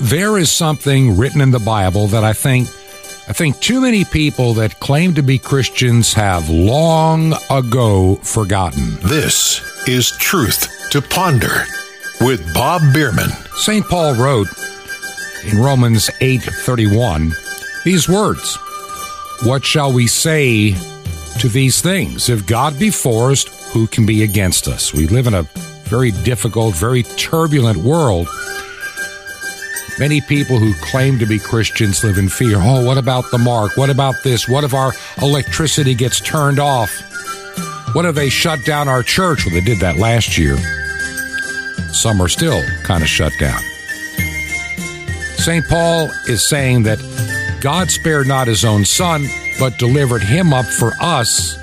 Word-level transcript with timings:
there 0.00 0.38
is 0.38 0.50
something 0.50 1.16
written 1.16 1.40
in 1.40 1.50
the 1.50 1.58
Bible 1.58 2.06
that 2.08 2.24
I 2.24 2.32
think 2.32 2.68
I 3.28 3.32
think 3.32 3.60
too 3.60 3.80
many 3.80 4.04
people 4.04 4.54
that 4.54 4.80
claim 4.80 5.14
to 5.14 5.22
be 5.22 5.38
Christians 5.38 6.14
have 6.14 6.50
long 6.50 7.34
ago 7.48 8.16
forgotten. 8.16 8.96
This 9.04 9.60
is 9.86 10.10
Truth 10.18 10.90
to 10.90 11.00
Ponder 11.00 11.64
with 12.20 12.52
Bob 12.52 12.82
Bierman. 12.92 13.30
St. 13.54 13.86
Paul 13.86 14.14
wrote 14.14 14.48
in 15.44 15.58
Romans 15.58 16.10
8:31 16.20 17.32
these 17.84 18.08
words, 18.08 18.58
"What 19.44 19.64
shall 19.64 19.92
we 19.92 20.06
say 20.08 20.74
to 21.38 21.48
these 21.48 21.80
things? 21.80 22.28
If 22.28 22.46
God 22.46 22.78
be 22.78 22.90
for 22.90 23.30
us, 23.30 23.44
who 23.72 23.86
can 23.86 24.06
be 24.06 24.24
against 24.24 24.66
us?" 24.66 24.92
We 24.92 25.06
live 25.06 25.28
in 25.28 25.34
a 25.34 25.46
very 25.84 26.10
difficult, 26.10 26.74
very 26.74 27.04
turbulent 27.04 27.78
world. 27.78 28.28
Many 30.00 30.22
people 30.22 30.58
who 30.58 30.72
claim 30.80 31.18
to 31.18 31.26
be 31.26 31.38
Christians 31.38 32.02
live 32.02 32.16
in 32.16 32.30
fear. 32.30 32.56
Oh, 32.58 32.82
what 32.82 32.96
about 32.96 33.30
the 33.30 33.36
mark? 33.36 33.76
What 33.76 33.90
about 33.90 34.14
this? 34.24 34.48
What 34.48 34.64
if 34.64 34.72
our 34.72 34.94
electricity 35.20 35.94
gets 35.94 36.20
turned 36.20 36.58
off? 36.58 36.90
What 37.94 38.06
if 38.06 38.14
they 38.14 38.30
shut 38.30 38.64
down 38.64 38.88
our 38.88 39.02
church? 39.02 39.44
Well, 39.44 39.54
they 39.54 39.60
did 39.60 39.78
that 39.80 39.98
last 39.98 40.38
year. 40.38 40.56
Some 41.92 42.18
are 42.22 42.28
still 42.28 42.62
kind 42.82 43.02
of 43.02 43.10
shut 43.10 43.34
down. 43.38 43.60
St. 45.36 45.66
Paul 45.68 46.08
is 46.28 46.48
saying 46.48 46.84
that 46.84 46.98
God 47.60 47.90
spared 47.90 48.26
not 48.26 48.48
his 48.48 48.64
own 48.64 48.86
son, 48.86 49.26
but 49.58 49.78
delivered 49.78 50.22
him 50.22 50.54
up 50.54 50.64
for 50.64 50.92
us. 50.98 51.58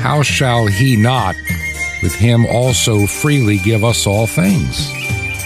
How 0.00 0.22
shall 0.22 0.66
he 0.66 0.96
not 0.96 1.36
with 2.02 2.16
him 2.16 2.46
also 2.46 3.06
freely 3.06 3.58
give 3.58 3.84
us 3.84 4.08
all 4.08 4.26
things? 4.26 4.99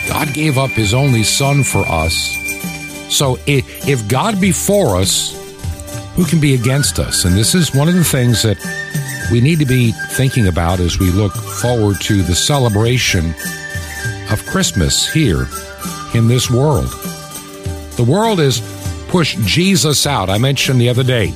God 0.09 0.33
gave 0.35 0.59
up 0.59 0.71
his 0.71 0.95
only 0.95 1.23
son 1.23 1.65
for 1.65 1.85
us. 1.89 2.37
So 3.11 3.39
if 3.47 4.09
God 4.09 4.41
be 4.41 4.53
for 4.53 4.97
us, 4.97 5.33
who 6.15 6.25
can 6.25 6.41
be 6.41 6.55
against 6.55 6.98
us? 6.98 7.25
And 7.25 7.37
this 7.37 7.55
is 7.55 7.75
one 7.75 7.89
of 7.89 7.95
the 7.95 8.05
things 8.05 8.43
that 8.43 8.59
we 9.33 9.41
need 9.41 9.59
to 9.59 9.67
be 9.67 9.93
thinking 10.12 10.47
about 10.47 10.81
as 10.81 10.98
we 10.98 11.11
look 11.11 11.33
forward 11.34 12.01
to 12.03 12.23
the 12.23 12.34
celebration 12.34 13.34
of 14.31 14.45
Christmas 14.47 15.12
here 15.12 15.47
in 16.15 16.28
this 16.28 16.50
world. 16.50 16.91
The 17.97 18.06
world 18.06 18.39
has 18.39 18.61
pushed 19.09 19.39
Jesus 19.41 20.06
out. 20.06 20.28
I 20.28 20.39
mentioned 20.39 20.81
the 20.81 20.89
other 20.89 21.05
day 21.05 21.33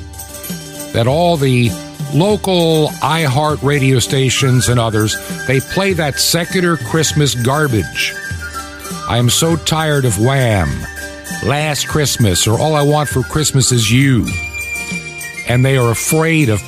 that 0.93 1.07
all 1.07 1.37
the 1.37 1.71
local 2.15 2.89
iHeart 3.03 3.63
radio 3.63 3.99
stations 3.99 4.69
and 4.69 4.81
others, 4.81 5.17
they 5.47 5.61
play 5.61 5.93
that 5.95 6.19
secular 6.19 6.77
Christmas 6.77 7.35
garbage. 7.35 8.15
I 9.09 9.17
am 9.17 9.31
so 9.31 9.57
tired 9.57 10.05
of 10.05 10.19
Wham, 10.19 10.69
Last 11.43 11.89
Christmas, 11.89 12.47
or 12.47 12.61
All 12.61 12.75
I 12.75 12.83
Want 12.83 13.09
for 13.09 13.23
Christmas 13.23 13.73
is 13.73 13.91
You. 13.91 14.27
And 15.49 15.65
they 15.65 15.79
are 15.79 15.91
afraid 15.91 16.51
of 16.51 16.61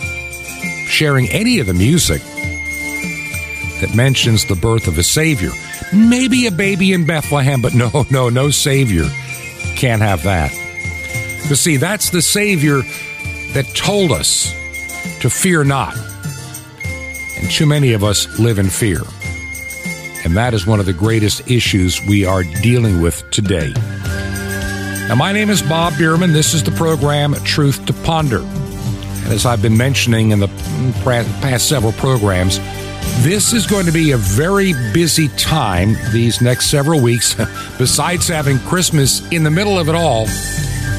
sharing 0.87 1.29
any 1.29 1.59
of 1.59 1.67
the 1.67 1.75
music 1.75 2.23
that 3.83 3.93
mentions 3.95 4.47
the 4.47 4.55
birth 4.55 4.89
of 4.89 4.97
a 4.97 5.03
Savior. 5.03 5.51
Maybe 5.93 6.47
a 6.47 6.51
baby 6.51 6.95
in 6.95 7.05
Bethlehem, 7.05 7.61
but 7.61 7.75
no, 7.75 8.07
no, 8.11 8.31
no 8.31 8.49
Savior. 8.49 9.05
Can't 9.77 10.01
have 10.01 10.23
that. 10.23 10.51
But 11.47 11.59
see, 11.59 11.77
that's 11.77 12.09
the 12.09 12.23
Savior 12.23 12.81
that 13.53 13.71
told 13.75 14.13
us 14.13 14.51
to 15.21 15.29
fear 15.29 15.63
not. 15.63 15.95
And 17.37 17.51
too 17.51 17.67
many 17.67 17.93
of 17.93 18.03
us 18.03 18.39
live 18.39 18.59
in 18.59 18.71
fear. 18.71 19.03
And 20.31 20.37
that 20.37 20.55
is 20.55 20.65
one 20.65 20.79
of 20.79 20.87
the 20.87 20.93
greatest 20.93 21.51
issues 21.51 22.01
we 22.07 22.25
are 22.25 22.45
dealing 22.45 23.01
with 23.03 23.29
today. 23.33 23.73
Now, 25.09 25.17
my 25.17 25.33
name 25.33 25.51
is 25.51 25.61
Bob 25.61 25.99
Bierman. 25.99 26.33
This 26.33 26.55
is 26.55 26.63
the 26.63 26.71
program 26.71 27.35
Truth 27.43 27.85
to 27.87 27.93
Ponder. 27.93 28.39
And 28.39 29.33
as 29.33 29.45
I've 29.45 29.61
been 29.61 29.77
mentioning 29.77 30.31
in 30.31 30.39
the 30.39 30.47
past 31.03 31.69
several 31.69 31.91
programs, 31.95 32.61
this 33.25 33.53
is 33.53 33.67
going 33.67 33.87
to 33.87 33.93
be 33.93 34.13
a 34.13 34.17
very 34.17 34.73
busy 34.95 35.27
time 35.31 35.97
these 36.13 36.41
next 36.41 36.71
several 36.71 37.03
weeks. 37.03 37.35
Besides 37.79 38.29
having 38.29 38.61
Christmas 38.61 39.29
in 39.33 39.43
the 39.43 39.51
middle 39.51 39.81
of 39.81 39.89
it 39.89 39.97
all, 39.97 40.27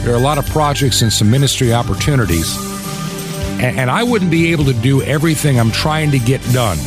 there 0.04 0.12
are 0.12 0.18
a 0.18 0.20
lot 0.20 0.40
of 0.40 0.46
projects 0.48 1.04
and 1.04 1.14
some 1.14 1.32
ministry 1.32 1.72
opportunities. 1.72 2.54
And, 3.62 3.90
I 3.90 4.04
wouldn't 4.04 4.30
be 4.30 4.52
able 4.52 4.66
to 4.66 4.74
do 4.74 5.02
everything 5.04 5.58
I'm 5.58 5.72
trying 5.72 6.12
to 6.12 6.20
get 6.20 6.44
done 6.52 6.78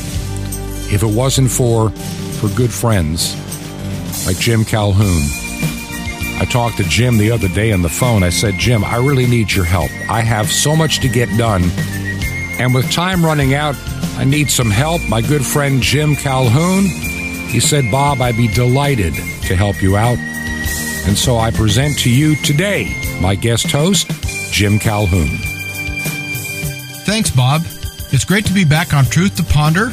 if 0.93 1.03
it 1.03 1.07
wasn't 1.07 1.51
for, 1.51 1.91
for 2.49 2.55
good 2.57 2.73
friends 2.73 3.35
like 4.27 4.37
Jim 4.37 4.65
Calhoun. 4.65 5.23
I 6.41 6.47
talked 6.51 6.77
to 6.77 6.85
Jim 6.85 7.17
the 7.17 7.31
other 7.31 7.49
day 7.49 7.73
on 7.73 7.81
the 7.81 7.89
phone. 7.89 8.23
I 8.23 8.29
said, 8.29 8.55
Jim, 8.59 8.85
I 8.85 8.97
really 8.97 9.27
need 9.27 9.53
your 9.53 9.65
help. 9.65 9.91
I 10.11 10.21
have 10.21 10.51
so 10.51 10.77
much 10.77 11.01
to 11.01 11.09
get 11.09 11.29
done. 11.39 11.63
And 12.59 12.75
with 12.75 12.91
time 12.91 13.25
running 13.25 13.55
out, 13.55 13.77
I 14.17 14.25
need 14.25 14.51
some 14.51 14.71
help. 14.71 15.01
My 15.09 15.23
good 15.23 15.45
friend 15.45 15.81
Jim 15.81 16.17
Calhoun, 16.17 16.85
he 17.49 17.61
said, 17.61 17.91
Bob, 17.91 18.21
I'd 18.21 18.37
be 18.37 18.49
delighted 18.49 19.15
to 19.15 19.57
help 19.57 19.81
you 19.81 19.97
out. 19.97 20.19
And 21.07 21.17
so 21.17 21.39
I 21.39 21.51
present 21.51 21.99
to 22.01 22.11
you 22.11 22.37
today 22.37 22.95
my 23.21 23.37
guest 23.37 23.71
host, 23.71 24.11
Jim 24.53 24.79
Calhoun. 24.79 25.39
Thanks, 27.07 27.31
Bob. 27.31 27.63
It's 28.13 28.25
great 28.25 28.45
to 28.47 28.53
be 28.53 28.65
back 28.65 28.93
on 28.93 29.05
Truth 29.07 29.37
to 29.37 29.45
Ponder. 29.45 29.93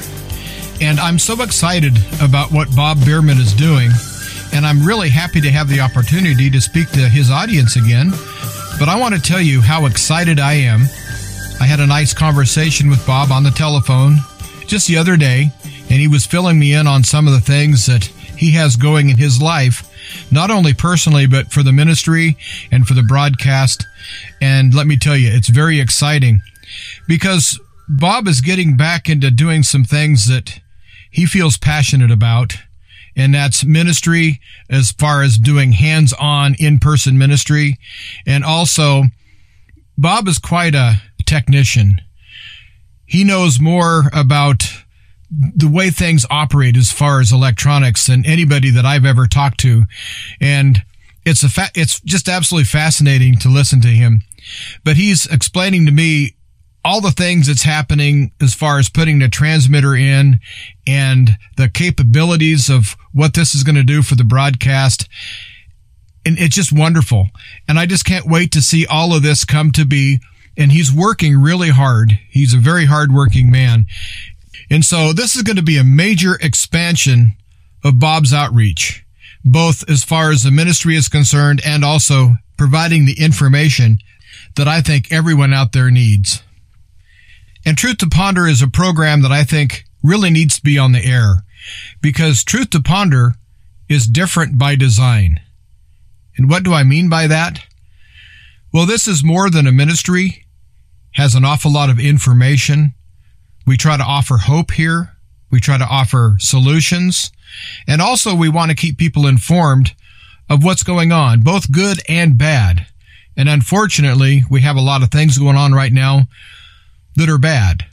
And 0.82 1.00
I'm 1.00 1.20
so 1.20 1.42
excited 1.42 1.94
about 2.22 2.52
what 2.52 2.76
Bob 2.76 2.98
Bierman 3.06 3.38
is 3.38 3.54
doing. 3.54 3.92
And 4.54 4.66
I'm 4.66 4.84
really 4.84 5.10
happy 5.10 5.40
to 5.42 5.52
have 5.52 5.70
the 5.70 5.80
opportunity 5.80 6.50
to 6.50 6.60
speak 6.60 6.90
to 6.92 7.08
his 7.08 7.30
audience 7.30 7.76
again. 7.76 8.12
But 8.80 8.90
I 8.90 9.00
want 9.00 9.16
to 9.16 9.22
tell 9.22 9.40
you 9.40 9.62
how 9.62 9.86
excited 9.86 10.40
I 10.40 10.54
am. 10.54 10.82
I 11.60 11.66
had 11.66 11.80
a 11.80 11.88
nice 11.88 12.14
conversation 12.14 12.90
with 12.90 13.06
Bob 13.06 13.32
on 13.32 13.44
the 13.44 13.52
telephone 13.52 14.18
just 14.66 14.88
the 14.88 14.98
other 14.98 15.18
day, 15.18 15.52
and 15.64 16.00
he 16.00 16.08
was 16.08 16.26
filling 16.26 16.58
me 16.58 16.74
in 16.74 16.88
on 16.88 17.04
some 17.04 17.28
of 17.28 17.34
the 17.34 17.42
things 17.42 17.86
that 17.86 18.06
he 18.06 18.52
has 18.54 18.76
going 18.76 19.10
in 19.10 19.18
his 19.18 19.42
life 19.42 19.88
not 20.32 20.50
only 20.50 20.74
personally, 20.74 21.28
but 21.28 21.52
for 21.52 21.64
the 21.64 21.72
ministry 21.72 22.38
and 22.72 22.88
for 22.88 22.94
the 22.94 23.04
broadcast. 23.04 23.86
And 24.42 24.74
let 24.74 24.88
me 24.88 24.98
tell 24.98 25.18
you, 25.18 25.30
it's 25.32 25.50
very 25.50 25.80
exciting 25.80 26.42
because 27.08 27.60
Bob 27.88 28.28
is 28.28 28.42
getting 28.42 28.78
back 28.78 29.10
into 29.10 29.30
doing 29.32 29.64
some 29.64 29.84
things 29.84 30.28
that 30.28 30.61
he 31.12 31.26
feels 31.26 31.58
passionate 31.58 32.12
about. 32.12 32.56
And 33.16 33.36
that's 33.36 33.66
ministry 33.66 34.40
as 34.70 34.94
far 34.94 35.22
as 35.22 35.38
doing 35.38 35.74
hands 35.74 36.14
on 36.14 36.56
in 36.58 36.80
person 36.80 37.18
ministry. 37.18 37.78
And 38.26 38.46
also, 38.46 39.04
Bob 39.98 40.30
is 40.30 40.40
quite 40.40 40.74
a 40.74 41.02
technician. 41.26 42.00
He 43.06 43.26
knows 43.26 43.60
more 43.60 44.10
about 44.14 44.64
the 45.30 45.68
way 45.68 45.90
things 45.90 46.26
operate 46.30 46.78
as 46.78 46.92
far 46.92 47.20
as 47.20 47.32
electronics 47.32 48.08
than 48.08 48.26
anybody 48.26 48.70
that 48.70 48.86
I've 48.86 49.06
ever 49.06 49.28
talked 49.28 49.60
to. 49.62 49.84
And 50.40 50.82
it's 51.26 51.44
a 51.44 51.50
fa- 51.50 51.72
it's 51.76 52.00
just 52.02 52.28
absolutely 52.28 52.66
fascinating 52.66 53.38
to 53.40 53.50
listen 53.50 53.82
to 53.82 53.88
him. 53.88 54.24
But 54.84 54.96
he's 54.96 55.26
explaining 55.28 55.86
to 55.86 55.92
me 55.92 56.36
all 56.84 57.02
the 57.02 57.12
things 57.12 57.48
that's 57.48 57.64
happening 57.64 58.32
as 58.42 58.54
far 58.54 58.80
as 58.80 58.90
putting 58.90 59.20
the 59.20 59.30
transmitter 59.30 59.96
in 59.96 60.40
and 60.88 61.38
the 61.58 61.70
capabilities 61.70 62.70
of 62.70 62.96
what 63.14 63.34
this 63.34 63.54
is 63.54 63.64
going 63.64 63.76
to 63.76 63.84
do 63.84 64.02
for 64.02 64.16
the 64.16 64.24
broadcast. 64.24 65.08
And 66.26 66.40
it's 66.40 66.56
just 66.56 66.74
wonderful. 66.74 67.28
And 67.68 67.78
I 67.78 67.86
just 67.86 68.06
can't 68.06 68.26
wait 68.26 68.52
to 68.54 68.62
see 68.62 68.86
all 68.86 69.16
of 69.16 69.22
this 69.24 69.46
come 69.46 69.72
to 69.74 69.86
be. 69.86 70.20
And 70.58 70.72
he's 70.72 70.92
working 70.92 71.42
really 71.42 71.70
hard. 71.70 72.20
He's 72.30 72.54
a 72.54 72.58
very 72.58 72.86
hardworking 72.86 73.52
man. 73.52 73.86
And 74.70 74.84
so 74.84 75.14
this 75.14 75.36
is 75.36 75.44
going 75.44 75.56
to 75.58 75.64
be 75.64 75.78
a 75.78 75.84
major 75.84 76.36
expansion 76.36 77.36
of 77.84 78.00
Bob's 78.00 78.34
outreach, 78.34 79.06
both 79.44 79.90
as 79.90 80.04
far 80.04 80.32
as 80.32 80.44
the 80.44 80.52
ministry 80.52 80.96
is 80.96 81.08
concerned 81.08 81.62
and 81.66 81.84
also 81.84 82.36
providing 82.58 83.06
the 83.06 83.20
information 83.20 84.00
that 84.56 84.68
I 84.68 84.82
think 84.82 85.12
everyone 85.12 85.54
out 85.54 85.72
there 85.72 85.90
needs. 85.90 86.44
And 87.66 87.78
Truth 87.78 87.98
to 88.00 88.08
Ponder 88.08 88.48
is 88.48 88.62
a 88.62 88.68
program 88.68 89.22
that 89.22 89.32
I 89.32 89.44
think 89.44 89.86
really 90.04 90.30
needs 90.30 90.56
to 90.56 90.64
be 90.64 90.78
on 90.78 90.92
the 90.92 91.06
air 91.06 91.44
because 92.02 92.44
Truth 92.44 92.72
to 92.72 92.82
Ponder 92.82 93.36
is 93.88 94.08
different 94.08 94.58
by 94.58 94.76
design. 94.76 95.40
And 96.38 96.50
what 96.50 96.64
do 96.64 96.74
I 96.74 96.84
mean 96.84 97.10
by 97.10 97.28
that? 97.28 97.60
Well, 98.74 98.86
this 98.86 99.08
is 99.08 99.24
more 99.24 99.50
than 99.50 99.68
a 99.68 99.72
ministry, 99.72 100.46
has 101.16 101.36
an 101.36 101.44
awful 101.44 101.72
lot 101.72 101.90
of 101.90 102.00
information, 102.00 102.94
we 103.66 103.78
try 103.78 103.98
to 103.98 104.04
offer 104.04 104.38
hope 104.38 104.72
here. 104.72 105.12
We 105.50 105.60
try 105.60 105.78
to 105.78 105.86
offer 105.86 106.36
solutions. 106.40 107.32
And 107.88 108.02
also 108.02 108.34
we 108.34 108.50
want 108.50 108.72
to 108.72 108.76
keep 108.76 108.98
people 108.98 109.28
informed 109.28 109.94
of 110.50 110.64
what's 110.64 110.84
going 110.84 111.12
on, 111.12 111.42
both 111.42 111.72
good 111.72 112.00
and 112.10 112.38
bad. 112.38 112.88
And 113.38 113.48
unfortunately, 113.48 114.44
we 114.50 114.62
have 114.62 114.76
a 114.76 114.82
lot 114.82 115.04
of 115.04 115.12
things 115.12 115.38
going 115.38 115.56
on 115.56 115.74
right 115.74 115.94
now 115.94 116.28
that 117.16 117.30
are 117.30 117.38
bad. 117.38 117.86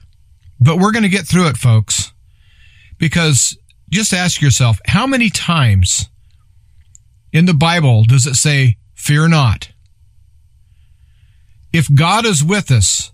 But 0.61 0.79
we're 0.79 0.93
going 0.93 1.03
to 1.05 1.09
get 1.09 1.27
through 1.27 1.49
it, 1.49 1.57
folks. 1.57 2.13
Because 2.99 3.57
just 3.91 4.13
ask 4.13 4.41
yourself, 4.41 4.81
how 4.87 5.07
many 5.07 5.31
times 5.31 6.09
in 7.33 7.47
the 7.47 7.55
Bible 7.55 8.05
does 8.05 8.27
it 8.27 8.35
say, 8.35 8.77
fear 8.95 9.29
not? 9.29 9.71
If 11.73 11.95
God 11.95 12.27
is 12.27 12.43
with 12.43 12.71
us, 12.71 13.13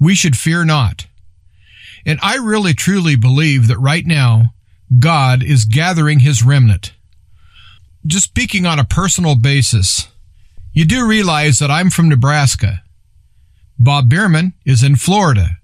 we 0.00 0.14
should 0.14 0.36
fear 0.36 0.64
not. 0.64 1.06
And 2.06 2.18
I 2.22 2.36
really 2.36 2.74
truly 2.74 3.16
believe 3.16 3.68
that 3.68 3.78
right 3.78 4.06
now, 4.06 4.54
God 4.98 5.42
is 5.42 5.64
gathering 5.64 6.20
his 6.20 6.42
remnant. 6.42 6.94
Just 8.06 8.24
speaking 8.26 8.64
on 8.64 8.78
a 8.78 8.84
personal 8.84 9.34
basis, 9.34 10.08
you 10.72 10.84
do 10.84 11.06
realize 11.06 11.58
that 11.58 11.70
I'm 11.70 11.90
from 11.90 12.08
Nebraska. 12.08 12.82
Bob 13.78 14.08
Bierman 14.08 14.54
is 14.64 14.82
in 14.82 14.96
Florida. 14.96 15.58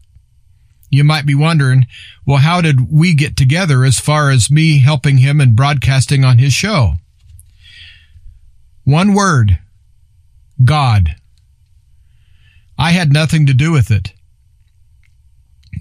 You 0.91 1.03
might 1.03 1.27
be 1.27 1.35
wondering, 1.35 1.87
well, 2.25 2.39
how 2.39 2.61
did 2.61 2.93
we 2.93 3.15
get 3.15 3.37
together 3.37 3.85
as 3.85 3.99
far 3.99 4.31
as 4.31 4.51
me 4.51 4.79
helping 4.79 5.19
him 5.19 5.41
and 5.41 5.57
broadcasting 5.57 6.25
on 6.25 6.39
his 6.39 6.53
show? 6.53 6.95
One 8.85 9.15
word 9.15 9.59
God. 10.65 11.17
I 12.79 12.93
had 12.93 13.13
nothing 13.13 13.47
to 13.47 13.55
do 13.55 13.73
with 13.73 13.91
it. 13.91 14.13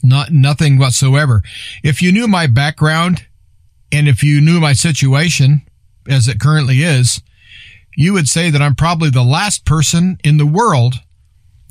Not 0.02 0.32
nothing 0.32 0.78
whatsoever. 0.78 1.44
If 1.84 2.02
you 2.02 2.12
knew 2.12 2.28
my 2.28 2.48
background 2.48 3.26
and 3.92 4.08
if 4.08 4.24
you 4.24 4.42
knew 4.42 4.60
my 4.60 4.74
situation 4.74 5.62
as 6.10 6.28
it 6.28 6.40
currently 6.40 6.82
is, 6.82 7.22
you 7.96 8.14
would 8.14 8.28
say 8.28 8.50
that 8.50 8.62
I'm 8.62 8.76
probably 8.76 9.12
the 9.12 9.24
last 9.24 9.66
person 9.66 10.18
in 10.24 10.38
the 10.38 10.48
world 10.48 10.96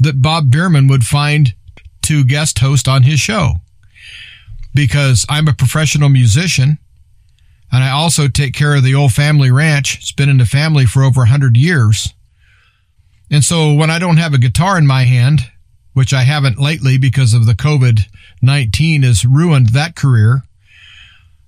that 0.03 0.23
Bob 0.23 0.51
Bierman 0.51 0.89
would 0.89 1.05
find 1.05 1.55
to 2.03 2.25
guest 2.25 2.59
host 2.59 2.89
on 2.89 3.03
his 3.05 3.21
show. 3.21 3.55
Because 4.75 5.27
I'm 5.29 5.49
a 5.49 5.53
professional 5.53 6.09
musician 6.09 6.79
and 7.71 7.83
I 7.83 7.91
also 7.91 8.29
take 8.29 8.55
care 8.55 8.75
of 8.75 8.85
the 8.85 8.95
old 8.95 9.13
family 9.13 9.51
ranch. 9.51 9.97
It's 9.97 10.13
been 10.13 10.29
in 10.29 10.39
the 10.39 10.47
family 10.47 10.85
for 10.85 11.03
over 11.03 11.21
100 11.21 11.57
years. 11.57 12.13
And 13.31 13.43
so 13.43 13.73
when 13.73 13.91
I 13.91 13.99
don't 13.99 14.19
have 14.19 14.35
a 14.35 14.39
guitar 14.39 14.77
in 14.77 14.87
my 14.87 15.05
hand, 15.05 15.51
which 15.95 16.13
I 16.13 16.23
haven't 16.23 16.59
lately 16.59 16.99
because 16.99 17.33
of 17.33 17.47
the 17.47 17.55
COVID 17.55 18.03
19 18.43 19.03
has 19.05 19.25
ruined 19.25 19.71
that 19.71 19.97
career, 19.97 20.43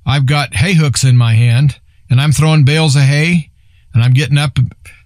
I've 0.07 0.27
got 0.27 0.55
hay 0.55 0.75
hooks 0.75 1.05
in 1.05 1.17
my 1.17 1.35
hand 1.35 1.79
and 2.09 2.21
I'm 2.21 2.33
throwing 2.33 2.65
bales 2.65 2.97
of 2.97 3.03
hay 3.03 3.51
and 3.93 4.03
I'm 4.03 4.13
getting 4.13 4.39
up 4.39 4.59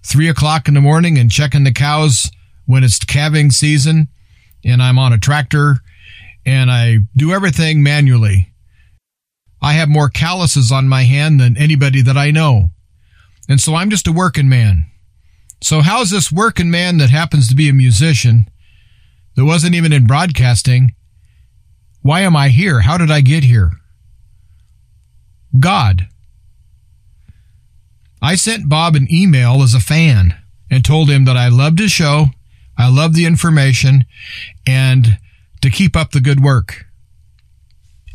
three 0.03 0.29
o'clock 0.29 0.67
in 0.67 0.73
the 0.73 0.81
morning 0.81 1.17
and 1.17 1.31
checking 1.31 1.63
the 1.63 1.71
cows 1.71 2.31
when 2.69 2.83
it's 2.83 3.03
calving 3.03 3.49
season 3.49 4.07
and 4.63 4.79
I'm 4.79 4.99
on 4.99 5.11
a 5.11 5.17
tractor 5.17 5.77
and 6.45 6.69
I 6.69 6.99
do 7.17 7.31
everything 7.31 7.81
manually. 7.81 8.53
I 9.59 9.73
have 9.73 9.89
more 9.89 10.07
calluses 10.07 10.71
on 10.71 10.87
my 10.87 11.01
hand 11.01 11.39
than 11.39 11.57
anybody 11.57 12.03
that 12.03 12.15
I 12.15 12.29
know. 12.29 12.69
And 13.49 13.59
so 13.59 13.73
I'm 13.73 13.89
just 13.89 14.07
a 14.07 14.11
working 14.11 14.47
man. 14.47 14.85
So 15.61 15.81
how's 15.81 16.11
this 16.11 16.31
working 16.31 16.69
man 16.69 16.99
that 16.99 17.09
happens 17.09 17.47
to 17.47 17.55
be 17.55 17.69
a 17.69 17.73
musician 17.73 18.47
that 19.35 19.45
wasn't 19.45 19.73
even 19.73 19.91
in 19.91 20.05
broadcasting? 20.05 20.93
Why 22.03 22.19
am 22.19 22.35
I 22.35 22.49
here? 22.49 22.81
How 22.81 22.99
did 22.99 23.09
I 23.09 23.21
get 23.21 23.43
here? 23.43 23.71
God. 25.59 26.07
I 28.21 28.35
sent 28.35 28.69
Bob 28.69 28.95
an 28.95 29.07
email 29.11 29.63
as 29.63 29.73
a 29.73 29.79
fan 29.79 30.39
and 30.69 30.85
told 30.85 31.09
him 31.09 31.25
that 31.25 31.35
I 31.35 31.47
loved 31.47 31.79
his 31.79 31.91
show, 31.91 32.27
I 32.79 32.89
love 32.89 33.13
the 33.13 33.25
information, 33.25 34.05
and 34.65 35.19
to 35.61 35.69
keep 35.69 35.95
up 35.95 36.11
the 36.11 36.21
good 36.21 36.41
work. 36.41 36.85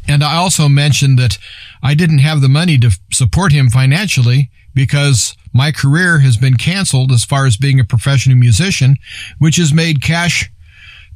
And 0.08 0.24
I 0.24 0.36
also 0.36 0.68
mentioned 0.68 1.18
that 1.18 1.38
I 1.82 1.94
didn't 1.94 2.18
have 2.18 2.40
the 2.40 2.48
money 2.48 2.78
to 2.78 2.98
support 3.12 3.52
him 3.52 3.68
financially 3.68 4.50
because 4.74 5.36
my 5.52 5.70
career 5.70 6.18
has 6.18 6.36
been 6.36 6.56
canceled 6.56 7.12
as 7.12 7.24
far 7.24 7.46
as 7.46 7.56
being 7.56 7.78
a 7.78 7.84
professional 7.84 8.36
musician, 8.36 8.96
which 9.38 9.56
has 9.56 9.72
made 9.72 10.02
cash 10.02 10.50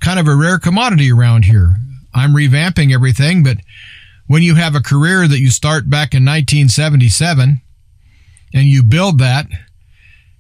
kind 0.01 0.21
of 0.21 0.29
a 0.29 0.37
rare 0.37 0.59
commodity 0.59 1.11
around 1.11 1.47
here. 1.47 1.75
I'm 2.15 2.35
revamping 2.35 2.93
everything, 2.93 3.43
but 3.43 3.59
when 4.27 4.43
you 4.43 4.55
have 4.56 4.75
a 4.75 4.81
career 4.81 5.27
that 5.27 5.41
you 5.41 5.51
start 5.51 5.91
back 5.91 6.15
in 6.15 6.25
1977 6.25 7.61
and 8.55 8.65
you 8.67 8.83
build 8.83 9.19
that 9.19 9.47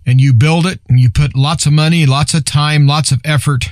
and 0.08 0.22
you 0.22 0.32
build 0.32 0.64
it 0.64 0.80
and 0.88 0.98
you 0.98 1.10
put 1.10 1.36
lots 1.36 1.66
of 1.66 1.72
money, 1.74 2.06
lots 2.06 2.32
of 2.32 2.42
time, 2.42 2.86
lots 2.86 3.12
of 3.12 3.20
effort, 3.24 3.70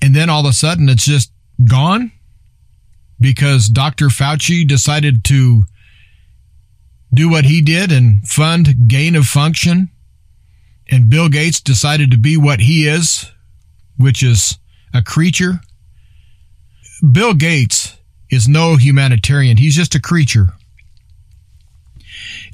and 0.00 0.14
then 0.14 0.30
all 0.30 0.46
of 0.46 0.50
a 0.50 0.52
sudden 0.52 0.88
it's 0.88 1.04
just 1.04 1.32
gone 1.68 2.12
because 3.20 3.68
Dr. 3.68 4.06
Fauci 4.06 4.64
decided 4.66 5.24
to 5.24 5.64
do 7.12 7.28
what 7.28 7.46
he 7.46 7.60
did 7.60 7.90
and 7.90 8.26
fund 8.28 8.88
gain 8.88 9.16
of 9.16 9.26
function. 9.26 9.90
And 10.88 11.10
Bill 11.10 11.28
Gates 11.28 11.60
decided 11.60 12.12
to 12.12 12.18
be 12.18 12.36
what 12.36 12.60
he 12.60 12.86
is, 12.86 13.32
which 13.96 14.22
is 14.22 14.56
a 14.94 15.02
creature. 15.02 15.60
Bill 17.10 17.34
Gates 17.34 17.96
is 18.30 18.46
no 18.46 18.76
humanitarian. 18.76 19.56
He's 19.56 19.74
just 19.74 19.96
a 19.96 20.00
creature. 20.00 20.50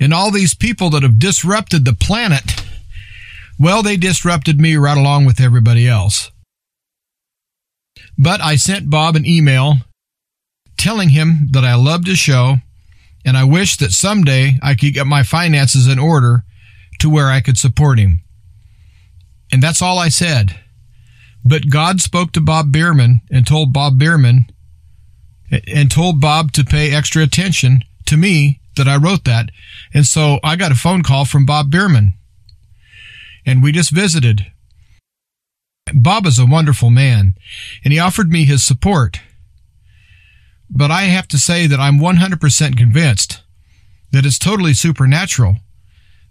And 0.00 0.12
all 0.12 0.30
these 0.30 0.54
people 0.54 0.90
that 0.90 1.02
have 1.02 1.18
disrupted 1.18 1.84
the 1.84 1.94
planet, 1.94 2.64
well, 3.58 3.82
they 3.82 3.96
disrupted 3.96 4.60
me 4.60 4.76
right 4.76 4.96
along 4.96 5.26
with 5.26 5.40
everybody 5.40 5.86
else. 5.88 6.30
But 8.18 8.40
I 8.40 8.56
sent 8.56 8.90
Bob 8.90 9.16
an 9.16 9.26
email 9.26 9.76
telling 10.76 11.10
him 11.10 11.48
that 11.52 11.64
I 11.64 11.74
loved 11.74 12.06
his 12.06 12.18
show 12.18 12.56
and 13.24 13.36
I 13.36 13.44
wished 13.44 13.80
that 13.80 13.92
someday 13.92 14.58
I 14.62 14.74
could 14.74 14.94
get 14.94 15.06
my 15.06 15.22
finances 15.22 15.86
in 15.86 15.98
order 15.98 16.44
to 17.00 17.10
where 17.10 17.28
I 17.28 17.40
could 17.40 17.58
support 17.58 17.98
him. 17.98 18.20
And 19.52 19.62
that's 19.62 19.82
all 19.82 19.98
I 19.98 20.08
said. 20.08 20.58
But 21.44 21.68
God 21.68 22.00
spoke 22.00 22.32
to 22.32 22.40
Bob 22.40 22.72
Bierman 22.72 23.20
and 23.30 23.46
told 23.46 23.72
Bob 23.72 23.98
Bierman 23.98 24.46
and 25.66 25.90
told 25.90 26.20
Bob 26.20 26.52
to 26.52 26.64
pay 26.64 26.94
extra 26.94 27.22
attention 27.22 27.82
to 28.06 28.16
me 28.16 28.60
that 28.76 28.88
I 28.88 28.96
wrote 28.96 29.24
that. 29.24 29.50
And 29.92 30.06
so 30.06 30.38
I 30.42 30.56
got 30.56 30.72
a 30.72 30.76
phone 30.76 31.02
call 31.02 31.24
from 31.24 31.46
Bob 31.46 31.70
Bierman 31.70 32.14
and 33.44 33.62
we 33.62 33.72
just 33.72 33.90
visited. 33.90 34.52
Bob 35.94 36.26
is 36.26 36.38
a 36.38 36.46
wonderful 36.46 36.90
man 36.90 37.34
and 37.84 37.92
he 37.92 37.98
offered 37.98 38.30
me 38.30 38.44
his 38.44 38.64
support. 38.64 39.20
But 40.70 40.90
I 40.90 41.02
have 41.02 41.28
to 41.28 41.38
say 41.38 41.66
that 41.66 41.80
I'm 41.80 41.98
100% 41.98 42.78
convinced 42.78 43.42
that 44.10 44.24
it's 44.24 44.38
totally 44.38 44.74
supernatural 44.74 45.56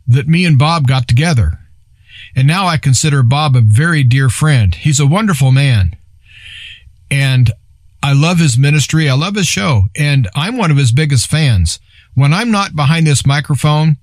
that 0.08 0.28
me 0.28 0.46
and 0.46 0.58
Bob 0.58 0.88
got 0.88 1.08
together. 1.08 1.60
And 2.36 2.48
now 2.48 2.66
I 2.66 2.78
consider 2.78 3.24
Bob 3.24 3.56
a 3.56 3.62
very 3.62 4.04
dear 4.04 4.30
friend. 4.30 4.74
He's 4.74 5.00
a 5.00 5.08
wonderful 5.08 5.52
man. 5.52 5.96
And 7.10 7.52
I 8.02 8.14
love 8.14 8.40
his 8.40 8.58
ministry. 8.58 9.10
I 9.10 9.14
love 9.14 9.36
his 9.36 9.48
show. 9.48 9.84
And 9.96 10.28
I'm 10.36 10.58
one 10.58 10.72
of 10.72 10.78
his 10.78 10.92
biggest 10.92 11.28
fans. 11.28 11.80
When 12.14 12.34
I'm 12.34 12.52
not 12.52 12.76
behind 12.76 13.08
this 13.08 13.26
microphone, 13.26 13.98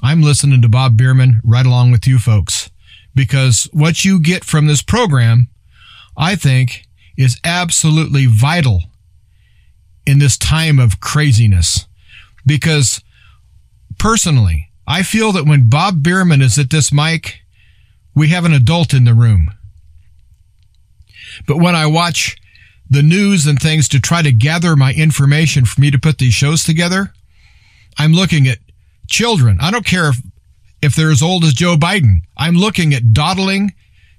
I'm 0.00 0.22
listening 0.22 0.62
to 0.62 0.68
Bob 0.68 0.96
Bierman 0.96 1.40
right 1.44 1.66
along 1.66 1.90
with 1.90 2.06
you 2.06 2.18
folks. 2.18 2.70
Because 3.14 3.68
what 3.72 4.04
you 4.04 4.20
get 4.20 4.44
from 4.44 4.66
this 4.66 4.82
program, 4.82 5.48
I 6.16 6.34
think, 6.34 6.86
is 7.16 7.40
absolutely 7.44 8.26
vital 8.26 8.82
in 10.06 10.18
this 10.18 10.38
time 10.38 10.78
of 10.78 11.00
craziness. 11.00 11.86
Because 12.46 13.02
personally, 13.98 14.70
I 14.86 15.02
feel 15.02 15.32
that 15.32 15.46
when 15.46 15.68
Bob 15.68 16.02
Bierman 16.02 16.42
is 16.42 16.58
at 16.58 16.70
this 16.70 16.92
mic, 16.92 17.40
we 18.14 18.28
have 18.28 18.44
an 18.44 18.52
adult 18.52 18.94
in 18.94 19.04
the 19.04 19.14
room. 19.14 19.52
But 21.46 21.58
when 21.58 21.74
I 21.74 21.86
watch 21.86 22.36
the 22.88 23.02
news 23.02 23.46
and 23.46 23.60
things 23.60 23.88
to 23.88 24.00
try 24.00 24.22
to 24.22 24.32
gather 24.32 24.76
my 24.76 24.92
information 24.92 25.64
for 25.64 25.80
me 25.80 25.90
to 25.90 25.98
put 25.98 26.18
these 26.18 26.34
shows 26.34 26.62
together, 26.62 27.12
I'm 27.98 28.12
looking 28.12 28.48
at 28.48 28.58
children. 29.08 29.58
I 29.60 29.70
don't 29.70 29.86
care 29.86 30.08
if, 30.08 30.20
if 30.80 30.94
they're 30.94 31.10
as 31.10 31.22
old 31.22 31.44
as 31.44 31.52
Joe 31.52 31.76
Biden. 31.76 32.20
I'm 32.36 32.54
looking 32.54 32.94
at 32.94 33.12
dawdling 33.12 33.72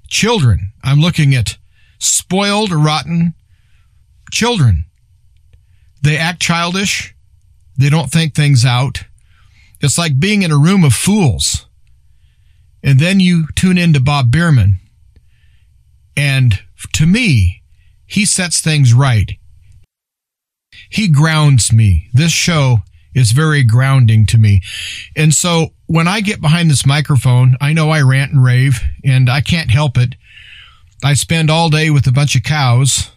children. 0.07 0.71
I'm 0.83 0.99
looking 0.99 1.33
at 1.35 1.57
spoiled, 1.99 2.71
rotten 2.71 3.33
children 4.31 4.85
they 6.03 6.17
act 6.17 6.41
childish. 6.41 7.15
They 7.77 7.89
don't 7.89 8.11
think 8.11 8.35
things 8.35 8.65
out. 8.65 9.05
It's 9.81 9.97
like 9.97 10.19
being 10.19 10.43
in 10.43 10.51
a 10.51 10.57
room 10.57 10.83
of 10.83 10.93
fools. 10.93 11.65
And 12.83 12.99
then 12.99 13.19
you 13.19 13.47
tune 13.55 13.77
into 13.77 14.01
Bob 14.01 14.29
Bierman. 14.29 14.79
And 16.15 16.59
to 16.93 17.05
me, 17.05 17.63
he 18.05 18.25
sets 18.25 18.61
things 18.61 18.93
right. 18.93 19.31
He 20.89 21.07
grounds 21.07 21.71
me. 21.71 22.09
This 22.13 22.31
show 22.31 22.79
is 23.15 23.31
very 23.31 23.63
grounding 23.63 24.25
to 24.27 24.37
me. 24.37 24.61
And 25.15 25.33
so 25.33 25.73
when 25.87 26.07
I 26.07 26.21
get 26.21 26.41
behind 26.41 26.69
this 26.69 26.85
microphone, 26.85 27.55
I 27.61 27.73
know 27.73 27.89
I 27.89 28.01
rant 28.01 28.31
and 28.31 28.43
rave 28.43 28.81
and 29.03 29.29
I 29.29 29.41
can't 29.41 29.71
help 29.71 29.97
it. 29.97 30.15
I 31.03 31.13
spend 31.13 31.49
all 31.49 31.69
day 31.69 31.89
with 31.89 32.07
a 32.07 32.11
bunch 32.11 32.35
of 32.35 32.43
cows 32.43 33.11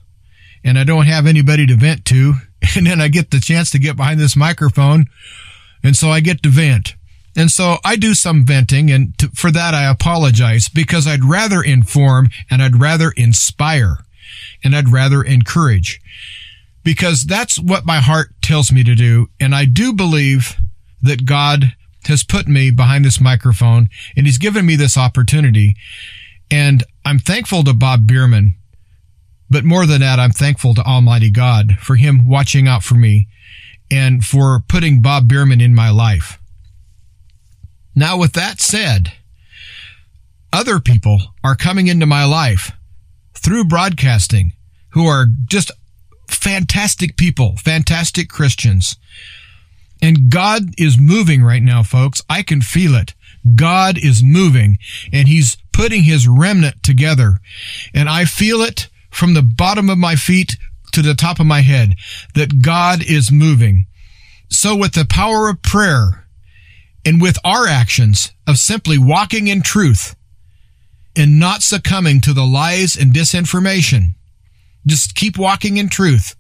and 0.65 0.79
I 0.79 0.85
don't 0.85 1.07
have 1.07 1.27
anybody 1.27 1.67
to 1.67 1.77
vent 1.77 2.05
to 2.07 2.35
and 2.77 2.87
then 2.87 3.01
I 3.01 3.09
get 3.09 3.31
the 3.31 3.41
chance 3.41 3.71
to 3.71 3.79
get 3.79 3.97
behind 3.97 4.21
this 4.21 4.37
microphone 4.37 5.07
And 5.83 5.97
so 5.97 6.11
I 6.11 6.21
get 6.21 6.43
to 6.43 6.49
vent. 6.49 6.95
And 7.37 7.51
so 7.51 7.77
I 7.85 7.97
do 7.97 8.15
some 8.15 8.47
venting 8.47 8.91
and 8.91 9.17
to, 9.19 9.29
for 9.29 9.51
that 9.51 9.75
I 9.75 9.85
apologize 9.91 10.69
because 10.69 11.07
I'd 11.07 11.25
rather 11.25 11.63
inform 11.63 12.31
and 12.51 12.63
I'd 12.63 12.81
rather 12.81 13.11
inspire 13.11 13.99
and 14.65 14.75
I'd 14.75 14.89
rather 14.89 15.23
encourage 15.23 16.01
because 16.87 17.25
that's 17.25 17.59
what 17.59 17.85
my 17.85 17.99
heart 17.99 18.29
tells 18.41 18.71
me 18.71 18.85
to 18.85 18.95
do. 18.95 19.27
And 19.41 19.57
I 19.57 19.65
do 19.65 19.93
believe 19.93 20.55
that 21.03 21.27
God 21.27 21.75
has 22.05 22.23
put 22.23 22.47
me 22.47 22.71
behind 22.71 23.05
this 23.05 23.21
microphone 23.21 23.89
and 24.17 24.25
he's 24.25 24.39
given 24.39 24.65
me 24.65 24.77
this 24.77 24.97
opportunity. 24.97 25.75
And 26.49 26.85
I'm 27.05 27.19
thankful 27.19 27.65
to 27.65 27.75
Bob 27.75 28.07
Bierman. 28.07 28.55
But 29.51 29.65
more 29.65 29.85
than 29.85 30.01
that, 30.01 30.21
I'm 30.21 30.31
thankful 30.31 30.77
to 30.77 30.83
Almighty 30.83 31.29
God 31.29 31.73
for 31.81 31.97
him 31.97 32.29
watching 32.29 32.69
out 32.69 32.85
for 32.85 32.95
me 32.95 33.27
and 33.91 34.23
for 34.23 34.63
putting 34.69 35.03
Bob 35.03 35.29
Bierman 35.29 35.61
in 35.61 35.75
my 35.75 35.91
life. 35.91 36.39
Now, 37.97 38.17
with 38.17 38.35
that 38.35 38.61
said, 38.61 39.13
other 40.53 40.79
people 40.79 41.19
are 41.43 41.57
coming 41.57 41.89
into 41.89 42.07
my 42.07 42.25
life 42.25 42.71
through 43.35 43.65
broadcasting 43.65 44.53
who 44.91 45.07
are 45.07 45.27
just 45.47 45.73
fantastic 46.29 47.17
people, 47.17 47.57
fantastic 47.57 48.29
Christians. 48.29 48.97
And 50.03 50.31
God 50.31 50.79
is 50.79 50.99
moving 50.99 51.43
right 51.43 51.63
now, 51.63 51.83
folks. 51.83 52.23
I 52.29 52.43
can 52.43 52.61
feel 52.61 52.95
it. 52.95 53.15
God 53.55 53.97
is 53.97 54.23
moving 54.23 54.79
and 55.13 55.29
he's 55.29 55.57
putting 55.73 56.03
his 56.03 56.29
remnant 56.29 56.83
together. 56.83 57.39
And 57.95 58.09
I 58.09 58.25
feel 58.25 58.61
it 58.61 58.89
from 59.11 59.35
the 59.35 59.43
bottom 59.43 59.89
of 59.89 59.99
my 59.99 60.17
feet 60.17 60.57
to 60.93 61.03
the 61.03 61.15
top 61.15 61.41
of 61.41 61.47
my 61.47 61.61
head 61.61 61.95
that 62.35 62.63
God 62.63 63.03
is 63.03 63.33
moving. 63.33 63.87
So 64.51 64.77
with 64.77 64.93
the 64.93 65.07
power 65.09 65.49
of 65.49 65.63
prayer, 65.63 66.27
and 67.07 67.23
with 67.23 67.39
our 67.45 67.69
actions 67.69 68.33
of 68.49 68.59
simply 68.59 68.99
walking 68.99 69.47
in 69.47 69.63
truth 69.63 70.17
and 71.15 71.39
not 71.39 71.63
succumbing 71.63 72.21
to 72.21 72.33
the 72.33 72.45
lies 72.45 72.97
and 72.97 73.13
disinformation, 73.13 74.15
just 74.87 75.15
keep 75.15 75.37
walking 75.39 75.77
in 75.77 75.89
truth 75.89 76.35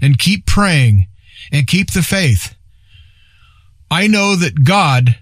and 0.00 0.18
keep 0.18 0.46
praying 0.46 1.08
and 1.52 1.66
keep 1.66 1.92
the 1.92 2.02
faith. 2.02 2.54
I 3.90 4.06
know 4.06 4.36
that 4.36 4.64
God 4.64 5.16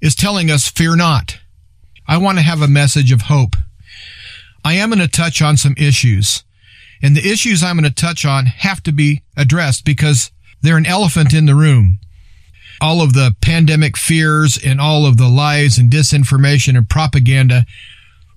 is 0.00 0.14
telling 0.14 0.50
us, 0.50 0.68
fear 0.68 0.94
not. 0.94 1.38
I 2.06 2.18
want 2.18 2.38
to 2.38 2.44
have 2.44 2.62
a 2.62 2.68
message 2.68 3.12
of 3.12 3.22
hope. 3.22 3.56
I 4.64 4.74
am 4.74 4.90
going 4.90 5.00
to 5.00 5.08
touch 5.08 5.40
on 5.40 5.56
some 5.56 5.74
issues 5.76 6.44
and 7.02 7.16
the 7.16 7.30
issues 7.30 7.62
I'm 7.62 7.78
going 7.78 7.90
to 7.90 7.94
touch 7.94 8.24
on 8.24 8.46
have 8.46 8.82
to 8.84 8.92
be 8.92 9.22
addressed 9.36 9.84
because 9.84 10.30
they're 10.62 10.76
an 10.76 10.86
elephant 10.86 11.32
in 11.32 11.46
the 11.46 11.54
room 11.54 12.00
all 12.80 13.02
of 13.02 13.12
the 13.12 13.34
pandemic 13.40 13.96
fears 13.96 14.58
and 14.62 14.80
all 14.80 15.06
of 15.06 15.16
the 15.16 15.28
lies 15.28 15.78
and 15.78 15.90
disinformation 15.90 16.76
and 16.76 16.88
propaganda, 16.88 17.66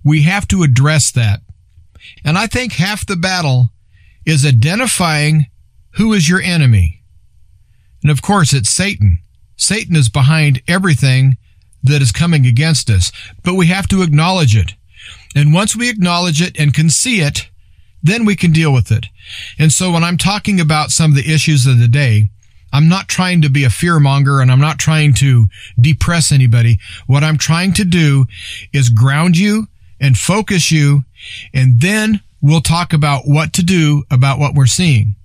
we 0.03 0.24
have 0.24 0.48
to 0.48 0.63
address 0.63 1.12
that. 1.12 1.41
And 2.24 2.38
I 2.38 2.48
think 2.48 2.74
half 2.74 3.05
the 3.05 3.15
battle 3.15 3.70
is 4.25 4.46
identifying 4.46 5.48
who 5.96 6.13
is 6.13 6.29
your 6.29 6.41
enemy. 6.41 7.03
And 8.01 8.12
of 8.12 8.22
course, 8.22 8.53
it's 8.53 8.70
Satan. 8.70 9.20
Satan 9.55 9.96
is 9.96 10.10
behind 10.10 10.62
everything 10.67 11.38
that 11.84 12.01
is 12.01 12.12
coming 12.12 12.46
against 12.46 12.89
us, 12.89 13.12
but 13.43 13.55
we 13.55 13.67
have 13.67 13.88
to 13.89 14.01
acknowledge 14.01 14.55
it. 14.55 14.74
And 15.36 15.53
once 15.53 15.75
we 15.75 15.89
acknowledge 15.89 16.41
it 16.41 16.60
and 16.60 16.74
can 16.74 16.89
see 16.89 17.22
it, 17.22 17.50
then 18.03 18.25
we 18.25 18.36
can 18.36 18.51
deal 18.51 18.74
with 18.74 18.91
it. 18.91 19.08
And 19.60 19.72
so 19.72 19.91
when 19.91 20.03
I'm 20.03 20.17
talking 20.17 20.60
about 20.60 20.91
some 20.91 21.12
of 21.12 21.17
the 21.17 21.31
issues 21.31 21.67
of 21.67 21.79
the 21.79 21.88
day, 21.88 22.29
I'm 22.74 22.88
not 22.88 23.08
trying 23.08 23.41
to 23.41 23.50
be 23.50 23.63
a 23.63 23.70
fear 23.70 24.00
monger 24.00 24.39
and 24.39 24.51
I'm 24.51 24.60
not 24.60 24.79
trying 24.79 25.13
to 25.15 25.48
depress 25.79 26.31
anybody. 26.31 26.79
What 27.05 27.24
I'm 27.24 27.38
trying 27.38 27.74
to 27.74 27.86
do 27.86 28.25
is 28.74 28.89
ground 28.89 29.38
you 29.38 29.67
and 30.01 30.17
focus 30.17 30.72
you. 30.72 31.05
And 31.53 31.79
then 31.79 32.22
we'll 32.41 32.62
talk 32.62 32.91
about 32.91 33.24
what 33.25 33.53
to 33.53 33.63
do 33.63 34.03
about 34.12 34.39
what 34.39 34.55
we're 34.55 34.65
seeing. 34.65 35.15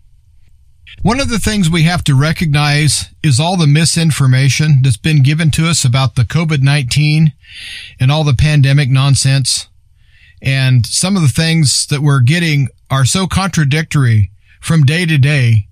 One 1.03 1.21
of 1.21 1.29
the 1.29 1.39
things 1.39 1.71
we 1.71 1.83
have 1.85 2.05
to 2.05 2.15
recognize 2.15 3.11
is 3.23 3.41
all 3.41 3.57
the 3.57 3.67
misinformation 3.67 4.81
that's 4.83 4.97
been 4.97 5.23
given 5.23 5.51
to 5.53 5.69
us 5.69 5.85
about 5.85 6.15
the 6.15 6.23
COVID-19 6.23 7.33
and 8.01 8.13
all 8.13 8.25
the 8.25 8.35
pandemic 8.35 8.91
nonsense. 8.91 9.69
And 10.43 10.85
some 10.85 11.17
of 11.17 11.23
the 11.23 11.29
things 11.29 11.87
that 11.87 12.03
we're 12.03 12.21
getting 12.21 12.69
are 12.91 13.05
so 13.05 13.27
contradictory 13.27 14.31
from 14.61 14.85
day 14.85 15.07
to 15.07 15.19
day 15.19 15.69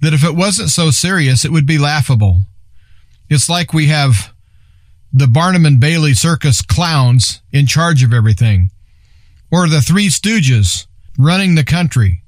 that 0.00 0.12
if 0.12 0.24
it 0.24 0.34
wasn't 0.34 0.70
so 0.70 0.90
serious, 0.90 1.44
it 1.44 1.52
would 1.52 1.66
be 1.66 1.78
laughable. 1.78 2.42
It's 3.30 3.48
like 3.48 3.72
we 3.72 3.86
have 3.86 4.33
the 5.16 5.28
Barnum 5.28 5.64
and 5.64 5.78
Bailey 5.78 6.12
circus 6.12 6.60
clowns 6.60 7.40
in 7.52 7.66
charge 7.66 8.02
of 8.02 8.12
everything, 8.12 8.70
or 9.50 9.68
the 9.68 9.80
Three 9.80 10.08
Stooges 10.08 10.86
running 11.16 11.54
the 11.54 11.62
country. 11.62 12.24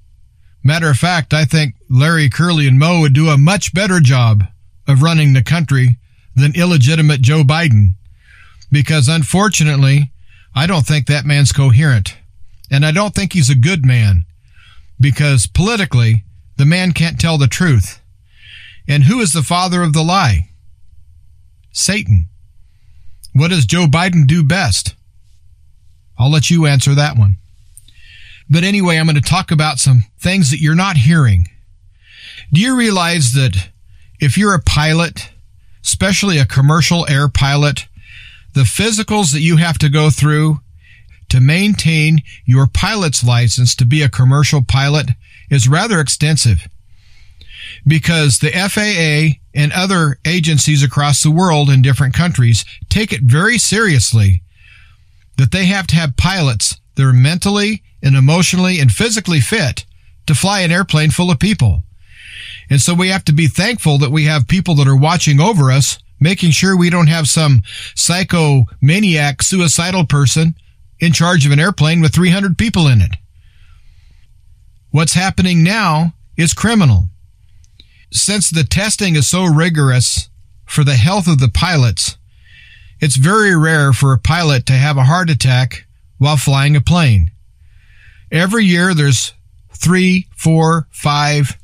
Matter 0.62 0.88
of 0.88 0.96
fact, 0.96 1.34
I 1.34 1.44
think 1.44 1.74
Larry 1.90 2.30
Curly 2.30 2.68
and 2.68 2.78
Moe 2.78 3.00
would 3.00 3.12
do 3.12 3.28
a 3.28 3.36
much 3.36 3.74
better 3.74 3.98
job 3.98 4.44
of 4.86 5.02
running 5.02 5.32
the 5.32 5.42
country 5.42 5.98
than 6.36 6.54
illegitimate 6.54 7.22
Joe 7.22 7.42
Biden. 7.42 7.94
Because 8.70 9.08
unfortunately, 9.08 10.12
I 10.54 10.68
don't 10.68 10.86
think 10.86 11.06
that 11.06 11.24
man's 11.24 11.52
coherent. 11.52 12.16
And 12.70 12.86
I 12.86 12.92
don't 12.92 13.14
think 13.14 13.32
he's 13.32 13.50
a 13.50 13.56
good 13.56 13.84
man. 13.84 14.26
Because 15.00 15.46
politically, 15.46 16.24
the 16.56 16.66
man 16.66 16.92
can't 16.92 17.20
tell 17.20 17.36
the 17.36 17.48
truth. 17.48 18.00
And 18.88 19.04
who 19.04 19.20
is 19.20 19.32
the 19.32 19.42
father 19.42 19.82
of 19.82 19.92
the 19.92 20.02
lie? 20.02 20.50
Satan. 21.72 22.28
What 23.36 23.50
does 23.50 23.66
Joe 23.66 23.84
Biden 23.84 24.26
do 24.26 24.42
best? 24.42 24.94
I'll 26.18 26.30
let 26.30 26.48
you 26.48 26.64
answer 26.64 26.94
that 26.94 27.18
one. 27.18 27.36
But 28.48 28.64
anyway, 28.64 28.96
I'm 28.96 29.04
going 29.04 29.16
to 29.16 29.20
talk 29.20 29.50
about 29.50 29.78
some 29.78 30.04
things 30.18 30.50
that 30.50 30.60
you're 30.60 30.74
not 30.74 30.96
hearing. 30.96 31.46
Do 32.50 32.62
you 32.62 32.74
realize 32.74 33.34
that 33.34 33.68
if 34.20 34.38
you're 34.38 34.54
a 34.54 34.62
pilot, 34.62 35.28
especially 35.84 36.38
a 36.38 36.46
commercial 36.46 37.06
air 37.10 37.28
pilot, 37.28 37.88
the 38.54 38.62
physicals 38.62 39.34
that 39.34 39.42
you 39.42 39.58
have 39.58 39.76
to 39.78 39.90
go 39.90 40.08
through 40.08 40.60
to 41.28 41.38
maintain 41.38 42.22
your 42.46 42.66
pilot's 42.66 43.22
license 43.22 43.74
to 43.74 43.84
be 43.84 44.00
a 44.00 44.08
commercial 44.08 44.64
pilot 44.64 45.10
is 45.50 45.68
rather 45.68 46.00
extensive 46.00 46.66
because 47.86 48.38
the 48.38 48.50
FAA 48.50 49.38
and 49.54 49.72
other 49.72 50.18
agencies 50.26 50.82
across 50.82 51.22
the 51.22 51.30
world 51.30 51.70
in 51.70 51.82
different 51.82 52.14
countries 52.14 52.64
take 52.88 53.12
it 53.12 53.22
very 53.22 53.58
seriously 53.58 54.42
that 55.36 55.52
they 55.52 55.66
have 55.66 55.86
to 55.86 55.96
have 55.96 56.16
pilots 56.16 56.80
that 56.94 57.04
are 57.04 57.12
mentally 57.12 57.82
and 58.02 58.16
emotionally 58.16 58.80
and 58.80 58.90
physically 58.90 59.40
fit 59.40 59.84
to 60.26 60.34
fly 60.34 60.60
an 60.60 60.72
airplane 60.72 61.10
full 61.10 61.30
of 61.30 61.38
people. 61.38 61.82
And 62.68 62.80
so 62.80 62.94
we 62.94 63.08
have 63.08 63.24
to 63.26 63.32
be 63.32 63.46
thankful 63.46 63.98
that 63.98 64.10
we 64.10 64.24
have 64.24 64.48
people 64.48 64.74
that 64.76 64.88
are 64.88 64.96
watching 64.96 65.40
over 65.40 65.70
us, 65.70 65.98
making 66.18 66.50
sure 66.50 66.76
we 66.76 66.90
don't 66.90 67.06
have 67.06 67.28
some 67.28 67.62
psychomaniac 67.94 69.42
suicidal 69.42 70.04
person 70.04 70.56
in 70.98 71.12
charge 71.12 71.46
of 71.46 71.52
an 71.52 71.60
airplane 71.60 72.00
with 72.00 72.14
300 72.14 72.58
people 72.58 72.88
in 72.88 73.00
it. 73.00 73.16
What's 74.90 75.12
happening 75.12 75.62
now 75.62 76.14
is 76.36 76.54
criminal. 76.54 77.08
Since 78.12 78.50
the 78.50 78.64
testing 78.64 79.16
is 79.16 79.28
so 79.28 79.44
rigorous 79.44 80.28
for 80.64 80.84
the 80.84 80.94
health 80.94 81.26
of 81.26 81.38
the 81.38 81.48
pilots, 81.48 82.16
it's 83.00 83.16
very 83.16 83.56
rare 83.56 83.92
for 83.92 84.12
a 84.12 84.18
pilot 84.18 84.66
to 84.66 84.72
have 84.72 84.96
a 84.96 85.04
heart 85.04 85.28
attack 85.28 85.86
while 86.18 86.36
flying 86.36 86.76
a 86.76 86.80
plane. 86.80 87.30
Every 88.30 88.64
year 88.64 88.94
there's 88.94 89.34
three, 89.74 90.28
four, 90.36 90.88
five 90.90 91.58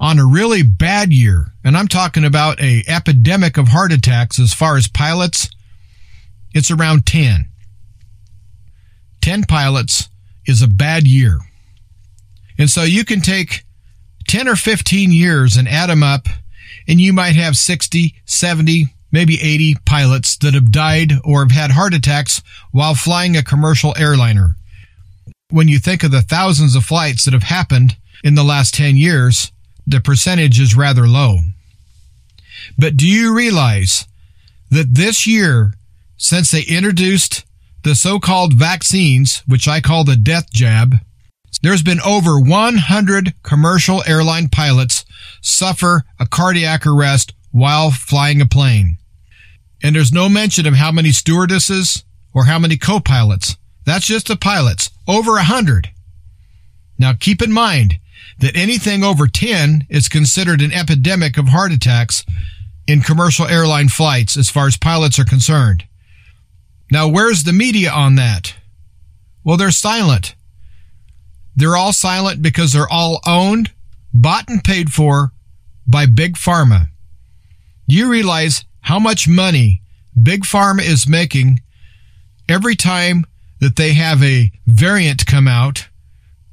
on 0.00 0.18
a 0.18 0.26
really 0.26 0.62
bad 0.62 1.12
year. 1.12 1.54
And 1.64 1.76
I'm 1.76 1.88
talking 1.88 2.24
about 2.24 2.60
a 2.60 2.82
epidemic 2.88 3.56
of 3.56 3.68
heart 3.68 3.92
attacks 3.92 4.40
as 4.40 4.52
far 4.52 4.76
as 4.76 4.88
pilots. 4.88 5.48
It's 6.52 6.70
around 6.70 7.06
10. 7.06 7.48
10 9.20 9.44
pilots 9.44 10.08
is 10.44 10.60
a 10.60 10.68
bad 10.68 11.06
year. 11.06 11.38
And 12.58 12.68
so 12.68 12.82
you 12.82 13.04
can 13.04 13.20
take 13.20 13.64
10 14.32 14.48
or 14.48 14.56
15 14.56 15.12
years 15.12 15.58
and 15.58 15.68
add 15.68 15.90
them 15.90 16.02
up, 16.02 16.26
and 16.88 16.98
you 16.98 17.12
might 17.12 17.36
have 17.36 17.54
60, 17.54 18.14
70, 18.24 18.86
maybe 19.12 19.34
80 19.34 19.76
pilots 19.84 20.38
that 20.38 20.54
have 20.54 20.72
died 20.72 21.12
or 21.22 21.40
have 21.40 21.50
had 21.50 21.72
heart 21.72 21.92
attacks 21.92 22.40
while 22.70 22.94
flying 22.94 23.36
a 23.36 23.42
commercial 23.42 23.94
airliner. 23.98 24.56
When 25.50 25.68
you 25.68 25.78
think 25.78 26.02
of 26.02 26.12
the 26.12 26.22
thousands 26.22 26.74
of 26.74 26.82
flights 26.82 27.26
that 27.26 27.34
have 27.34 27.42
happened 27.42 27.98
in 28.24 28.34
the 28.34 28.42
last 28.42 28.72
10 28.72 28.96
years, 28.96 29.52
the 29.86 30.00
percentage 30.00 30.58
is 30.58 30.74
rather 30.74 31.06
low. 31.06 31.40
But 32.78 32.96
do 32.96 33.06
you 33.06 33.36
realize 33.36 34.06
that 34.70 34.94
this 34.94 35.26
year, 35.26 35.74
since 36.16 36.50
they 36.50 36.62
introduced 36.62 37.44
the 37.82 37.94
so-called 37.94 38.54
vaccines, 38.54 39.42
which 39.46 39.68
I 39.68 39.82
call 39.82 40.04
the 40.04 40.16
death 40.16 40.50
jab, 40.50 40.94
there's 41.60 41.82
been 41.82 42.00
over 42.00 42.40
100 42.40 43.34
commercial 43.42 44.02
airline 44.06 44.48
pilots 44.48 45.04
suffer 45.40 46.04
a 46.18 46.26
cardiac 46.26 46.86
arrest 46.86 47.34
while 47.50 47.90
flying 47.90 48.40
a 48.40 48.46
plane. 48.46 48.96
And 49.82 49.94
there's 49.94 50.12
no 50.12 50.28
mention 50.28 50.66
of 50.66 50.74
how 50.74 50.92
many 50.92 51.10
stewardesses 51.10 52.04
or 52.32 52.46
how 52.46 52.58
many 52.58 52.76
co-pilots. 52.76 53.56
That's 53.84 54.06
just 54.06 54.28
the 54.28 54.36
pilots. 54.36 54.90
Over 55.06 55.36
a 55.36 55.42
hundred. 55.42 55.90
Now 56.98 57.12
keep 57.12 57.42
in 57.42 57.52
mind 57.52 57.98
that 58.38 58.56
anything 58.56 59.04
over 59.04 59.26
10 59.26 59.86
is 59.90 60.08
considered 60.08 60.62
an 60.62 60.72
epidemic 60.72 61.36
of 61.36 61.48
heart 61.48 61.72
attacks 61.72 62.24
in 62.86 63.00
commercial 63.00 63.46
airline 63.46 63.88
flights 63.88 64.36
as 64.36 64.50
far 64.50 64.66
as 64.66 64.76
pilots 64.76 65.18
are 65.18 65.24
concerned. 65.24 65.84
Now 66.90 67.08
where's 67.08 67.44
the 67.44 67.52
media 67.52 67.90
on 67.90 68.14
that? 68.16 68.54
Well, 69.44 69.56
they're 69.56 69.70
silent. 69.70 70.34
They're 71.54 71.76
all 71.76 71.92
silent 71.92 72.42
because 72.42 72.72
they're 72.72 72.88
all 72.88 73.20
owned, 73.26 73.72
bought 74.12 74.48
and 74.48 74.62
paid 74.62 74.92
for 74.92 75.32
by 75.86 76.06
Big 76.06 76.36
Pharma. 76.36 76.88
You 77.86 78.10
realize 78.10 78.64
how 78.80 78.98
much 78.98 79.28
money 79.28 79.82
Big 80.20 80.44
Pharma 80.44 80.82
is 80.82 81.08
making 81.08 81.60
every 82.48 82.76
time 82.76 83.24
that 83.60 83.76
they 83.76 83.92
have 83.92 84.22
a 84.22 84.50
variant 84.66 85.26
come 85.26 85.46
out, 85.46 85.88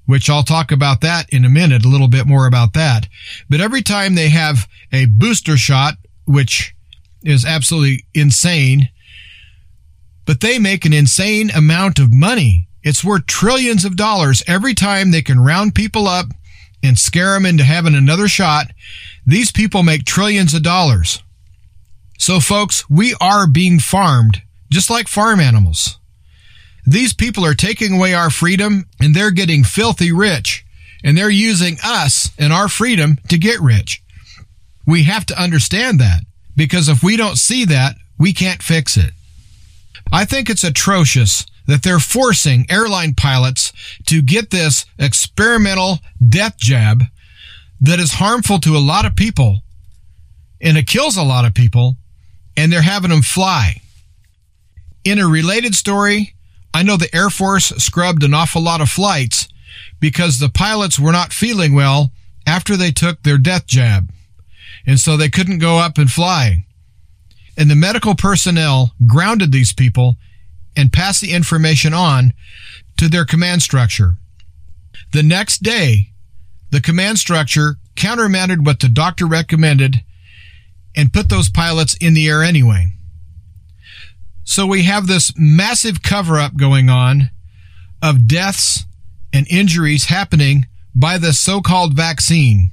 which 0.06 0.30
I'll 0.30 0.44
talk 0.44 0.72
about 0.72 1.02
that 1.02 1.30
in 1.30 1.46
a 1.46 1.50
minute, 1.50 1.86
a 1.86 1.90
little 1.90 2.08
bit 2.08 2.26
more 2.28 2.46
about 2.46 2.74
that. 2.74 3.08
But 3.50 3.62
every 3.62 3.82
time 3.82 4.16
they 4.16 4.30
have 4.30 4.68
a 4.92 5.06
booster 5.06 5.58
shot, 5.58 5.96
which 6.26 6.76
is 7.24 7.46
absolutely 7.46 8.06
insane, 8.14 8.90
but 10.26 10.42
they 10.42 10.60
make 10.60 10.86
an 10.86 10.94
insane 10.94 11.50
amount 11.50 12.00
of 12.00 12.14
money. 12.14 12.69
It's 12.84 13.04
worth 13.04 13.26
trillions 13.26 13.86
of 13.86 13.96
dollars 13.96 14.44
every 14.48 14.74
time 14.74 15.12
they 15.12 15.22
can 15.22 15.40
round 15.40 15.76
people 15.76 16.08
up 16.08 16.28
and 16.82 16.98
scare 16.98 17.34
them 17.34 17.46
into 17.46 17.64
having 17.64 17.96
another 17.96 18.28
shot. 18.28 18.68
These 19.26 19.52
people 19.52 19.84
make 19.84 20.06
trillions 20.06 20.54
of 20.54 20.64
dollars. 20.64 21.22
So 22.18 22.40
folks, 22.40 22.90
we 22.90 23.16
are 23.20 23.48
being 23.48 23.80
farmed 23.80 24.42
just 24.72 24.90
like 24.90 25.08
farm 25.08 25.40
animals. 25.40 25.98
These 26.86 27.14
people 27.14 27.46
are 27.46 27.54
taking 27.54 27.96
away 27.96 28.14
our 28.14 28.30
freedom 28.30 28.86
and 29.00 29.14
they're 29.14 29.32
getting 29.32 29.64
filthy 29.64 30.12
rich 30.12 30.66
and 31.04 31.18
they're 31.18 31.30
using 31.30 31.78
us 31.84 32.30
and 32.38 32.54
our 32.54 32.68
freedom 32.68 33.18
to 33.30 33.38
get 33.38 33.60
rich. 33.60 34.02
We 34.86 35.04
have 35.04 35.26
to 35.28 35.42
understand 35.42 36.00
that 36.00 36.22
because 36.56 36.90
if 36.90 37.04
we 37.04 37.16
don't 37.16 37.38
see 37.38 37.66
that, 37.66 37.96
we 38.18 38.34
can't 38.34 38.64
fix 38.64 38.98
it. 38.98 39.14
I 40.12 40.26
think 40.26 40.50
it's 40.50 40.64
atrocious 40.64 41.46
that 41.70 41.84
they're 41.84 42.00
forcing 42.00 42.66
airline 42.70 43.14
pilots 43.14 43.72
to 44.08 44.24
get 44.24 44.50
this 44.50 44.86
experimental 44.98 46.00
death 46.28 46.58
jab 46.58 47.04
that 47.80 48.00
is 48.00 48.14
harmful 48.14 48.60
to 48.60 48.76
a 48.76 48.80
lot 48.80 49.06
of 49.06 49.16
people 49.16 49.60
and 50.60 50.78
it 50.78 50.88
kills 50.88 51.16
a 51.16 51.24
lot 51.24 51.46
of 51.46 51.54
people 51.54 51.96
and 52.58 52.74
they're 52.74 52.82
having 52.82 53.12
them 53.12 53.22
fly. 53.22 53.82
In 55.04 55.20
a 55.20 55.28
related 55.28 55.76
story, 55.76 56.34
I 56.74 56.82
know 56.82 56.98
the 56.98 57.16
Air 57.16 57.30
Force 57.30 57.68
scrubbed 57.78 58.24
an 58.24 58.34
awful 58.34 58.64
lot 58.64 58.82
of 58.82 58.90
flights 58.90 59.48
because 60.00 60.40
the 60.40 60.50
pilots 60.50 61.00
were 61.00 61.12
not 61.12 61.34
feeling 61.34 61.76
well 61.76 62.12
after 62.48 62.76
they 62.76 62.92
took 62.92 63.22
their 63.22 63.38
death 63.38 63.68
jab. 63.68 64.12
And 64.88 65.00
so 65.00 65.16
they 65.16 65.30
couldn't 65.30 65.60
go 65.60 65.78
up 65.78 66.00
and 66.00 66.10
fly. 66.10 66.66
And 67.56 67.70
the 67.70 67.76
medical 67.76 68.16
personnel 68.16 68.94
grounded 69.06 69.52
these 69.52 69.72
people 69.72 70.16
and 70.80 70.94
pass 70.94 71.20
the 71.20 71.34
information 71.34 71.94
on 71.94 72.32
to 72.98 73.10
their 73.10 73.26
command 73.26 73.62
structure. 73.62 74.16
The 75.12 75.24
next 75.24 75.62
day, 75.62 76.12
the 76.72 76.80
command 76.80 77.20
structure 77.20 77.76
countermanded 77.96 78.66
what 78.66 78.80
the 78.80 78.88
doctor 78.88 79.26
recommended 79.26 80.04
and 80.96 81.12
put 81.12 81.28
those 81.28 81.50
pilots 81.50 81.98
in 82.00 82.14
the 82.14 82.30
air 82.30 82.44
anyway. 82.44 82.88
So 84.46 84.66
we 84.66 84.84
have 84.84 85.08
this 85.08 85.34
massive 85.36 86.02
cover 86.02 86.40
up 86.40 86.56
going 86.56 86.90
on 86.90 87.30
of 88.02 88.26
deaths 88.26 88.86
and 89.34 89.46
injuries 89.50 90.06
happening 90.06 90.66
by 90.96 91.18
the 91.18 91.34
so 91.34 91.62
called 91.62 91.94
vaccine. 91.94 92.72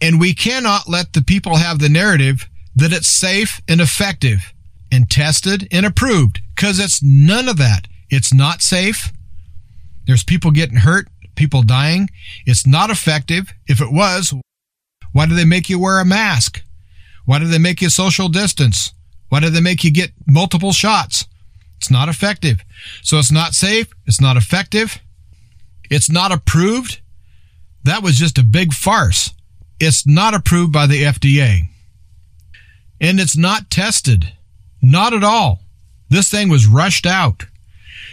And 0.00 0.20
we 0.20 0.34
cannot 0.34 0.88
let 0.88 1.12
the 1.12 1.22
people 1.22 1.56
have 1.56 1.80
the 1.80 1.88
narrative 1.88 2.48
that 2.76 2.92
it's 2.92 3.08
safe 3.08 3.60
and 3.68 3.80
effective 3.80 4.54
and 4.92 5.10
tested 5.10 5.68
and 5.70 5.84
approved 5.84 6.40
because 6.60 6.78
it's 6.78 7.02
none 7.02 7.48
of 7.48 7.56
that. 7.56 7.88
It's 8.10 8.34
not 8.34 8.60
safe. 8.60 9.10
There's 10.06 10.22
people 10.22 10.50
getting 10.50 10.76
hurt, 10.76 11.08
people 11.34 11.62
dying. 11.62 12.10
It's 12.44 12.66
not 12.66 12.90
effective. 12.90 13.50
If 13.66 13.80
it 13.80 13.90
was, 13.90 14.34
why 15.12 15.24
do 15.24 15.34
they 15.34 15.46
make 15.46 15.70
you 15.70 15.78
wear 15.78 16.00
a 16.00 16.04
mask? 16.04 16.62
Why 17.24 17.38
do 17.38 17.46
they 17.46 17.56
make 17.56 17.80
you 17.80 17.88
social 17.88 18.28
distance? 18.28 18.92
Why 19.30 19.40
do 19.40 19.48
they 19.48 19.62
make 19.62 19.84
you 19.84 19.90
get 19.90 20.10
multiple 20.26 20.72
shots? 20.72 21.26
It's 21.78 21.90
not 21.90 22.10
effective. 22.10 22.60
So 23.02 23.18
it's 23.18 23.32
not 23.32 23.54
safe. 23.54 23.88
It's 24.04 24.20
not 24.20 24.36
effective. 24.36 24.98
It's 25.90 26.10
not 26.10 26.30
approved. 26.30 27.00
That 27.84 28.02
was 28.02 28.16
just 28.16 28.36
a 28.36 28.44
big 28.44 28.74
farce. 28.74 29.32
It's 29.78 30.06
not 30.06 30.34
approved 30.34 30.74
by 30.74 30.86
the 30.86 31.04
FDA. 31.04 31.62
And 33.00 33.18
it's 33.18 33.36
not 33.36 33.70
tested. 33.70 34.34
Not 34.82 35.14
at 35.14 35.24
all. 35.24 35.60
This 36.10 36.28
thing 36.28 36.48
was 36.48 36.66
rushed 36.66 37.06
out. 37.06 37.46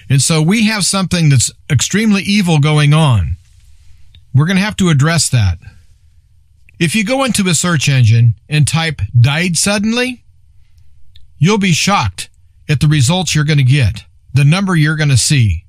And 0.09 0.21
so 0.21 0.41
we 0.41 0.67
have 0.67 0.85
something 0.85 1.29
that's 1.29 1.51
extremely 1.69 2.21
evil 2.23 2.59
going 2.59 2.93
on. 2.93 3.35
We're 4.33 4.45
going 4.45 4.57
to 4.57 4.63
have 4.63 4.77
to 4.77 4.89
address 4.89 5.29
that. 5.29 5.57
If 6.79 6.95
you 6.95 7.03
go 7.03 7.23
into 7.23 7.47
a 7.49 7.55
search 7.55 7.89
engine 7.89 8.35
and 8.47 8.67
type 8.67 9.01
died 9.19 9.57
suddenly, 9.57 10.23
you'll 11.39 11.57
be 11.57 11.71
shocked 11.71 12.29
at 12.69 12.79
the 12.79 12.87
results 12.87 13.33
you're 13.33 13.43
going 13.43 13.57
to 13.57 13.63
get, 13.63 14.03
the 14.33 14.45
number 14.45 14.75
you're 14.75 14.95
going 14.95 15.09
to 15.09 15.17
see. 15.17 15.65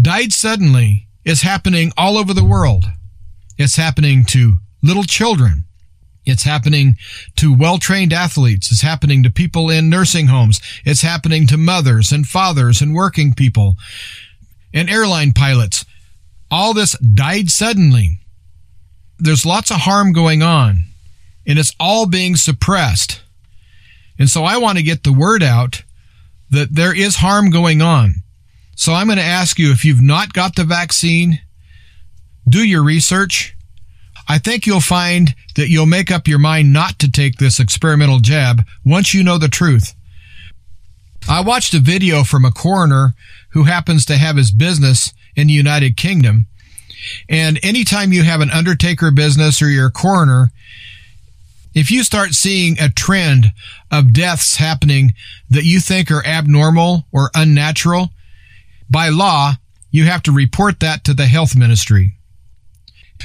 Died 0.00 0.32
suddenly 0.32 1.06
is 1.24 1.42
happening 1.42 1.92
all 1.96 2.18
over 2.18 2.34
the 2.34 2.44
world. 2.44 2.84
It's 3.56 3.76
happening 3.76 4.24
to 4.26 4.56
little 4.82 5.04
children. 5.04 5.64
It's 6.26 6.42
happening 6.42 6.96
to 7.36 7.54
well-trained 7.54 8.12
athletes. 8.12 8.70
It's 8.70 8.82
happening 8.82 9.22
to 9.22 9.30
people 9.30 9.70
in 9.70 9.88
nursing 9.88 10.26
homes. 10.26 10.60
It's 10.84 11.02
happening 11.02 11.46
to 11.46 11.56
mothers 11.56 12.12
and 12.12 12.26
fathers 12.26 12.82
and 12.82 12.94
working 12.94 13.32
people 13.32 13.76
and 14.74 14.90
airline 14.90 15.32
pilots. 15.32 15.84
All 16.50 16.74
this 16.74 16.98
died 16.98 17.50
suddenly 17.50 18.20
there's 19.18 19.46
lots 19.46 19.70
of 19.70 19.78
harm 19.78 20.12
going 20.12 20.42
on 20.42 20.84
and 21.46 21.58
it's 21.58 21.74
all 21.80 22.06
being 22.06 22.36
suppressed. 22.36 23.22
And 24.18 24.28
so 24.28 24.44
I 24.44 24.58
want 24.58 24.78
to 24.78 24.84
get 24.84 25.04
the 25.04 25.12
word 25.12 25.42
out 25.42 25.82
that 26.50 26.74
there 26.74 26.94
is 26.94 27.16
harm 27.16 27.50
going 27.50 27.82
on. 27.82 28.16
So 28.76 28.92
I'm 28.92 29.06
going 29.06 29.18
to 29.18 29.24
ask 29.24 29.58
you 29.58 29.70
if 29.70 29.84
you've 29.84 30.02
not 30.02 30.32
got 30.32 30.56
the 30.56 30.64
vaccine, 30.64 31.40
do 32.48 32.62
your 32.62 32.82
research. 32.82 33.55
I 34.28 34.38
think 34.38 34.66
you'll 34.66 34.80
find 34.80 35.34
that 35.54 35.68
you'll 35.68 35.86
make 35.86 36.10
up 36.10 36.26
your 36.26 36.38
mind 36.38 36.72
not 36.72 36.98
to 36.98 37.10
take 37.10 37.36
this 37.36 37.60
experimental 37.60 38.18
jab 38.18 38.64
once 38.84 39.14
you 39.14 39.22
know 39.22 39.38
the 39.38 39.48
truth. 39.48 39.94
I 41.28 41.40
watched 41.40 41.74
a 41.74 41.80
video 41.80 42.24
from 42.24 42.44
a 42.44 42.52
coroner 42.52 43.14
who 43.50 43.64
happens 43.64 44.04
to 44.06 44.16
have 44.16 44.36
his 44.36 44.50
business 44.50 45.12
in 45.34 45.48
the 45.48 45.52
United 45.52 45.96
Kingdom 45.96 46.46
and 47.28 47.58
anytime 47.62 48.12
you 48.12 48.22
have 48.22 48.40
an 48.40 48.50
undertaker 48.50 49.10
business 49.10 49.60
or 49.60 49.68
you're 49.68 49.88
a 49.88 49.92
coroner, 49.92 50.50
if 51.74 51.90
you 51.90 52.02
start 52.02 52.34
seeing 52.34 52.78
a 52.80 52.88
trend 52.88 53.52
of 53.90 54.12
deaths 54.12 54.56
happening 54.56 55.14
that 55.50 55.64
you 55.64 55.80
think 55.80 56.10
are 56.10 56.24
abnormal 56.24 57.06
or 57.12 57.30
unnatural, 57.34 58.10
by 58.88 59.08
law, 59.08 59.54
you 59.90 60.04
have 60.04 60.22
to 60.22 60.32
report 60.32 60.80
that 60.80 61.04
to 61.04 61.14
the 61.14 61.26
health 61.26 61.54
ministry. 61.54 62.15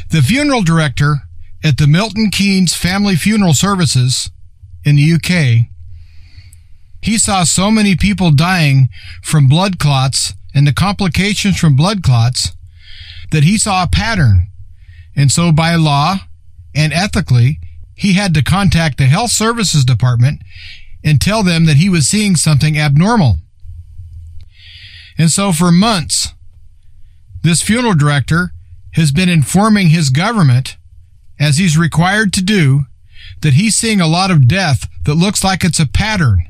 The 0.10 0.22
funeral 0.22 0.62
director 0.62 1.18
at 1.64 1.78
the 1.78 1.88
Milton 1.88 2.30
Keynes 2.32 2.76
Family 2.76 3.16
Funeral 3.16 3.54
Services 3.54 4.30
in 4.84 4.96
the 4.96 5.14
UK, 5.14 5.68
he 7.02 7.18
saw 7.18 7.44
so 7.44 7.72
many 7.72 7.96
people 7.96 8.32
dying 8.32 8.90
from 9.24 9.48
blood 9.48 9.80
clots 9.80 10.34
and 10.54 10.68
the 10.68 10.74
complications 10.74 11.60
from 11.60 11.76
blood 11.76 12.04
clots 12.04 12.52
that 13.32 13.44
he 13.44 13.58
saw 13.58 13.84
a 13.84 13.88
pattern. 13.88 14.48
And 15.16 15.32
so 15.32 15.52
by 15.52 15.76
law 15.76 16.18
and 16.76 16.94
ethically, 16.94 17.60
he 17.96 18.14
had 18.14 18.34
to 18.34 18.44
contact 18.44 18.98
the 18.98 19.06
health 19.06 19.32
services 19.32 19.86
department 19.86 20.42
and 21.04 21.20
tell 21.20 21.44
them 21.44 21.66
that 21.66 21.78
he 21.78 21.90
was 21.90 22.08
seeing 22.08 22.36
something 22.36 22.78
abnormal. 22.78 23.38
And 25.18 25.30
so 25.30 25.52
for 25.52 25.72
months, 25.72 26.30
this 27.44 27.62
funeral 27.62 27.96
director 27.96 28.52
has 28.94 29.12
been 29.12 29.30
informing 29.30 29.90
his 29.90 30.10
government, 30.10 30.78
as 31.40 31.58
he's 31.58 31.78
required 31.78 32.34
to 32.34 32.42
do, 32.42 32.86
that 33.42 33.54
he's 33.54 33.76
seeing 33.76 34.02
a 34.02 34.08
lot 34.08 34.32
of 34.32 34.48
death 34.48 34.88
that 35.06 35.16
looks 35.16 35.44
like 35.44 35.64
it's 35.64 35.80
a 35.80 35.88
pattern. 35.88 36.50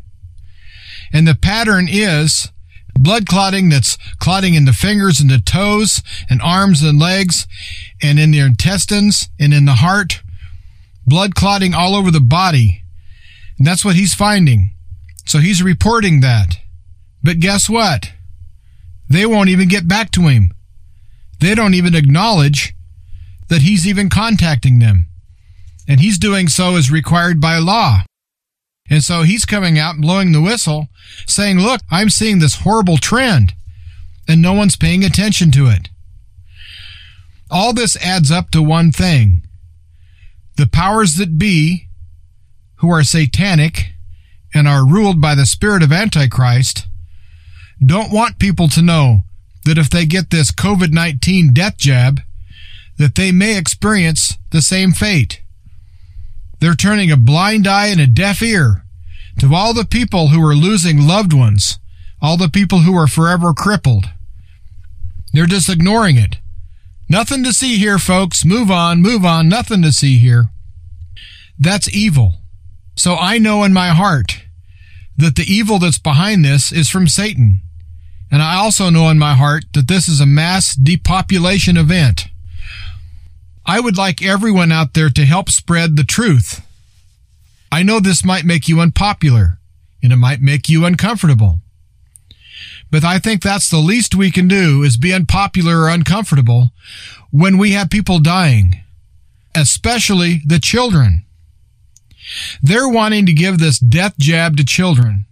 And 1.13 1.27
the 1.27 1.35
pattern 1.35 1.87
is 1.89 2.49
blood 2.93 3.25
clotting 3.25 3.69
that's 3.69 3.97
clotting 4.19 4.53
in 4.53 4.65
the 4.65 4.73
fingers 4.73 5.19
and 5.19 5.29
the 5.29 5.39
toes 5.39 6.01
and 6.29 6.41
arms 6.41 6.81
and 6.81 6.99
legs 6.99 7.47
and 8.01 8.19
in 8.19 8.31
the 8.31 8.39
intestines 8.39 9.29
and 9.39 9.53
in 9.53 9.65
the 9.65 9.75
heart. 9.75 10.21
blood 11.05 11.35
clotting 11.35 11.73
all 11.73 11.95
over 11.95 12.11
the 12.11 12.19
body. 12.21 12.83
And 13.57 13.65
that's 13.67 13.83
what 13.83 13.95
he's 13.95 14.13
finding. 14.13 14.71
So 15.25 15.39
he's 15.39 15.61
reporting 15.61 16.21
that. 16.21 16.57
But 17.23 17.39
guess 17.39 17.69
what? 17.69 18.11
They 19.09 19.25
won't 19.25 19.49
even 19.49 19.67
get 19.67 19.87
back 19.87 20.11
to 20.11 20.21
him. 20.27 20.51
They 21.41 21.55
don't 21.55 21.73
even 21.73 21.95
acknowledge 21.95 22.73
that 23.49 23.63
he's 23.63 23.85
even 23.85 24.09
contacting 24.09 24.79
them. 24.79 25.07
And 25.87 25.99
he's 25.99 26.17
doing 26.17 26.47
so 26.47 26.75
as 26.77 26.91
required 26.91 27.41
by 27.41 27.57
law. 27.57 28.03
And 28.89 29.03
so 29.03 29.23
he's 29.23 29.43
coming 29.45 29.79
out 29.79 29.95
and 29.95 30.01
blowing 30.01 30.31
the 30.31 30.41
whistle 30.41 30.87
saying, 31.25 31.59
look, 31.59 31.81
I'm 31.89 32.09
seeing 32.09 32.39
this 32.39 32.61
horrible 32.61 32.97
trend 32.97 33.53
and 34.27 34.41
no 34.41 34.53
one's 34.53 34.77
paying 34.77 35.03
attention 35.03 35.51
to 35.51 35.65
it. 35.65 35.89
All 37.49 37.73
this 37.73 37.97
adds 37.97 38.31
up 38.31 38.51
to 38.51 38.61
one 38.61 38.91
thing. 38.91 39.41
The 40.57 40.67
powers 40.67 41.15
that 41.15 41.39
be, 41.39 41.87
who 42.75 42.89
are 42.91 43.03
satanic 43.03 43.93
and 44.53 44.67
are 44.67 44.87
ruled 44.87 45.19
by 45.19 45.35
the 45.35 45.45
spirit 45.45 45.81
of 45.81 45.91
Antichrist, 45.91 46.87
don't 47.83 48.11
want 48.11 48.39
people 48.39 48.67
to 48.69 48.81
know 48.81 49.21
that 49.65 49.77
if 49.77 49.89
they 49.89 50.05
get 50.05 50.29
this 50.29 50.51
COVID 50.51 50.91
19 50.91 51.53
death 51.53 51.77
jab, 51.77 52.21
that 52.97 53.15
they 53.15 53.31
may 53.31 53.57
experience 53.57 54.37
the 54.51 54.61
same 54.61 54.91
fate. 54.91 55.41
They're 56.59 56.75
turning 56.75 57.11
a 57.11 57.17
blind 57.17 57.67
eye 57.67 57.87
and 57.87 57.99
a 57.99 58.07
deaf 58.07 58.41
ear 58.41 58.83
to 59.39 59.53
all 59.55 59.73
the 59.73 59.85
people 59.85 60.27
who 60.27 60.45
are 60.45 60.55
losing 60.55 61.07
loved 61.07 61.33
ones, 61.33 61.79
all 62.21 62.37
the 62.37 62.49
people 62.49 62.79
who 62.79 62.95
are 62.95 63.07
forever 63.07 63.53
crippled. 63.53 64.05
They're 65.33 65.45
just 65.45 65.69
ignoring 65.69 66.17
it. 66.17 66.37
Nothing 67.09 67.43
to 67.43 67.53
see 67.53 67.77
here, 67.77 67.97
folks. 67.97 68.45
Move 68.45 68.69
on, 68.69 69.01
move 69.01 69.25
on. 69.25 69.49
Nothing 69.49 69.81
to 69.81 69.91
see 69.91 70.17
here. 70.17 70.49
That's 71.57 71.93
evil. 71.93 72.35
So 72.95 73.15
I 73.15 73.37
know 73.37 73.63
in 73.63 73.73
my 73.73 73.89
heart 73.89 74.43
that 75.17 75.35
the 75.35 75.43
evil 75.43 75.79
that's 75.79 75.97
behind 75.97 76.45
this 76.45 76.71
is 76.71 76.89
from 76.89 77.07
Satan. 77.07 77.61
And 78.31 78.41
I 78.41 78.55
also 78.55 78.89
know 78.89 79.09
in 79.09 79.19
my 79.19 79.35
heart 79.35 79.65
that 79.73 79.89
this 79.89 80.07
is 80.07 80.21
a 80.21 80.25
mass 80.25 80.73
depopulation 80.73 81.75
event. 81.75 82.27
I 83.65 83.79
would 83.81 83.97
like 83.97 84.23
everyone 84.23 84.71
out 84.71 84.93
there 84.93 85.09
to 85.09 85.25
help 85.25 85.49
spread 85.49 85.97
the 85.97 86.05
truth. 86.05 86.65
I 87.71 87.83
know 87.83 87.99
this 87.99 88.25
might 88.25 88.45
make 88.45 88.67
you 88.67 88.79
unpopular 88.79 89.59
and 90.01 90.13
it 90.13 90.17
might 90.17 90.41
make 90.41 90.69
you 90.69 90.85
uncomfortable. 90.85 91.59
But 92.89 93.03
I 93.03 93.19
think 93.19 93.41
that's 93.41 93.69
the 93.69 93.77
least 93.77 94.15
we 94.15 94.31
can 94.31 94.47
do 94.47 94.83
is 94.83 94.97
be 94.97 95.13
unpopular 95.13 95.81
or 95.81 95.89
uncomfortable 95.89 96.71
when 97.31 97.57
we 97.57 97.71
have 97.71 97.89
people 97.89 98.19
dying, 98.19 98.81
especially 99.55 100.41
the 100.45 100.59
children. 100.59 101.25
They're 102.61 102.89
wanting 102.89 103.25
to 103.25 103.33
give 103.33 103.59
this 103.59 103.79
death 103.79 104.15
jab 104.17 104.57
to 104.57 104.65
children. 104.65 105.25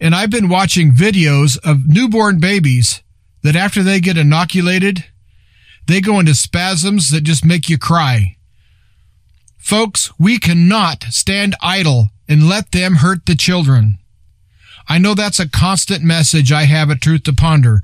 And 0.00 0.14
I've 0.14 0.30
been 0.30 0.48
watching 0.48 0.92
videos 0.92 1.58
of 1.64 1.88
newborn 1.88 2.38
babies 2.40 3.02
that 3.42 3.56
after 3.56 3.82
they 3.82 4.00
get 4.00 4.18
inoculated, 4.18 5.04
they 5.86 6.00
go 6.00 6.18
into 6.18 6.34
spasms 6.34 7.10
that 7.10 7.22
just 7.22 7.44
make 7.44 7.68
you 7.68 7.78
cry. 7.78 8.36
Folks, 9.58 10.12
we 10.18 10.38
cannot 10.38 11.04
stand 11.04 11.54
idle 11.62 12.08
and 12.28 12.48
let 12.48 12.72
them 12.72 12.96
hurt 12.96 13.26
the 13.26 13.34
children. 13.34 13.98
I 14.88 14.98
know 14.98 15.14
that's 15.14 15.40
a 15.40 15.48
constant 15.48 16.02
message 16.02 16.52
I 16.52 16.64
have 16.64 16.90
at 16.90 17.00
Truth 17.00 17.24
to 17.24 17.32
Ponder. 17.32 17.80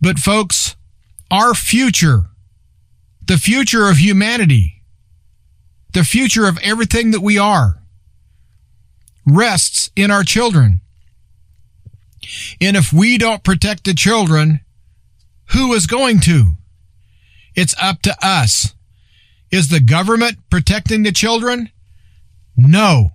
But 0.00 0.18
folks, 0.18 0.76
our 1.30 1.54
future, 1.54 2.26
the 3.26 3.36
future 3.36 3.88
of 3.88 3.98
humanity, 3.98 4.82
the 5.92 6.04
future 6.04 6.46
of 6.46 6.58
everything 6.62 7.10
that 7.10 7.20
we 7.20 7.38
are, 7.38 7.79
rests 9.26 9.90
in 9.96 10.10
our 10.10 10.22
children. 10.22 10.80
And 12.60 12.76
if 12.76 12.92
we 12.92 13.18
don't 13.18 13.44
protect 13.44 13.84
the 13.84 13.94
children, 13.94 14.60
who 15.46 15.72
is 15.72 15.86
going 15.86 16.20
to? 16.20 16.54
It's 17.54 17.74
up 17.80 18.02
to 18.02 18.16
us. 18.22 18.74
Is 19.50 19.68
the 19.68 19.80
government 19.80 20.38
protecting 20.48 21.02
the 21.02 21.12
children? 21.12 21.70
No. 22.56 23.10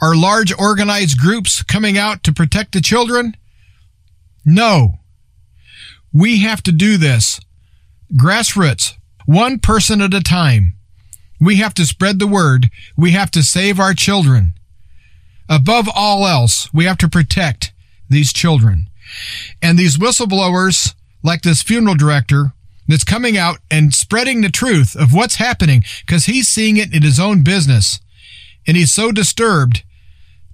Are 0.00 0.14
large 0.14 0.52
organized 0.58 1.18
groups 1.18 1.62
coming 1.62 1.96
out 1.96 2.22
to 2.24 2.32
protect 2.32 2.72
the 2.72 2.80
children? 2.80 3.34
No. 4.44 4.98
We 6.12 6.40
have 6.40 6.62
to 6.64 6.72
do 6.72 6.98
this. 6.98 7.40
Grassroots, 8.14 8.92
one 9.24 9.58
person 9.58 10.02
at 10.02 10.12
a 10.12 10.20
time. 10.20 10.74
We 11.44 11.56
have 11.56 11.74
to 11.74 11.86
spread 11.86 12.18
the 12.18 12.26
word. 12.26 12.70
We 12.96 13.10
have 13.12 13.30
to 13.32 13.42
save 13.42 13.78
our 13.78 13.94
children. 13.94 14.54
Above 15.48 15.88
all 15.94 16.26
else, 16.26 16.72
we 16.72 16.86
have 16.86 16.98
to 16.98 17.08
protect 17.08 17.72
these 18.08 18.32
children. 18.32 18.88
And 19.60 19.78
these 19.78 19.98
whistleblowers, 19.98 20.94
like 21.22 21.42
this 21.42 21.62
funeral 21.62 21.96
director, 21.96 22.52
that's 22.88 23.04
coming 23.04 23.36
out 23.36 23.58
and 23.70 23.94
spreading 23.94 24.40
the 24.40 24.50
truth 24.50 24.94
of 24.96 25.12
what's 25.12 25.36
happening 25.36 25.84
because 26.04 26.26
he's 26.26 26.48
seeing 26.48 26.76
it 26.76 26.94
in 26.94 27.02
his 27.02 27.18
own 27.18 27.42
business. 27.42 28.00
And 28.66 28.76
he's 28.76 28.92
so 28.92 29.12
disturbed 29.12 29.84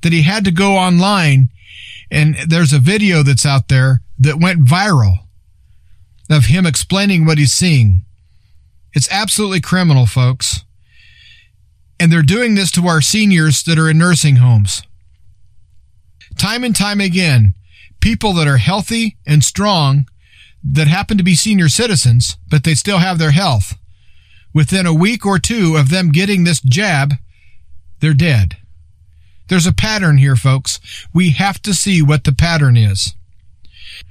that 0.02 0.12
he 0.12 0.22
had 0.22 0.44
to 0.44 0.50
go 0.50 0.76
online 0.76 1.50
and 2.10 2.36
there's 2.48 2.72
a 2.72 2.78
video 2.78 3.22
that's 3.22 3.46
out 3.46 3.68
there 3.68 4.02
that 4.18 4.40
went 4.40 4.64
viral 4.64 5.20
of 6.28 6.46
him 6.46 6.66
explaining 6.66 7.24
what 7.24 7.38
he's 7.38 7.52
seeing. 7.52 8.04
It's 8.92 9.10
absolutely 9.10 9.60
criminal, 9.60 10.06
folks. 10.06 10.64
And 12.00 12.10
they're 12.10 12.22
doing 12.22 12.54
this 12.54 12.70
to 12.72 12.88
our 12.88 13.02
seniors 13.02 13.62
that 13.64 13.78
are 13.78 13.88
in 13.88 13.98
nursing 13.98 14.36
homes. 14.36 14.82
Time 16.38 16.64
and 16.64 16.74
time 16.74 17.00
again, 17.00 17.54
people 18.00 18.32
that 18.32 18.48
are 18.48 18.56
healthy 18.56 19.18
and 19.26 19.44
strong 19.44 20.06
that 20.64 20.88
happen 20.88 21.18
to 21.18 21.22
be 21.22 21.34
senior 21.34 21.68
citizens, 21.68 22.38
but 22.48 22.64
they 22.64 22.74
still 22.74 22.98
have 22.98 23.18
their 23.18 23.32
health. 23.32 23.76
Within 24.54 24.86
a 24.86 24.94
week 24.94 25.26
or 25.26 25.38
two 25.38 25.76
of 25.76 25.90
them 25.90 26.10
getting 26.10 26.44
this 26.44 26.60
jab, 26.60 27.14
they're 28.00 28.14
dead. 28.14 28.56
There's 29.48 29.66
a 29.66 29.72
pattern 29.72 30.16
here, 30.16 30.36
folks. 30.36 30.80
We 31.12 31.30
have 31.30 31.60
to 31.62 31.74
see 31.74 32.00
what 32.00 32.24
the 32.24 32.32
pattern 32.32 32.76
is. 32.76 33.14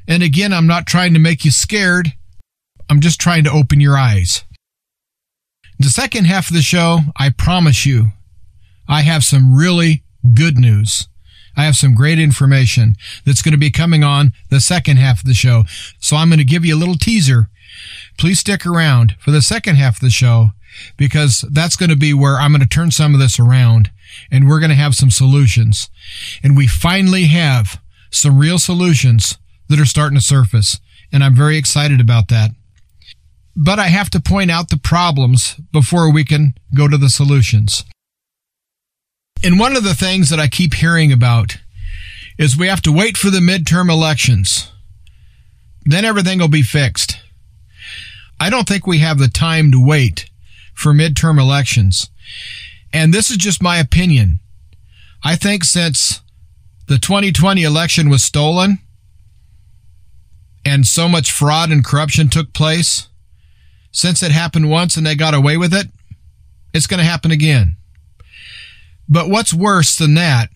And 0.08 0.22
again, 0.22 0.54
I'm 0.54 0.68
not 0.68 0.86
trying 0.86 1.14
to 1.14 1.20
make 1.20 1.44
you 1.44 1.52
scared. 1.52 2.14
I'm 2.90 3.00
just 3.00 3.20
trying 3.20 3.46
to 3.46 3.52
open 3.52 3.80
your 3.80 3.98
eyes. 3.98 4.44
The 5.82 5.90
second 5.90 6.26
half 6.26 6.50
of 6.50 6.56
the 6.56 6.62
show, 6.62 7.00
I 7.16 7.30
promise 7.30 7.86
you, 7.86 8.12
I 8.90 9.04
have 9.04 9.24
some 9.24 9.56
really 9.56 10.04
good 10.34 10.58
news. 10.58 11.08
I 11.56 11.64
have 11.64 11.78
some 11.78 11.96
great 11.96 12.20
information 12.20 12.96
that's 13.26 13.42
going 13.42 13.54
to 13.54 13.58
be 13.58 13.72
coming 13.72 14.04
on 14.04 14.34
the 14.50 14.60
second 14.60 14.98
half 14.98 15.20
of 15.20 15.26
the 15.26 15.34
show. 15.34 15.64
So 16.00 16.18
I'm 16.18 16.28
going 16.28 16.40
to 16.40 16.44
give 16.44 16.66
you 16.66 16.76
a 16.76 16.78
little 16.78 16.98
teaser. 16.98 17.50
Please 18.18 18.40
stick 18.40 18.66
around 18.66 19.16
for 19.20 19.32
the 19.32 19.42
second 19.42 19.78
half 19.78 19.96
of 19.96 20.02
the 20.02 20.10
show 20.10 20.50
because 20.98 21.46
that's 21.50 21.78
going 21.78 21.90
to 21.90 21.96
be 21.96 22.14
where 22.14 22.36
I'm 22.36 22.52
going 22.52 22.62
to 22.62 22.68
turn 22.68 22.92
some 22.92 23.14
of 23.14 23.22
this 23.22 23.40
around 23.40 23.90
and 24.30 24.50
we're 24.50 24.60
going 24.60 24.70
to 24.72 24.76
have 24.76 24.96
some 24.96 25.12
solutions. 25.12 25.90
And 26.44 26.58
we 26.58 26.68
finally 26.68 27.26
have 27.26 27.82
some 28.12 28.38
real 28.38 28.60
solutions 28.60 29.38
that 29.70 29.80
are 29.80 29.86
starting 29.86 30.18
to 30.18 30.24
surface. 30.24 30.80
And 31.10 31.24
I'm 31.24 31.36
very 31.36 31.58
excited 31.58 32.02
about 32.02 32.28
that. 32.28 32.52
But 33.62 33.78
I 33.78 33.88
have 33.88 34.10
to 34.12 34.22
point 34.22 34.50
out 34.50 34.70
the 34.70 34.78
problems 34.78 35.56
before 35.74 36.10
we 36.14 36.24
can 36.24 36.54
go 36.74 36.88
to 36.88 36.98
the 36.98 37.10
solutions. 37.10 37.84
And 39.44 39.60
one 39.60 39.76
of 39.76 39.84
the 39.84 39.94
things 39.94 40.30
that 40.30 40.40
I 40.40 40.48
keep 40.48 40.76
hearing 40.76 41.12
about 41.12 41.58
is 42.38 42.56
we 42.56 42.68
have 42.68 42.82
to 42.84 42.92
wait 42.92 43.18
for 43.18 43.30
the 43.30 43.40
midterm 43.40 43.92
elections. 43.92 44.72
Then 45.84 46.06
everything 46.06 46.40
will 46.40 46.48
be 46.48 46.62
fixed. 46.62 47.20
I 48.40 48.50
don't 48.50 48.66
think 48.66 48.88
we 48.88 49.00
have 49.00 49.20
the 49.20 49.28
time 49.28 49.74
to 49.74 49.86
wait 49.86 50.30
for 50.74 50.94
midterm 50.94 51.38
elections. 51.38 52.10
And 52.94 53.14
this 53.14 53.30
is 53.30 53.36
just 53.36 53.62
my 53.62 53.78
opinion. 53.78 54.40
I 55.22 55.36
think 55.36 55.66
since 55.66 56.22
the 56.88 56.98
2020 56.98 57.64
election 57.64 58.10
was 58.10 58.24
stolen 58.24 58.80
and 60.64 60.88
so 60.88 61.10
much 61.10 61.30
fraud 61.30 61.72
and 61.72 61.84
corruption 61.84 62.30
took 62.30 62.54
place, 62.54 63.09
since 63.92 64.24
it 64.24 64.32
happened 64.32 64.70
once 64.70 64.98
and 64.98 65.06
they 65.06 65.16
got 65.16 65.34
away 65.34 65.58
with 65.58 65.74
it, 65.74 65.88
it's 66.74 66.88
going 66.88 67.00
to 67.00 67.04
happen 67.04 67.32
again. 67.32 67.76
But 69.08 69.30
what's 69.30 69.54
worse 69.54 69.96
than 69.96 70.14
that 70.16 70.50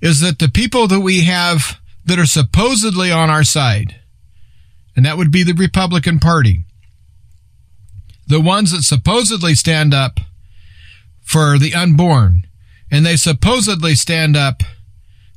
is 0.00 0.20
that 0.20 0.38
the 0.38 0.48
people 0.48 0.88
that 0.88 1.00
we 1.00 1.24
have 1.24 1.78
that 2.04 2.18
are 2.18 2.26
supposedly 2.26 3.10
on 3.12 3.28
our 3.28 3.44
side, 3.44 3.96
and 4.96 5.04
that 5.04 5.18
would 5.18 5.30
be 5.30 5.42
the 5.42 5.52
Republican 5.52 6.18
Party, 6.18 6.64
the 8.26 8.40
ones 8.40 8.72
that 8.72 8.82
supposedly 8.82 9.54
stand 9.54 9.92
up 9.92 10.20
for 11.22 11.58
the 11.58 11.74
unborn, 11.74 12.46
and 12.90 13.04
they 13.04 13.16
supposedly 13.16 13.94
stand 13.94 14.36
up 14.36 14.62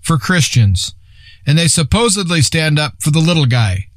for 0.02 0.17
Christians, 0.17 0.95
and 1.45 1.58
they 1.58 1.67
supposedly 1.67 2.41
stand 2.41 2.80
up 2.80 2.93
for 3.02 3.12
the 3.12 3.19
little 3.19 3.45
guy, 3.45 3.88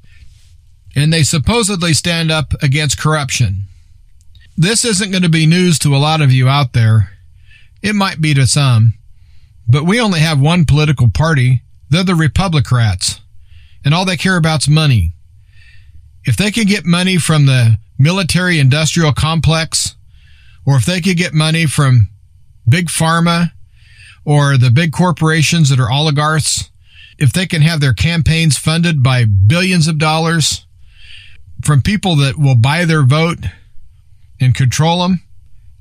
and 0.95 1.13
they 1.13 1.23
supposedly 1.23 1.93
stand 1.93 2.31
up 2.31 2.55
against 2.63 2.99
corruption. 2.99 3.67
this 4.57 4.85
isn't 4.85 5.11
going 5.11 5.23
to 5.23 5.29
be 5.29 5.47
news 5.47 5.81
to 5.81 5.97
a 5.97 5.99
lot 5.99 6.21
of 6.21 6.31
you 6.31 6.49
out 6.49 6.73
there. 6.75 7.11
It 7.83 7.95
might 7.95 8.21
be 8.21 8.35
to 8.35 8.47
some, 8.47 8.95
but 9.69 9.85
we 9.85 10.01
only 10.01 10.21
have 10.21 10.41
one 10.41 10.65
political 10.65 11.11
party. 11.11 11.63
They're 11.91 12.05
the 12.05 12.13
Republicrats, 12.13 13.21
and 13.85 13.93
all 13.93 14.05
they 14.05 14.17
care 14.17 14.37
about's 14.37 14.69
money. 14.69 15.15
If 16.25 16.37
they 16.37 16.51
could 16.51 16.69
get 16.69 16.87
money 16.87 17.19
from 17.19 17.47
the 17.47 17.79
military 17.99 18.59
industrial 18.59 19.13
complex, 19.13 19.97
or 20.65 20.77
if 20.77 20.87
they 20.87 21.01
could 21.01 21.17
get 21.17 21.35
money 21.35 21.67
from 21.67 22.09
big 22.69 22.87
pharma 22.87 23.51
or 24.25 24.57
the 24.57 24.71
big 24.71 24.93
corporations 24.93 25.69
that 25.69 25.81
are 25.81 25.91
oligarchs, 25.91 26.71
if 27.19 27.33
they 27.33 27.47
can 27.47 27.63
have 27.63 27.81
their 27.81 27.93
campaigns 27.93 28.57
funded 28.57 29.03
by 29.03 29.25
billions 29.25 29.87
of 29.87 29.99
dollars 29.99 30.64
from 31.63 31.83
people 31.83 32.17
that 32.17 32.39
will 32.39 32.57
buy 32.57 32.85
their 32.85 33.05
vote 33.05 33.39
and 34.41 34.55
control 34.55 35.03
them, 35.03 35.23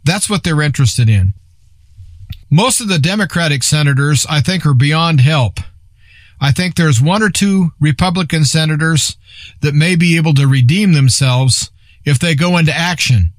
that's 0.03 0.29
what 0.29 0.43
they're 0.43 0.61
interested 0.61 1.09
in. 1.09 1.33
Most 2.49 2.81
of 2.81 2.87
the 2.87 2.99
Democratic 2.99 3.63
senators, 3.63 4.25
I 4.29 4.41
think, 4.41 4.65
are 4.65 4.73
beyond 4.73 5.21
help. 5.21 5.59
I 6.39 6.51
think 6.51 6.75
there's 6.75 7.01
one 7.01 7.23
or 7.23 7.29
two 7.29 7.71
Republican 7.79 8.45
senators 8.45 9.17
that 9.61 9.73
may 9.73 9.95
be 9.95 10.17
able 10.17 10.33
to 10.35 10.47
redeem 10.47 10.93
themselves 10.93 11.71
if 12.05 12.19
they 12.19 12.35
go 12.35 12.57
into 12.57 12.75
action. 12.75 13.33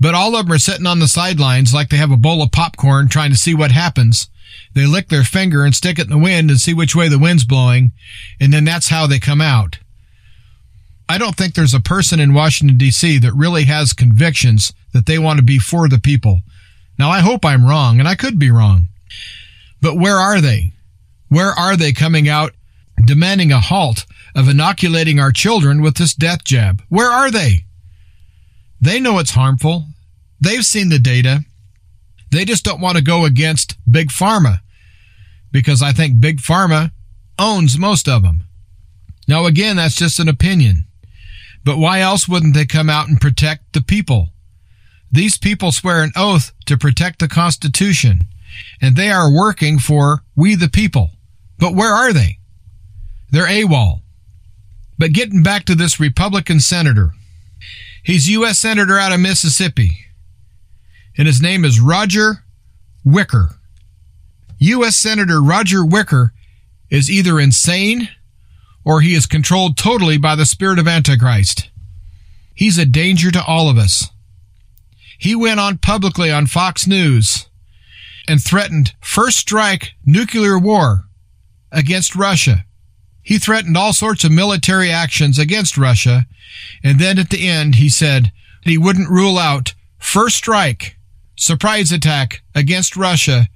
But 0.00 0.14
all 0.14 0.34
of 0.34 0.46
them 0.46 0.52
are 0.52 0.58
sitting 0.58 0.86
on 0.86 0.98
the 0.98 1.06
sidelines 1.06 1.72
like 1.72 1.88
they 1.88 1.96
have 1.96 2.10
a 2.10 2.16
bowl 2.16 2.42
of 2.42 2.50
popcorn 2.50 3.08
trying 3.08 3.30
to 3.30 3.36
see 3.36 3.54
what 3.54 3.70
happens. 3.70 4.28
They 4.74 4.84
lick 4.84 5.08
their 5.08 5.22
finger 5.22 5.64
and 5.64 5.74
stick 5.74 5.98
it 5.98 6.06
in 6.06 6.10
the 6.10 6.18
wind 6.18 6.50
and 6.50 6.58
see 6.58 6.74
which 6.74 6.96
way 6.96 7.08
the 7.08 7.20
wind's 7.20 7.44
blowing, 7.44 7.92
and 8.40 8.52
then 8.52 8.64
that's 8.64 8.88
how 8.88 9.06
they 9.06 9.20
come 9.20 9.40
out. 9.40 9.78
I 11.08 11.18
don't 11.18 11.36
think 11.36 11.54
there's 11.54 11.74
a 11.74 11.80
person 11.80 12.20
in 12.20 12.34
Washington, 12.34 12.78
D.C. 12.78 13.18
that 13.18 13.34
really 13.34 13.64
has 13.64 13.92
convictions 13.92 14.72
that 14.92 15.06
they 15.06 15.18
want 15.18 15.38
to 15.38 15.44
be 15.44 15.58
for 15.58 15.88
the 15.88 15.98
people. 15.98 16.40
Now, 16.98 17.10
I 17.10 17.20
hope 17.20 17.44
I'm 17.44 17.64
wrong, 17.64 17.98
and 17.98 18.08
I 18.08 18.14
could 18.14 18.38
be 18.38 18.50
wrong. 18.50 18.88
But 19.80 19.96
where 19.96 20.16
are 20.16 20.40
they? 20.40 20.72
Where 21.28 21.50
are 21.50 21.76
they 21.76 21.92
coming 21.92 22.28
out 22.28 22.52
demanding 23.04 23.52
a 23.52 23.60
halt 23.60 24.06
of 24.34 24.48
inoculating 24.48 25.18
our 25.18 25.32
children 25.32 25.82
with 25.82 25.96
this 25.96 26.14
death 26.14 26.44
jab? 26.44 26.82
Where 26.88 27.10
are 27.10 27.30
they? 27.30 27.64
They 28.80 29.00
know 29.00 29.18
it's 29.18 29.32
harmful. 29.32 29.86
They've 30.40 30.64
seen 30.64 30.88
the 30.88 30.98
data. 30.98 31.44
They 32.30 32.44
just 32.44 32.64
don't 32.64 32.80
want 32.80 32.96
to 32.96 33.02
go 33.02 33.24
against 33.24 33.76
Big 33.90 34.08
Pharma 34.08 34.60
because 35.50 35.82
I 35.82 35.92
think 35.92 36.20
Big 36.20 36.38
Pharma 36.38 36.90
owns 37.38 37.78
most 37.78 38.08
of 38.08 38.22
them. 38.22 38.44
Now, 39.28 39.46
again, 39.46 39.76
that's 39.76 39.94
just 39.94 40.18
an 40.18 40.28
opinion. 40.28 40.86
But 41.64 41.78
why 41.78 42.00
else 42.00 42.28
wouldn't 42.28 42.54
they 42.54 42.66
come 42.66 42.90
out 42.90 43.08
and 43.08 43.20
protect 43.20 43.72
the 43.72 43.82
people? 43.82 44.30
These 45.10 45.38
people 45.38 45.72
swear 45.72 46.02
an 46.02 46.12
oath 46.16 46.52
to 46.66 46.76
protect 46.76 47.18
the 47.18 47.28
Constitution, 47.28 48.22
and 48.80 48.96
they 48.96 49.10
are 49.10 49.32
working 49.32 49.78
for 49.78 50.24
we 50.34 50.54
the 50.54 50.68
people. 50.68 51.10
But 51.58 51.74
where 51.74 51.92
are 51.92 52.12
they? 52.12 52.38
They're 53.30 53.46
AWOL. 53.46 54.00
But 54.98 55.12
getting 55.12 55.42
back 55.42 55.64
to 55.66 55.74
this 55.74 56.00
Republican 56.00 56.60
senator, 56.60 57.12
he's 58.02 58.28
U.S. 58.28 58.58
Senator 58.58 58.98
out 58.98 59.12
of 59.12 59.20
Mississippi 59.20 60.02
and 61.16 61.26
his 61.26 61.42
name 61.42 61.64
is 61.64 61.80
Roger 61.80 62.44
Wicker. 63.04 63.56
U.S. 64.58 64.96
Senator 64.96 65.42
Roger 65.42 65.84
Wicker 65.84 66.32
is 66.90 67.10
either 67.10 67.40
insane 67.40 68.08
or 68.84 69.00
he 69.00 69.14
is 69.14 69.26
controlled 69.26 69.76
totally 69.76 70.18
by 70.18 70.34
the 70.34 70.46
spirit 70.46 70.78
of 70.78 70.88
Antichrist. 70.88 71.70
He's 72.54 72.78
a 72.78 72.86
danger 72.86 73.30
to 73.30 73.44
all 73.44 73.68
of 73.68 73.78
us. 73.78 74.10
He 75.18 75.34
went 75.34 75.60
on 75.60 75.78
publicly 75.78 76.30
on 76.30 76.46
Fox 76.46 76.86
News 76.86 77.48
and 78.28 78.42
threatened 78.42 78.94
first 79.00 79.38
strike 79.38 79.92
nuclear 80.04 80.58
war 80.58 81.04
against 81.70 82.16
Russia. 82.16 82.64
He 83.22 83.38
threatened 83.38 83.76
all 83.76 83.92
sorts 83.92 84.24
of 84.24 84.32
military 84.32 84.90
actions 84.90 85.38
against 85.38 85.78
Russia. 85.78 86.26
And 86.82 86.98
then 86.98 87.18
at 87.18 87.30
the 87.30 87.48
end, 87.48 87.76
he 87.76 87.88
said 87.88 88.32
he 88.62 88.76
wouldn't 88.76 89.10
rule 89.10 89.38
out 89.38 89.74
first 89.98 90.36
strike 90.36 90.96
surprise 91.36 91.92
attack 91.92 92.42
against 92.54 92.96
Russia 92.96 93.48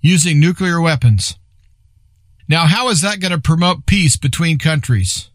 using 0.00 0.40
nuclear 0.40 0.80
weapons. 0.80 1.36
Now, 2.50 2.66
how 2.66 2.88
is 2.88 3.00
that 3.02 3.20
going 3.20 3.30
to 3.30 3.38
promote 3.38 3.86
peace 3.86 4.16
between 4.16 4.58
countries? 4.58 5.30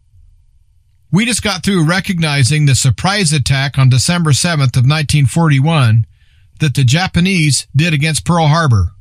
We 1.13 1.25
just 1.25 1.41
got 1.41 1.63
through 1.63 1.88
recognizing 1.88 2.65
the 2.65 2.75
surprise 2.75 3.32
attack 3.32 3.78
on 3.78 3.88
December 3.88 4.32
7th 4.32 4.75
of 4.75 4.84
1941 4.84 6.06
that 6.60 6.75
the 6.75 6.84
Japanese 6.84 7.67
did 7.73 7.93
against 7.93 8.25
Pearl 8.25 8.47
Harbor. 8.47 8.91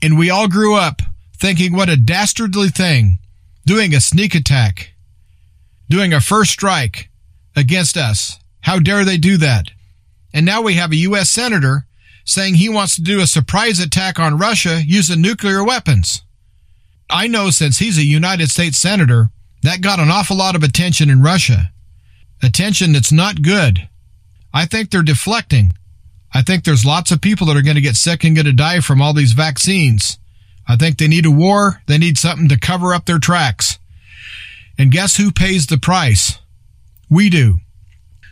And 0.00 0.16
we 0.16 0.30
all 0.30 0.46
grew 0.46 0.76
up 0.76 1.02
thinking 1.36 1.72
what 1.72 1.88
a 1.88 1.96
dastardly 1.96 2.68
thing 2.68 3.18
doing 3.64 3.92
a 3.92 4.00
sneak 4.00 4.36
attack, 4.36 4.94
doing 5.88 6.12
a 6.12 6.20
first 6.20 6.52
strike 6.52 7.10
against 7.56 7.96
us. 7.96 8.38
How 8.60 8.78
dare 8.78 9.04
they 9.04 9.18
do 9.18 9.38
that? 9.38 9.72
And 10.32 10.46
now 10.46 10.62
we 10.62 10.74
have 10.74 10.92
a 10.92 10.96
U.S. 11.08 11.30
Senator 11.30 11.88
saying 12.24 12.54
he 12.54 12.68
wants 12.68 12.94
to 12.94 13.02
do 13.02 13.20
a 13.20 13.26
surprise 13.26 13.80
attack 13.80 14.20
on 14.20 14.38
Russia 14.38 14.82
using 14.86 15.20
nuclear 15.20 15.64
weapons. 15.64 16.22
I 17.08 17.26
know 17.26 17.50
since 17.50 17.78
he's 17.78 17.98
a 17.98 18.04
United 18.04 18.50
States 18.50 18.78
Senator, 18.78 19.30
that 19.62 19.80
got 19.80 19.98
an 19.98 20.10
awful 20.10 20.36
lot 20.36 20.56
of 20.56 20.62
attention 20.62 21.10
in 21.10 21.22
Russia. 21.22 21.72
Attention 22.42 22.92
that's 22.92 23.12
not 23.12 23.42
good. 23.42 23.88
I 24.52 24.66
think 24.66 24.90
they're 24.90 25.02
deflecting. 25.02 25.72
I 26.34 26.42
think 26.42 26.64
there's 26.64 26.84
lots 26.84 27.10
of 27.10 27.20
people 27.20 27.46
that 27.46 27.56
are 27.56 27.62
going 27.62 27.76
to 27.76 27.80
get 27.80 27.96
sick 27.96 28.24
and 28.24 28.34
going 28.34 28.46
to 28.46 28.52
die 28.52 28.80
from 28.80 29.00
all 29.00 29.14
these 29.14 29.32
vaccines. 29.32 30.18
I 30.68 30.76
think 30.76 30.98
they 30.98 31.08
need 31.08 31.26
a 31.26 31.30
war. 31.30 31.82
They 31.86 31.98
need 31.98 32.18
something 32.18 32.48
to 32.48 32.58
cover 32.58 32.92
up 32.92 33.06
their 33.06 33.18
tracks. 33.18 33.78
And 34.78 34.90
guess 34.90 35.16
who 35.16 35.30
pays 35.30 35.66
the 35.66 35.78
price? 35.78 36.38
We 37.08 37.30
do. 37.30 37.58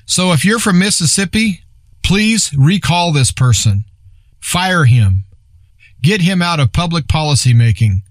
So 0.04 0.32
if 0.32 0.44
you're 0.44 0.58
from 0.58 0.78
Mississippi, 0.78 1.64
Please 2.04 2.54
recall 2.56 3.12
this 3.12 3.32
person. 3.32 3.86
Fire 4.38 4.84
him. 4.84 5.24
Get 6.02 6.20
him 6.20 6.42
out 6.42 6.60
of 6.60 6.70
public 6.70 7.08
policy 7.08 7.54
making. 7.54 8.02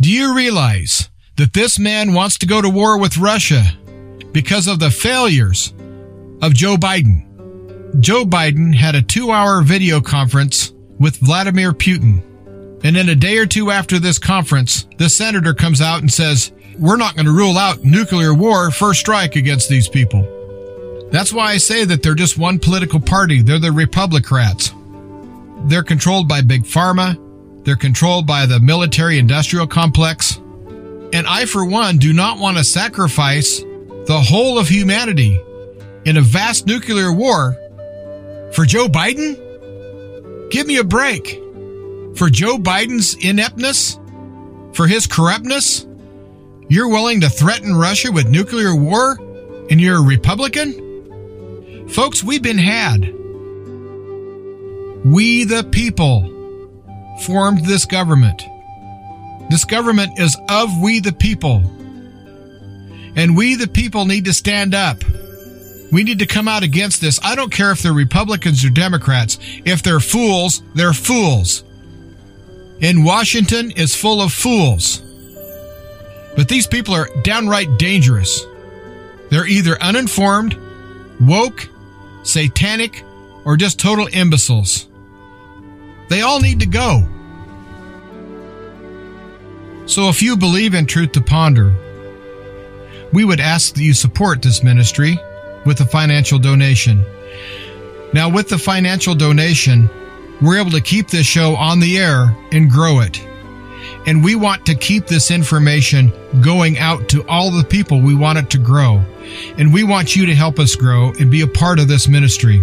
Do 0.00 0.10
you 0.10 0.34
realize 0.34 1.08
that 1.36 1.52
this 1.52 1.78
man 1.78 2.14
wants 2.14 2.38
to 2.38 2.46
go 2.46 2.60
to 2.60 2.68
war 2.68 2.98
with 2.98 3.16
Russia 3.16 3.62
because 4.32 4.66
of 4.66 4.80
the 4.80 4.90
failures 4.90 5.72
of 6.42 6.52
Joe 6.52 6.76
Biden? 6.76 8.00
Joe 8.00 8.24
Biden 8.24 8.74
had 8.74 8.96
a 8.96 9.02
two 9.02 9.30
hour 9.30 9.62
video 9.62 10.00
conference 10.00 10.72
with 10.98 11.16
Vladimir 11.18 11.72
Putin. 11.72 12.22
And 12.82 12.96
then 12.96 13.08
a 13.08 13.14
day 13.14 13.38
or 13.38 13.46
two 13.46 13.70
after 13.70 14.00
this 14.00 14.18
conference, 14.18 14.86
the 14.98 15.08
senator 15.08 15.54
comes 15.54 15.80
out 15.80 16.00
and 16.00 16.12
says, 16.12 16.52
We're 16.76 16.96
not 16.96 17.14
going 17.14 17.26
to 17.26 17.32
rule 17.32 17.56
out 17.56 17.84
nuclear 17.84 18.34
war 18.34 18.72
first 18.72 19.00
strike 19.00 19.36
against 19.36 19.68
these 19.68 19.88
people. 19.88 20.22
That's 21.12 21.32
why 21.32 21.52
I 21.52 21.58
say 21.58 21.84
that 21.84 22.02
they're 22.02 22.16
just 22.16 22.36
one 22.36 22.58
political 22.58 22.98
party. 22.98 23.42
They're 23.42 23.60
the 23.60 23.68
Republicrats. 23.68 24.72
They're 25.68 25.84
controlled 25.84 26.28
by 26.28 26.40
Big 26.40 26.64
Pharma. 26.64 27.16
They're 27.64 27.76
controlled 27.76 28.26
by 28.26 28.46
the 28.46 28.60
military 28.60 29.18
industrial 29.18 29.66
complex. 29.66 30.36
And 31.12 31.26
I, 31.26 31.46
for 31.46 31.64
one, 31.64 31.96
do 31.96 32.12
not 32.12 32.38
want 32.38 32.58
to 32.58 32.64
sacrifice 32.64 33.60
the 33.60 34.20
whole 34.20 34.58
of 34.58 34.68
humanity 34.68 35.40
in 36.04 36.18
a 36.18 36.20
vast 36.20 36.66
nuclear 36.66 37.12
war 37.12 37.56
for 38.52 38.66
Joe 38.66 38.86
Biden? 38.86 39.40
Give 40.50 40.66
me 40.66 40.76
a 40.76 40.84
break. 40.84 41.40
For 42.16 42.28
Joe 42.30 42.58
Biden's 42.58 43.14
ineptness? 43.14 43.98
For 44.72 44.86
his 44.86 45.06
corruptness? 45.06 45.86
You're 46.68 46.88
willing 46.88 47.20
to 47.22 47.28
threaten 47.28 47.74
Russia 47.74 48.12
with 48.12 48.28
nuclear 48.28 48.74
war? 48.74 49.18
And 49.70 49.80
you're 49.80 49.98
a 49.98 50.02
Republican? 50.02 51.88
Folks, 51.88 52.22
we've 52.22 52.42
been 52.42 52.58
had. 52.58 53.12
We, 55.04 55.44
the 55.44 55.64
people, 55.70 56.33
formed 57.22 57.64
this 57.64 57.84
government. 57.84 58.42
This 59.50 59.64
government 59.64 60.18
is 60.18 60.36
of 60.48 60.70
we, 60.80 61.00
the 61.00 61.12
people. 61.12 61.62
And 63.16 63.36
we, 63.36 63.54
the 63.54 63.68
people, 63.68 64.06
need 64.06 64.24
to 64.24 64.32
stand 64.32 64.74
up. 64.74 65.04
We 65.92 66.02
need 66.02 66.18
to 66.18 66.26
come 66.26 66.48
out 66.48 66.62
against 66.62 67.00
this. 67.00 67.20
I 67.22 67.36
don't 67.36 67.52
care 67.52 67.70
if 67.70 67.82
they're 67.82 67.92
Republicans 67.92 68.64
or 68.64 68.70
Democrats. 68.70 69.38
If 69.64 69.82
they're 69.82 70.00
fools, 70.00 70.62
they're 70.74 70.92
fools. 70.92 71.62
And 72.80 73.04
Washington 73.04 73.70
is 73.70 73.94
full 73.94 74.20
of 74.20 74.32
fools. 74.32 75.00
But 76.36 76.48
these 76.48 76.66
people 76.66 76.94
are 76.94 77.08
downright 77.22 77.78
dangerous. 77.78 78.44
They're 79.30 79.46
either 79.46 79.80
uninformed, 79.80 80.58
woke, 81.20 81.68
satanic, 82.24 83.04
or 83.44 83.56
just 83.56 83.78
total 83.78 84.08
imbeciles. 84.08 84.88
They 86.08 86.22
all 86.22 86.40
need 86.40 86.60
to 86.60 86.66
go. 86.66 87.06
So 89.86 90.08
if 90.08 90.22
you 90.22 90.36
believe 90.36 90.74
in 90.74 90.86
Truth 90.86 91.12
to 91.12 91.20
Ponder, 91.20 91.74
we 93.12 93.24
would 93.24 93.40
ask 93.40 93.74
that 93.74 93.82
you 93.82 93.94
support 93.94 94.42
this 94.42 94.62
ministry 94.62 95.18
with 95.66 95.80
a 95.80 95.84
financial 95.84 96.38
donation. 96.38 97.04
Now, 98.12 98.28
with 98.28 98.48
the 98.48 98.58
financial 98.58 99.14
donation, 99.14 99.90
we're 100.40 100.58
able 100.58 100.70
to 100.70 100.80
keep 100.80 101.08
this 101.08 101.26
show 101.26 101.54
on 101.56 101.80
the 101.80 101.98
air 101.98 102.34
and 102.52 102.70
grow 102.70 103.00
it. 103.00 103.24
And 104.06 104.22
we 104.22 104.34
want 104.34 104.66
to 104.66 104.74
keep 104.74 105.06
this 105.06 105.30
information 105.30 106.12
going 106.40 106.78
out 106.78 107.08
to 107.10 107.26
all 107.28 107.50
the 107.50 107.64
people 107.64 108.00
we 108.00 108.14
want 108.14 108.38
it 108.38 108.50
to 108.50 108.58
grow. 108.58 109.02
And 109.58 109.72
we 109.72 109.84
want 109.84 110.14
you 110.14 110.26
to 110.26 110.34
help 110.34 110.58
us 110.58 110.74
grow 110.74 111.12
and 111.18 111.30
be 111.30 111.42
a 111.42 111.46
part 111.46 111.78
of 111.78 111.88
this 111.88 112.08
ministry. 112.08 112.62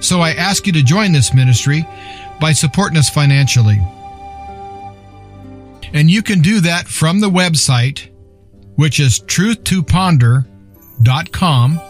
So 0.00 0.20
I 0.20 0.32
ask 0.32 0.66
you 0.66 0.72
to 0.72 0.82
join 0.82 1.12
this 1.12 1.34
ministry 1.34 1.86
by 2.42 2.52
supporting 2.52 2.98
us 2.98 3.08
financially. 3.08 3.80
And 5.94 6.10
you 6.10 6.22
can 6.22 6.40
do 6.40 6.60
that 6.60 6.86
from 6.88 7.20
the 7.20 7.30
website, 7.30 8.08
which 8.74 8.98
is 8.98 9.20
truthtoponder.com, 9.20 11.80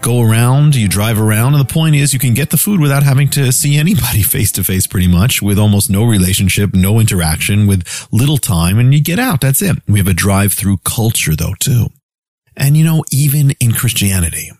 go 0.00 0.22
around, 0.22 0.76
you 0.76 0.86
drive 0.88 1.20
around, 1.20 1.54
and 1.54 1.68
the 1.68 1.72
point 1.72 1.96
is 1.96 2.12
you 2.12 2.20
can 2.20 2.34
get 2.34 2.50
the 2.50 2.56
food 2.56 2.78
without 2.78 3.02
having 3.02 3.28
to 3.30 3.50
see 3.50 3.76
anybody 3.76 4.22
face 4.22 4.52
to 4.52 4.62
face 4.62 4.86
pretty 4.86 5.08
much 5.08 5.42
with 5.42 5.58
almost 5.58 5.90
no 5.90 6.04
relationship, 6.04 6.74
no 6.74 7.00
interaction, 7.00 7.66
with 7.66 8.06
little 8.12 8.38
time, 8.38 8.78
and 8.78 8.94
you 8.94 9.02
get 9.02 9.18
out. 9.18 9.40
That's 9.40 9.62
it. 9.62 9.78
We 9.88 9.98
have 9.98 10.08
a 10.08 10.14
drive 10.14 10.52
through 10.52 10.78
culture 10.84 11.34
though, 11.34 11.54
too. 11.58 11.88
And 12.56 12.76
you 12.76 12.84
know, 12.84 13.04
even 13.10 13.52
in 13.60 13.72
Christianity, 13.72 14.50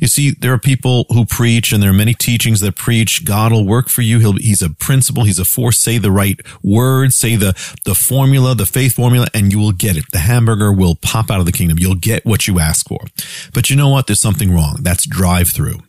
you 0.00 0.06
see, 0.06 0.30
there 0.30 0.52
are 0.52 0.58
people 0.58 1.06
who 1.10 1.24
preach 1.24 1.72
and 1.72 1.82
there 1.82 1.90
are 1.90 1.94
many 1.94 2.14
teachings 2.14 2.60
that 2.60 2.76
preach 2.76 3.24
God 3.24 3.52
will 3.52 3.66
work 3.66 3.88
for 3.88 4.02
you. 4.02 4.18
He'll, 4.18 4.34
he's 4.34 4.62
a 4.62 4.70
principle. 4.70 5.24
He's 5.24 5.38
a 5.38 5.44
force. 5.44 5.78
Say 5.78 5.98
the 5.98 6.10
right 6.10 6.40
words, 6.62 7.16
say 7.16 7.36
the, 7.36 7.52
the 7.84 7.94
formula, 7.94 8.54
the 8.54 8.66
faith 8.66 8.94
formula, 8.94 9.26
and 9.34 9.52
you 9.52 9.58
will 9.58 9.72
get 9.72 9.96
it. 9.96 10.04
The 10.12 10.18
hamburger 10.18 10.72
will 10.72 10.94
pop 10.94 11.30
out 11.30 11.40
of 11.40 11.46
the 11.46 11.52
kingdom. 11.52 11.78
You'll 11.78 11.94
get 11.94 12.24
what 12.24 12.46
you 12.46 12.58
ask 12.58 12.88
for. 12.88 13.00
But 13.52 13.70
you 13.70 13.76
know 13.76 13.90
what? 13.90 14.06
There's 14.06 14.20
something 14.20 14.54
wrong. 14.54 14.78
That's 14.80 15.06
drive 15.06 15.50
through. 15.50 15.80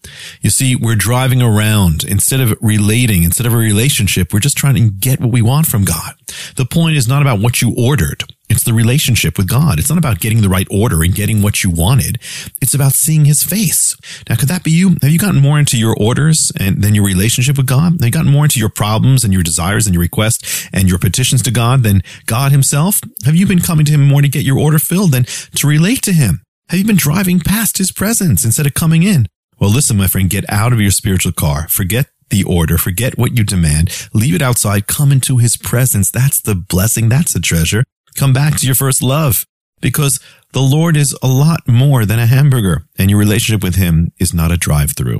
You 0.41 0.49
see, 0.49 0.75
we're 0.75 0.95
driving 0.95 1.41
around 1.41 2.03
instead 2.03 2.41
of 2.41 2.57
relating, 2.61 3.23
instead 3.23 3.47
of 3.47 3.53
a 3.53 3.57
relationship, 3.57 4.33
we're 4.33 4.39
just 4.39 4.57
trying 4.57 4.75
to 4.75 4.89
get 4.89 5.19
what 5.19 5.31
we 5.31 5.41
want 5.41 5.67
from 5.67 5.85
God. 5.85 6.13
The 6.55 6.65
point 6.65 6.97
is 6.97 7.07
not 7.07 7.21
about 7.21 7.39
what 7.39 7.61
you 7.61 7.73
ordered. 7.77 8.23
It's 8.49 8.63
the 8.63 8.73
relationship 8.73 9.37
with 9.37 9.49
God. 9.49 9.77
It's 9.77 9.89
not 9.89 9.97
about 9.97 10.19
getting 10.19 10.41
the 10.41 10.49
right 10.49 10.67
order 10.71 11.03
and 11.03 11.13
getting 11.13 11.41
what 11.41 11.63
you 11.63 11.69
wanted. 11.69 12.19
It's 12.61 12.73
about 12.73 12.93
seeing 12.93 13.25
his 13.25 13.43
face. 13.43 13.95
Now, 14.29 14.35
could 14.35 14.47
that 14.47 14.63
be 14.63 14.71
you? 14.71 14.95
Have 15.01 15.11
you 15.11 15.19
gotten 15.19 15.41
more 15.41 15.59
into 15.59 15.77
your 15.77 15.95
orders 15.99 16.51
and 16.57 16.81
than 16.81 16.95
your 16.95 17.05
relationship 17.05 17.57
with 17.57 17.65
God? 17.65 17.93
Have 17.93 18.05
you 18.05 18.11
gotten 18.11 18.31
more 18.31 18.45
into 18.45 18.59
your 18.59 18.69
problems 18.69 19.23
and 19.23 19.33
your 19.33 19.43
desires 19.43 19.85
and 19.85 19.93
your 19.93 20.01
requests 20.01 20.67
and 20.71 20.87
your 20.87 20.97
petitions 20.97 21.41
to 21.43 21.51
God 21.51 21.83
than 21.83 22.01
God 22.25 22.51
himself? 22.51 23.01
Have 23.25 23.35
you 23.35 23.45
been 23.45 23.59
coming 23.59 23.85
to 23.85 23.91
him 23.91 24.07
more 24.07 24.21
to 24.21 24.29
get 24.29 24.45
your 24.45 24.59
order 24.59 24.79
filled 24.79 25.11
than 25.11 25.25
to 25.55 25.67
relate 25.67 26.01
to 26.03 26.13
him? 26.13 26.41
Have 26.69 26.79
you 26.79 26.85
been 26.85 26.95
driving 26.95 27.39
past 27.39 27.77
his 27.77 27.91
presence 27.91 28.45
instead 28.45 28.65
of 28.65 28.73
coming 28.73 29.03
in? 29.03 29.27
Well, 29.59 29.71
listen, 29.71 29.97
my 29.97 30.07
friend, 30.07 30.29
get 30.29 30.45
out 30.49 30.71
of 30.71 30.79
your 30.79 30.91
spiritual 30.91 31.31
car. 31.33 31.67
Forget 31.67 32.07
the 32.29 32.43
order. 32.43 32.77
Forget 32.77 33.17
what 33.17 33.37
you 33.37 33.43
demand. 33.43 34.09
Leave 34.13 34.35
it 34.35 34.41
outside. 34.41 34.87
Come 34.87 35.11
into 35.11 35.37
his 35.37 35.57
presence. 35.57 36.11
That's 36.11 36.41
the 36.41 36.55
blessing. 36.55 37.09
That's 37.09 37.33
the 37.33 37.39
treasure. 37.39 37.83
Come 38.17 38.33
back 38.33 38.57
to 38.57 38.65
your 38.65 38.73
first 38.73 39.03
love 39.03 39.45
because 39.79 40.19
the 40.51 40.61
Lord 40.61 40.97
is 40.97 41.15
a 41.21 41.27
lot 41.27 41.67
more 41.67 42.03
than 42.03 42.17
a 42.17 42.25
hamburger 42.25 42.87
and 42.97 43.11
your 43.11 43.19
relationship 43.19 43.61
with 43.61 43.75
him 43.75 44.11
is 44.19 44.33
not 44.33 44.51
a 44.51 44.57
drive 44.57 44.93
through. 44.97 45.19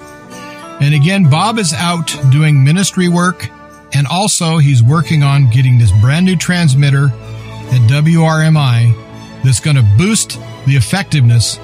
And 0.79 0.95
again, 0.95 1.29
Bob 1.29 1.57
is 1.57 1.73
out 1.73 2.07
doing 2.31 2.63
ministry 2.63 3.09
work 3.09 3.49
and 3.93 4.07
also 4.07 4.59
he's 4.59 4.81
working 4.81 5.23
on 5.23 5.49
getting 5.49 5.77
this 5.77 5.91
brand 5.99 6.25
new 6.25 6.38
transmitter 6.38 7.07
at 7.07 7.89
WRMI 7.89 9.43
that's 9.43 9.59
going 9.59 9.75
to 9.75 9.95
boost 9.97 10.39
the 10.67 10.77
effectiveness 10.77 11.59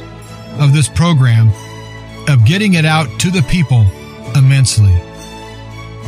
of 0.59 0.73
this 0.73 0.89
program 0.89 1.53
of 2.29 2.45
getting 2.45 2.75
it 2.75 2.85
out 2.85 3.07
to 3.19 3.31
the 3.31 3.41
people 3.49 3.85
immensely. 4.35 4.95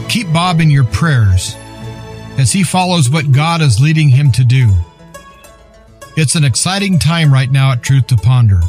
Keep 0.08 0.32
Bob 0.32 0.62
in 0.62 0.70
your 0.70 0.84
prayers 0.84 1.56
as 2.38 2.52
he 2.52 2.64
follows 2.64 3.10
what 3.10 3.32
God 3.32 3.62
is 3.62 3.82
leading 3.82 4.10
him 4.10 4.32
to 4.34 4.44
do. 4.44 4.72
It's 6.16 6.36
an 6.36 6.44
exciting 6.44 7.00
time 7.00 7.34
right 7.34 7.50
now 7.50 7.72
at 7.72 7.82
Truth 7.82 8.08
to 8.08 8.18
Ponder. 8.18 8.60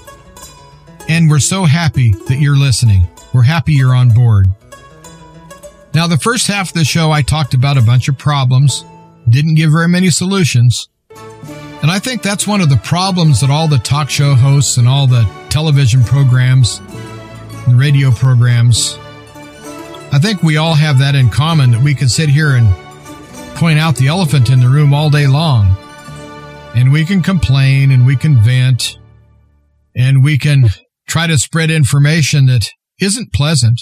And 1.09 1.29
we're 1.29 1.41
so 1.41 1.65
happy 1.65 2.13
that 2.29 2.39
you're 2.39 2.57
listening. 2.57 3.07
We're 3.35 3.43
happy 3.43 3.75
you're 3.75 3.95
on 3.95 4.11
board. 4.11 4.47
Now, 5.95 6.07
the 6.07 6.19
first 6.19 6.47
half 6.47 6.69
of 6.69 6.75
the 6.75 6.85
show, 6.85 7.11
I 7.11 7.23
talked 7.23 7.53
about 7.53 7.77
a 7.77 7.83
bunch 7.83 8.09
of 8.09 8.17
problems, 8.17 8.85
didn't 9.29 9.57
give 9.57 9.71
very 9.71 9.89
many 9.89 10.11
solutions. 10.11 10.89
And 11.83 11.91
I 11.91 11.99
think 11.99 12.23
that's 12.23 12.47
one 12.47 12.61
of 12.61 12.71
the 12.71 12.77
problems 12.79 13.41
that 13.41 13.51
all 13.51 13.69
the 13.69 13.79
talk 13.79 14.09
show 14.09 14.35
hosts 14.35 14.77
and 14.77 14.89
all 14.89 15.07
the 15.07 15.29
television 15.51 16.03
programs 16.05 16.81
and 17.67 17.79
radio 17.79 18.11
programs, 18.11 18.97
I 20.13 20.19
think 20.21 20.43
we 20.43 20.57
all 20.57 20.75
have 20.75 20.99
that 20.99 21.15
in 21.15 21.31
common 21.31 21.71
that 21.71 21.83
we 21.83 21.95
can 21.95 22.09
sit 22.09 22.29
here 22.29 22.57
and 22.57 22.67
point 23.57 23.79
out 23.79 23.97
the 23.97 24.09
elephant 24.09 24.51
in 24.51 24.61
the 24.61 24.69
room 24.69 24.93
all 24.93 25.11
day 25.11 25.27
long. 25.27 25.77
And 26.75 26.93
we 26.93 27.05
can 27.05 27.23
complain 27.23 27.91
and 27.91 28.07
we 28.07 28.17
can 28.17 28.43
vent 28.43 28.99
and 29.95 30.25
we 30.25 30.39
can 30.39 30.69
try 31.09 31.27
to 31.27 31.39
spread 31.39 31.71
information 31.71 32.47
that 32.47 32.71
isn't 33.01 33.33
pleasant. 33.33 33.81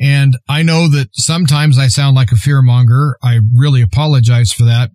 And 0.00 0.36
I 0.48 0.62
know 0.62 0.88
that 0.88 1.08
sometimes 1.12 1.78
I 1.78 1.88
sound 1.88 2.14
like 2.14 2.30
a 2.30 2.36
fearmonger. 2.36 3.14
I 3.22 3.40
really 3.54 3.82
apologize 3.82 4.52
for 4.52 4.64
that. 4.64 4.90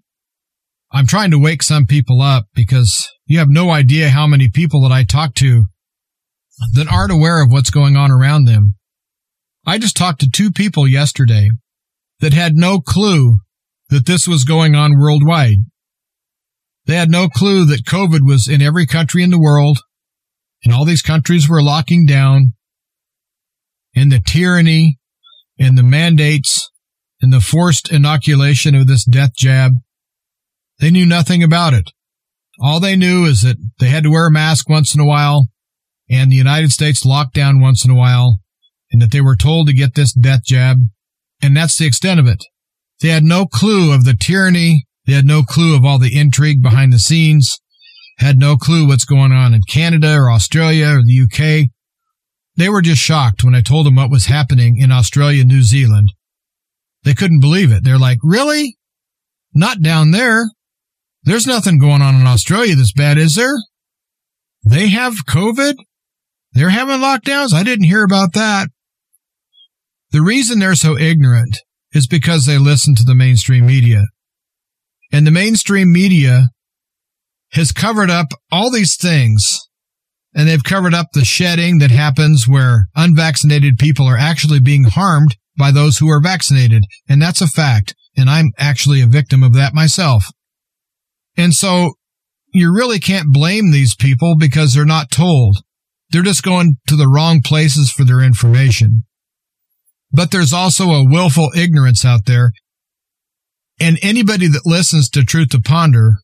I'm 0.91 1.07
trying 1.07 1.31
to 1.31 1.39
wake 1.39 1.63
some 1.63 1.85
people 1.85 2.21
up 2.21 2.45
because 2.53 3.09
you 3.25 3.39
have 3.39 3.49
no 3.49 3.71
idea 3.71 4.09
how 4.09 4.27
many 4.27 4.49
people 4.49 4.81
that 4.83 4.91
I 4.91 5.03
talk 5.03 5.33
to 5.35 5.65
that 6.73 6.91
aren't 6.91 7.11
aware 7.11 7.43
of 7.43 7.51
what's 7.51 7.69
going 7.69 7.95
on 7.95 8.11
around 8.11 8.45
them. 8.45 8.75
I 9.65 9.77
just 9.77 9.95
talked 9.95 10.19
to 10.21 10.29
two 10.29 10.51
people 10.51 10.87
yesterday 10.87 11.49
that 12.19 12.33
had 12.33 12.55
no 12.55 12.79
clue 12.79 13.39
that 13.89 14.05
this 14.05 14.27
was 14.27 14.43
going 14.43 14.75
on 14.75 14.97
worldwide. 14.97 15.57
They 16.85 16.95
had 16.95 17.09
no 17.09 17.27
clue 17.27 17.65
that 17.65 17.85
COVID 17.85 18.21
was 18.21 18.47
in 18.47 18.61
every 18.61 18.85
country 18.85 19.23
in 19.23 19.29
the 19.29 19.39
world 19.39 19.79
and 20.63 20.73
all 20.73 20.85
these 20.85 21.01
countries 21.01 21.49
were 21.49 21.61
locking 21.61 22.05
down 22.05 22.53
and 23.95 24.11
the 24.11 24.19
tyranny 24.19 24.99
and 25.59 25.77
the 25.77 25.83
mandates 25.83 26.69
and 27.21 27.31
the 27.31 27.39
forced 27.39 27.91
inoculation 27.91 28.75
of 28.75 28.87
this 28.87 29.05
death 29.05 29.33
jab. 29.35 29.73
They 30.79 30.91
knew 30.91 31.05
nothing 31.05 31.43
about 31.43 31.73
it. 31.73 31.91
All 32.59 32.79
they 32.79 32.95
knew 32.95 33.25
is 33.25 33.41
that 33.43 33.57
they 33.79 33.87
had 33.87 34.03
to 34.03 34.11
wear 34.11 34.27
a 34.27 34.31
mask 34.31 34.69
once 34.69 34.93
in 34.93 35.01
a 35.01 35.05
while 35.05 35.47
and 36.09 36.31
the 36.31 36.35
United 36.35 36.71
States 36.71 37.05
locked 37.05 37.33
down 37.33 37.61
once 37.61 37.85
in 37.85 37.91
a 37.91 37.95
while 37.95 38.39
and 38.91 39.01
that 39.01 39.11
they 39.11 39.21
were 39.21 39.35
told 39.35 39.67
to 39.67 39.73
get 39.73 39.95
this 39.95 40.13
death 40.13 40.43
jab. 40.45 40.77
And 41.41 41.55
that's 41.55 41.77
the 41.77 41.85
extent 41.85 42.19
of 42.19 42.27
it. 42.27 42.43
They 43.01 43.09
had 43.09 43.23
no 43.23 43.45
clue 43.45 43.93
of 43.93 44.03
the 44.05 44.13
tyranny. 44.13 44.87
They 45.05 45.13
had 45.13 45.25
no 45.25 45.43
clue 45.43 45.75
of 45.75 45.83
all 45.83 45.99
the 45.99 46.17
intrigue 46.17 46.61
behind 46.61 46.93
the 46.93 46.99
scenes 46.99 47.59
had 48.17 48.37
no 48.37 48.55
clue 48.55 48.87
what's 48.87 49.05
going 49.05 49.31
on 49.31 49.53
in 49.53 49.61
Canada 49.67 50.15
or 50.15 50.31
Australia 50.31 50.87
or 50.95 51.01
the 51.03 51.21
UK. 51.23 51.69
They 52.55 52.69
were 52.69 52.81
just 52.81 53.01
shocked 53.01 53.43
when 53.43 53.55
I 53.55 53.61
told 53.61 53.85
them 53.85 53.95
what 53.95 54.11
was 54.11 54.27
happening 54.27 54.77
in 54.77 54.91
Australia 54.91 55.41
and 55.41 55.49
New 55.49 55.63
Zealand. 55.63 56.09
They 57.03 57.13
couldn't 57.13 57.41
believe 57.41 57.71
it. 57.71 57.83
They're 57.83 57.97
like, 57.97 58.19
really? 58.23 58.77
Not 59.53 59.81
down 59.81 60.11
there. 60.11 60.45
There's 61.23 61.47
nothing 61.47 61.79
going 61.79 62.01
on 62.01 62.15
in 62.15 62.27
Australia 62.27 62.75
this 62.75 62.93
bad, 62.93 63.17
is 63.17 63.35
there? 63.35 63.55
They 64.63 64.89
have 64.89 65.25
COVID? 65.27 65.75
They're 66.53 66.69
having 66.69 66.99
lockdowns? 66.99 67.53
I 67.53 67.63
didn't 67.63 67.85
hear 67.85 68.03
about 68.03 68.33
that. 68.33 68.67
The 70.11 70.21
reason 70.21 70.59
they're 70.59 70.75
so 70.75 70.97
ignorant 70.97 71.57
is 71.91 72.07
because 72.07 72.45
they 72.45 72.57
listen 72.57 72.95
to 72.95 73.03
the 73.03 73.15
mainstream 73.15 73.65
media. 73.65 74.03
And 75.11 75.25
the 75.25 75.31
mainstream 75.31 75.91
media 75.91 76.49
has 77.53 77.71
covered 77.71 78.09
up 78.09 78.27
all 78.51 78.71
these 78.71 78.95
things 78.95 79.59
and 80.35 80.47
they've 80.47 80.63
covered 80.63 80.93
up 80.93 81.07
the 81.13 81.25
shedding 81.25 81.77
that 81.79 81.91
happens 81.91 82.47
where 82.47 82.87
unvaccinated 82.95 83.77
people 83.77 84.07
are 84.07 84.17
actually 84.17 84.59
being 84.59 84.85
harmed 84.85 85.35
by 85.57 85.71
those 85.71 85.99
who 85.99 86.09
are 86.09 86.21
vaccinated. 86.21 86.83
And 87.07 87.21
that's 87.21 87.41
a 87.41 87.47
fact. 87.47 87.95
And 88.17 88.29
I'm 88.29 88.51
actually 88.57 89.01
a 89.01 89.07
victim 89.07 89.43
of 89.43 89.53
that 89.53 89.73
myself. 89.73 90.25
And 91.37 91.53
so 91.53 91.93
you 92.51 92.73
really 92.73 92.99
can't 92.99 93.33
blame 93.33 93.71
these 93.71 93.95
people 93.95 94.35
because 94.37 94.73
they're 94.73 94.85
not 94.85 95.11
told. 95.11 95.57
They're 96.13 96.21
just 96.21 96.43
going 96.43 96.77
to 96.87 96.95
the 96.95 97.09
wrong 97.09 97.41
places 97.43 97.91
for 97.91 98.03
their 98.03 98.21
information. 98.21 99.03
But 100.11 100.29
there's 100.29 100.53
also 100.53 100.91
a 100.91 101.03
willful 101.03 101.49
ignorance 101.57 102.05
out 102.05 102.27
there. 102.27 102.51
And 103.79 103.97
anybody 104.03 104.47
that 104.47 104.61
listens 104.63 105.09
to 105.09 105.23
Truth 105.23 105.49
to 105.49 105.59
Ponder 105.59 106.17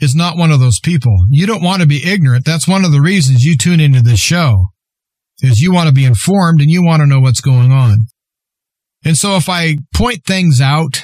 is 0.00 0.14
not 0.14 0.36
one 0.36 0.52
of 0.52 0.60
those 0.60 0.78
people. 0.78 1.26
You 1.30 1.46
don't 1.46 1.64
want 1.64 1.82
to 1.82 1.88
be 1.88 2.08
ignorant. 2.08 2.44
That's 2.44 2.68
one 2.68 2.84
of 2.84 2.92
the 2.92 3.00
reasons 3.00 3.44
you 3.44 3.56
tune 3.56 3.80
into 3.80 4.02
this 4.02 4.20
show 4.20 4.66
is 5.40 5.60
you 5.60 5.72
want 5.72 5.88
to 5.88 5.94
be 5.94 6.04
informed 6.04 6.60
and 6.60 6.70
you 6.70 6.84
want 6.84 7.00
to 7.00 7.06
know 7.06 7.18
what's 7.18 7.40
going 7.40 7.72
on. 7.72 8.06
And 9.04 9.16
so 9.18 9.34
if 9.34 9.48
I 9.48 9.78
point 9.92 10.24
things 10.24 10.60
out, 10.60 11.02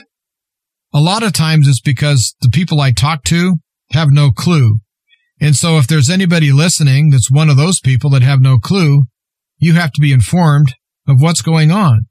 a 0.93 1.01
lot 1.01 1.25
of 1.25 1.33
times 1.33 1.67
it's 1.67 1.81
because 1.81 2.37
the 2.41 2.49
people 2.49 2.81
I 2.81 2.93
talk 2.93 3.25
to 3.25 3.57
have 3.91 4.13
no 4.13 4.31
clue. 4.31 4.79
And 5.45 5.55
so 5.55 5.77
if 5.77 5.87
there's 5.87 6.09
anybody 6.09 6.53
listening 6.53 7.11
that's 7.11 7.31
one 7.31 7.51
of 7.51 7.59
those 7.59 7.79
people 7.79 8.09
that 8.11 8.23
have 8.23 8.41
no 8.41 8.57
clue, 8.57 9.03
you 9.59 9.75
have 9.75 9.93
to 9.93 10.01
be 10.01 10.11
informed 10.11 10.73
of 11.07 11.21
what's 11.21 11.43
going 11.43 11.71
on. 11.71 12.07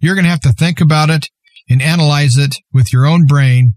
You're 0.00 0.16
going 0.16 0.24
to 0.24 0.32
have 0.32 0.40
to 0.40 0.52
think 0.52 0.80
about 0.80 1.10
it 1.10 1.28
and 1.68 1.80
analyze 1.80 2.36
it 2.36 2.56
with 2.72 2.92
your 2.92 3.06
own 3.06 3.24
brain 3.24 3.74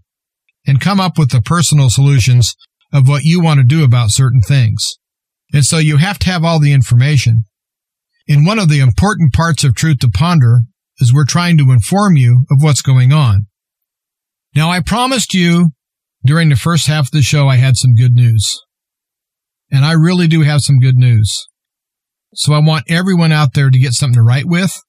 and 0.66 0.80
come 0.80 0.98
up 0.98 1.16
with 1.16 1.30
the 1.30 1.40
personal 1.40 1.88
solutions 1.88 2.56
of 2.92 3.06
what 3.06 3.22
you 3.22 3.40
want 3.40 3.58
to 3.58 3.64
do 3.64 3.84
about 3.84 4.10
certain 4.10 4.40
things. 4.40 4.98
And 5.52 5.64
so 5.64 5.78
you 5.78 5.98
have 5.98 6.18
to 6.18 6.30
have 6.30 6.42
all 6.42 6.58
the 6.58 6.72
information. 6.72 7.44
And 8.28 8.44
one 8.44 8.58
of 8.58 8.68
the 8.68 8.80
important 8.80 9.32
parts 9.32 9.62
of 9.62 9.76
Truth 9.76 10.00
to 10.00 10.10
Ponder 10.10 10.62
is 10.98 11.14
we're 11.14 11.26
trying 11.26 11.58
to 11.58 11.70
inform 11.70 12.16
you 12.16 12.44
of 12.50 12.58
what's 12.60 12.82
going 12.82 13.12
on. 13.12 13.46
Now, 14.56 14.68
I 14.70 14.80
promised 14.80 15.32
you 15.32 15.70
during 16.24 16.48
the 16.48 16.56
first 16.56 16.88
half 16.88 17.06
of 17.06 17.10
the 17.12 17.22
show 17.22 17.46
I 17.46 17.56
had 17.56 17.76
some 17.76 17.94
good 17.94 18.14
news. 18.14 18.63
And 19.70 19.84
I 19.84 19.92
really 19.92 20.26
do 20.26 20.42
have 20.42 20.60
some 20.60 20.78
good 20.78 20.96
news. 20.96 21.46
So 22.34 22.52
I 22.52 22.58
want 22.58 22.84
everyone 22.88 23.32
out 23.32 23.54
there 23.54 23.70
to 23.70 23.78
get 23.78 23.92
something 23.92 24.16
to 24.16 24.22
write 24.22 24.46
with 24.46 24.80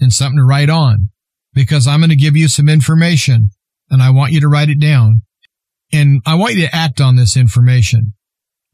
and 0.00 0.12
something 0.12 0.38
to 0.38 0.44
write 0.44 0.70
on 0.70 1.10
because 1.52 1.86
I'm 1.86 2.00
going 2.00 2.10
to 2.10 2.16
give 2.16 2.36
you 2.36 2.48
some 2.48 2.68
information 2.68 3.50
and 3.90 4.02
I 4.02 4.10
want 4.10 4.32
you 4.32 4.40
to 4.40 4.48
write 4.48 4.68
it 4.68 4.80
down. 4.80 5.22
And 5.92 6.20
I 6.26 6.34
want 6.34 6.54
you 6.54 6.66
to 6.66 6.74
act 6.74 7.00
on 7.00 7.16
this 7.16 7.36
information 7.36 8.14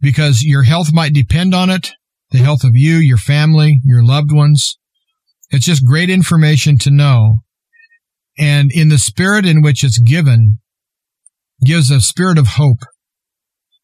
because 0.00 0.42
your 0.42 0.62
health 0.62 0.92
might 0.92 1.12
depend 1.12 1.54
on 1.54 1.68
it, 1.68 1.92
the 2.30 2.38
health 2.38 2.64
of 2.64 2.72
you, 2.74 2.96
your 2.96 3.18
family, 3.18 3.80
your 3.84 4.04
loved 4.04 4.32
ones. 4.32 4.78
It's 5.50 5.66
just 5.66 5.84
great 5.84 6.10
information 6.10 6.78
to 6.78 6.90
know. 6.90 7.40
And 8.38 8.70
in 8.72 8.88
the 8.88 8.98
spirit 8.98 9.44
in 9.44 9.62
which 9.62 9.84
it's 9.84 9.98
given, 9.98 10.60
gives 11.64 11.90
a 11.90 12.00
spirit 12.00 12.38
of 12.38 12.46
hope 12.48 12.78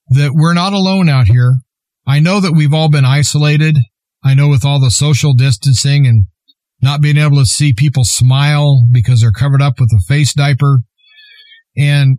that 0.09 0.33
we're 0.35 0.55
not 0.55 0.73
alone 0.73 1.09
out 1.09 1.27
here. 1.27 1.57
I 2.07 2.21
know 2.21 2.41
that 2.41 2.53
we've 2.53 2.75
all 2.75 2.89
been 2.89 3.05
isolated. 3.05 3.77
I 4.25 4.35
know 4.35 4.49
with 4.49 4.65
all 4.65 4.81
the 4.81 4.91
social 4.91 5.35
distancing 5.35 6.07
and 6.07 6.27
not 6.81 7.01
being 7.01 7.17
able 7.17 7.39
to 7.39 7.47
see 7.47 7.73
people 7.73 8.05
smile 8.05 8.87
because 8.91 9.21
they're 9.21 9.33
covered 9.33 9.63
up 9.63 9.81
with 9.81 9.91
a 9.93 10.03
face 10.07 10.35
diaper. 10.35 10.81
And 11.77 12.19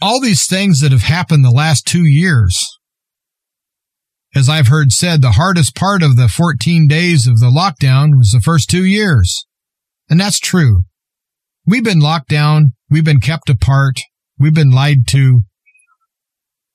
all 0.00 0.20
these 0.20 0.46
things 0.46 0.80
that 0.80 0.92
have 0.92 1.02
happened 1.02 1.44
the 1.44 1.50
last 1.50 1.86
two 1.86 2.04
years, 2.04 2.78
as 4.34 4.48
I've 4.48 4.68
heard 4.68 4.92
said, 4.92 5.22
the 5.22 5.32
hardest 5.32 5.76
part 5.76 6.02
of 6.02 6.16
the 6.16 6.28
14 6.28 6.88
days 6.88 7.26
of 7.26 7.38
the 7.38 7.46
lockdown 7.46 8.16
was 8.16 8.32
the 8.32 8.40
first 8.40 8.68
two 8.68 8.84
years. 8.84 9.46
And 10.10 10.18
that's 10.18 10.40
true. 10.40 10.82
We've 11.66 11.84
been 11.84 12.00
locked 12.00 12.28
down. 12.28 12.74
We've 12.90 13.04
been 13.04 13.20
kept 13.20 13.48
apart. 13.48 14.00
We've 14.38 14.54
been 14.54 14.70
lied 14.70 15.06
to. 15.08 15.42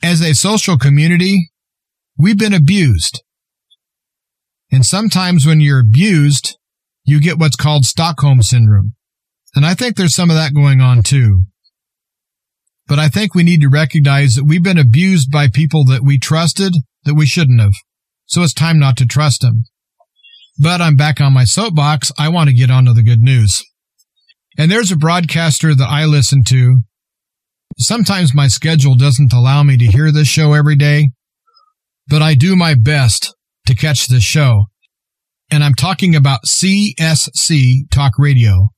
As 0.02 0.22
a 0.22 0.34
social 0.34 0.78
community, 0.78 1.52
we've 2.18 2.38
been 2.38 2.54
abused. 2.54 3.22
And 4.72 4.86
sometimes 4.86 5.46
when 5.46 5.60
you're 5.60 5.82
abused, 5.82 6.58
you 7.04 7.20
get 7.20 7.40
what's 7.40 7.56
called 7.56 7.86
Stockholm 7.86 8.42
syndrome. 8.42 8.94
And 9.56 9.66
I 9.66 9.74
think 9.74 9.96
there's 9.96 10.16
some 10.16 10.30
of 10.30 10.36
that 10.36 10.54
going 10.54 10.80
on 10.80 11.02
too. 11.02 11.44
But 12.88 13.00
I 13.00 13.08
think 13.08 13.36
we 13.36 13.44
need 13.44 13.62
to 13.62 13.70
recognize 13.70 14.36
that 14.36 14.46
we've 14.46 14.64
been 14.64 14.78
abused 14.78 15.32
by 15.32 15.48
people 15.48 15.86
that 15.86 16.04
we 16.04 16.18
trusted 16.18 16.74
that 17.04 17.16
we 17.16 17.26
shouldn't 17.26 17.62
have. 17.62 17.74
so 18.26 18.44
it's 18.44 18.54
time 18.54 18.78
not 18.78 18.96
to 18.98 19.06
trust 19.08 19.42
them. 19.42 19.64
But 20.60 20.82
I'm 20.82 20.96
back 20.96 21.20
on 21.20 21.34
my 21.34 21.46
soapbox. 21.46 22.12
I 22.18 22.30
want 22.30 22.50
to 22.50 22.56
get 22.56 22.70
onto 22.70 22.94
the 22.94 23.04
good 23.04 23.22
news. 23.22 23.64
And 24.58 24.72
there's 24.72 24.92
a 24.92 24.98
broadcaster 24.98 25.74
that 25.74 25.88
I 25.88 26.06
listen 26.06 26.44
to. 26.48 26.82
Sometimes 27.78 28.36
my 28.36 28.48
schedule 28.48 28.96
doesn't 28.96 29.34
allow 29.34 29.64
me 29.64 29.78
to 29.78 29.86
hear 29.86 30.12
this 30.12 30.28
show 30.28 30.54
every 30.54 30.76
day, 30.76 31.12
but 32.08 32.22
I 32.22 32.34
do 32.34 32.56
my 32.56 32.76
best 32.76 33.34
to 33.68 33.76
catch 33.76 34.08
this 34.08 34.24
show. 34.24 34.66
And 35.52 35.64
I'm 35.64 35.76
talking 35.76 36.16
about 36.16 36.46
CSC 36.46 37.90
Talk 37.92 38.14
Radio, 38.18 38.70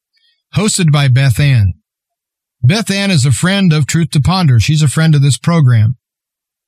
hosted 0.56 0.92
by 0.92 1.08
Beth 1.08 1.40
Ann. 1.40 1.74
Beth 2.64 2.92
Ann 2.92 3.10
is 3.10 3.26
a 3.26 3.32
friend 3.32 3.74
of 3.74 3.88
Truth 3.88 4.12
to 4.12 4.22
Ponder. 4.22 4.60
She's 4.60 4.84
a 4.84 4.88
friend 4.88 5.16
of 5.16 5.22
this 5.22 5.38
program. 5.38 5.98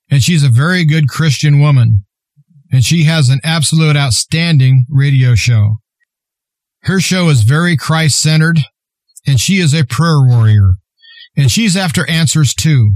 And 0.09 0.23
she's 0.23 0.43
a 0.43 0.49
very 0.49 0.85
good 0.85 1.07
Christian 1.07 1.59
woman. 1.59 2.05
And 2.71 2.83
she 2.83 3.03
has 3.03 3.29
an 3.29 3.39
absolute 3.43 3.95
outstanding 3.95 4.85
radio 4.89 5.35
show. 5.35 5.77
Her 6.83 6.99
show 6.99 7.29
is 7.29 7.43
very 7.43 7.77
Christ 7.77 8.19
centered, 8.19 8.59
and 9.25 9.39
she 9.39 9.57
is 9.57 9.73
a 9.73 9.85
prayer 9.85 10.21
warrior. 10.21 10.75
And 11.35 11.51
she's 11.51 11.75
after 11.75 12.09
answers 12.09 12.53
too. 12.53 12.93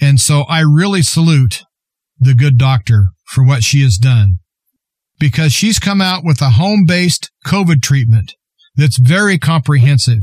And 0.00 0.18
so 0.18 0.42
I 0.48 0.60
really 0.60 1.02
salute 1.02 1.64
the 2.18 2.34
good 2.34 2.58
doctor 2.58 3.08
for 3.24 3.44
what 3.44 3.62
she 3.62 3.82
has 3.82 3.98
done 3.98 4.38
because 5.18 5.52
she's 5.52 5.78
come 5.78 6.00
out 6.00 6.24
with 6.24 6.40
a 6.40 6.50
home 6.50 6.84
based 6.86 7.30
COVID 7.46 7.82
treatment 7.82 8.34
that's 8.76 8.98
very 8.98 9.38
comprehensive 9.38 10.22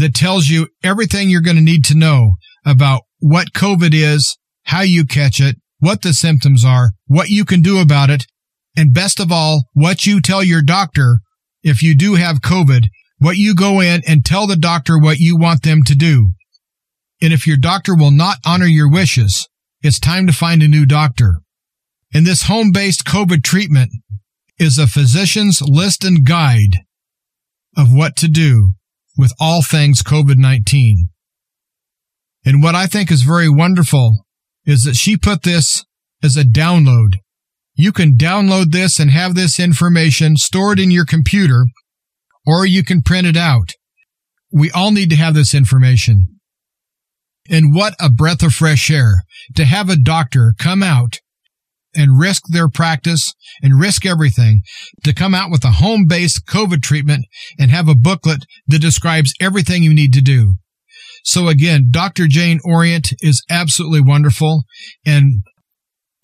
that 0.00 0.14
tells 0.14 0.48
you 0.48 0.68
everything 0.82 1.28
you're 1.28 1.40
going 1.40 1.56
to 1.56 1.62
need 1.62 1.84
to 1.84 1.94
know 1.94 2.32
about 2.64 3.02
what 3.18 3.52
COVID 3.52 3.90
is, 3.92 4.38
how 4.64 4.80
you 4.80 5.04
catch 5.04 5.40
it, 5.40 5.56
what 5.78 6.02
the 6.02 6.12
symptoms 6.12 6.64
are, 6.64 6.92
what 7.06 7.28
you 7.28 7.44
can 7.44 7.60
do 7.60 7.80
about 7.80 8.10
it, 8.10 8.26
and 8.76 8.94
best 8.94 9.20
of 9.20 9.30
all, 9.30 9.68
what 9.74 10.06
you 10.06 10.20
tell 10.20 10.42
your 10.42 10.62
doctor 10.62 11.20
if 11.62 11.82
you 11.82 11.94
do 11.94 12.14
have 12.14 12.40
COVID, 12.40 12.86
what 13.18 13.36
you 13.36 13.54
go 13.54 13.80
in 13.80 14.00
and 14.08 14.24
tell 14.24 14.46
the 14.46 14.56
doctor 14.56 14.98
what 14.98 15.18
you 15.18 15.36
want 15.36 15.62
them 15.62 15.82
to 15.84 15.94
do. 15.94 16.30
And 17.20 17.32
if 17.32 17.46
your 17.46 17.58
doctor 17.58 17.94
will 17.94 18.10
not 18.10 18.38
honor 18.46 18.66
your 18.66 18.90
wishes, 18.90 19.48
it's 19.82 20.00
time 20.00 20.26
to 20.26 20.32
find 20.32 20.62
a 20.62 20.68
new 20.68 20.86
doctor. 20.86 21.40
And 22.14 22.26
this 22.26 22.44
home-based 22.44 23.04
COVID 23.04 23.44
treatment 23.44 23.90
is 24.58 24.78
a 24.78 24.86
physician's 24.86 25.60
list 25.60 26.04
and 26.04 26.24
guide 26.24 26.78
of 27.76 27.92
what 27.92 28.16
to 28.16 28.28
do 28.28 28.72
with 29.16 29.32
all 29.40 29.62
things 29.62 30.02
COVID-19. 30.02 31.08
And 32.44 32.62
what 32.62 32.74
I 32.74 32.86
think 32.86 33.10
is 33.10 33.22
very 33.22 33.48
wonderful 33.48 34.24
is 34.64 34.84
that 34.84 34.96
she 34.96 35.16
put 35.16 35.42
this 35.42 35.84
as 36.22 36.36
a 36.36 36.44
download. 36.44 37.16
You 37.74 37.92
can 37.92 38.16
download 38.16 38.72
this 38.72 38.98
and 38.98 39.10
have 39.10 39.34
this 39.34 39.58
information 39.58 40.36
stored 40.36 40.78
in 40.78 40.90
your 40.90 41.06
computer, 41.06 41.64
or 42.46 42.66
you 42.66 42.84
can 42.84 43.02
print 43.02 43.26
it 43.26 43.36
out. 43.36 43.72
We 44.52 44.70
all 44.70 44.90
need 44.90 45.10
to 45.10 45.16
have 45.16 45.34
this 45.34 45.54
information. 45.54 46.40
And 47.48 47.74
what 47.74 47.94
a 48.00 48.10
breath 48.10 48.42
of 48.42 48.52
fresh 48.54 48.90
air 48.90 49.24
to 49.56 49.64
have 49.64 49.88
a 49.88 49.96
doctor 49.96 50.54
come 50.58 50.82
out 50.82 51.20
and 51.94 52.18
risk 52.18 52.42
their 52.48 52.68
practice 52.68 53.34
and 53.62 53.80
risk 53.80 54.06
everything 54.06 54.62
to 55.04 55.12
come 55.12 55.34
out 55.34 55.50
with 55.50 55.64
a 55.64 55.72
home 55.72 56.06
based 56.06 56.46
COVID 56.46 56.82
treatment 56.82 57.26
and 57.58 57.70
have 57.70 57.88
a 57.88 57.94
booklet 57.94 58.44
that 58.68 58.80
describes 58.80 59.34
everything 59.40 59.82
you 59.82 59.94
need 59.94 60.12
to 60.12 60.20
do. 60.20 60.54
So 61.24 61.48
again, 61.48 61.88
Dr. 61.90 62.26
Jane 62.26 62.60
Orient 62.64 63.12
is 63.20 63.44
absolutely 63.50 64.00
wonderful. 64.00 64.64
And 65.04 65.42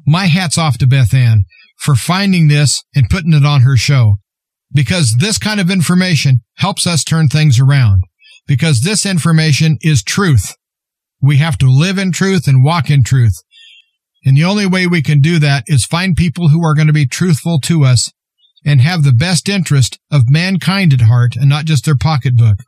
my 0.06 0.26
hat's 0.26 0.56
off 0.58 0.78
to 0.78 0.86
Beth 0.86 1.12
Ann 1.12 1.44
for 1.78 1.94
finding 1.94 2.48
this 2.48 2.82
and 2.94 3.10
putting 3.10 3.34
it 3.34 3.44
on 3.44 3.62
her 3.62 3.76
show 3.76 4.16
because 4.72 5.16
this 5.18 5.38
kind 5.38 5.60
of 5.60 5.70
information 5.70 6.40
helps 6.56 6.86
us 6.86 7.04
turn 7.04 7.28
things 7.28 7.60
around 7.60 8.02
because 8.46 8.80
this 8.80 9.04
information 9.04 9.78
is 9.80 10.02
truth. 10.02 10.54
We 11.20 11.38
have 11.38 11.58
to 11.58 11.70
live 11.70 11.98
in 11.98 12.12
truth 12.12 12.46
and 12.46 12.64
walk 12.64 12.90
in 12.90 13.02
truth. 13.02 13.34
And 14.26 14.36
the 14.36 14.44
only 14.44 14.66
way 14.66 14.86
we 14.88 15.02
can 15.02 15.20
do 15.20 15.38
that 15.38 15.62
is 15.68 15.86
find 15.86 16.16
people 16.16 16.48
who 16.48 16.64
are 16.64 16.74
going 16.74 16.88
to 16.88 16.92
be 16.92 17.06
truthful 17.06 17.60
to 17.60 17.84
us 17.84 18.12
and 18.64 18.80
have 18.80 19.04
the 19.04 19.12
best 19.12 19.48
interest 19.48 20.00
of 20.10 20.28
mankind 20.28 20.92
at 20.92 21.02
heart 21.02 21.36
and 21.36 21.48
not 21.48 21.64
just 21.64 21.84
their 21.84 21.96
pocketbook. 21.96 22.58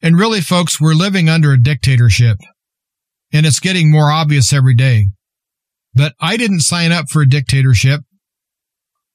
And 0.00 0.18
really, 0.18 0.40
folks, 0.40 0.80
we're 0.80 0.94
living 0.94 1.28
under 1.28 1.52
a 1.52 1.62
dictatorship 1.62 2.38
and 3.32 3.44
it's 3.44 3.60
getting 3.60 3.90
more 3.90 4.10
obvious 4.10 4.52
every 4.52 4.74
day. 4.74 5.08
But 5.94 6.14
I 6.18 6.38
didn't 6.38 6.60
sign 6.60 6.92
up 6.92 7.10
for 7.10 7.22
a 7.22 7.28
dictatorship. 7.28 8.00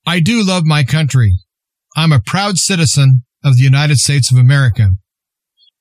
I 0.06 0.20
do 0.20 0.44
love 0.44 0.66
my 0.66 0.84
country. 0.84 1.34
I'm 1.96 2.12
a 2.12 2.22
proud 2.22 2.58
citizen 2.58 3.24
of 3.44 3.56
the 3.56 3.64
United 3.64 3.98
States 3.98 4.32
of 4.32 4.38
America. 4.38 4.92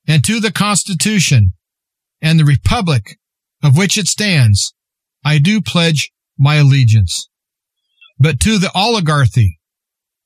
And 0.07 0.25
to 0.25 0.41
the 0.41 0.53
Constitution 0.53 1.53
and 2.21 2.39
the 2.39 2.45
Republic 2.45 3.19
of 3.63 3.77
which 3.77 3.99
it 3.99 4.07
stands, 4.07 4.75
I 5.25 5.39
do 5.39 5.61
pledge 5.61 6.11
my 6.39 6.57
allegiance. 6.57 7.29
But 8.19 8.41
to 8.41 8.59
the 8.59 8.71
oligarchy 8.75 9.59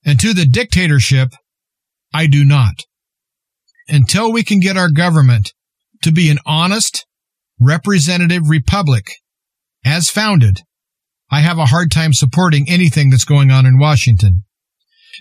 and 0.05 0.19
to 0.21 0.35
the 0.35 0.47
dictatorship, 0.47 1.31
I 2.15 2.27
do 2.27 2.45
not. 2.45 2.75
Until 3.89 4.33
we 4.33 4.43
can 4.43 4.61
get 4.61 4.77
our 4.77 4.91
government 4.91 5.53
to 6.03 6.13
be 6.13 6.31
an 6.31 6.39
honest, 6.45 7.07
representative 7.61 8.49
republic 8.49 9.13
as 9.85 10.11
founded, 10.11 10.63
I 11.31 11.41
have 11.41 11.59
a 11.59 11.67
hard 11.67 11.91
time 11.91 12.13
supporting 12.13 12.69
anything 12.69 13.11
that's 13.11 13.25
going 13.25 13.51
on 13.51 13.67
in 13.67 13.79
Washington 13.79 14.45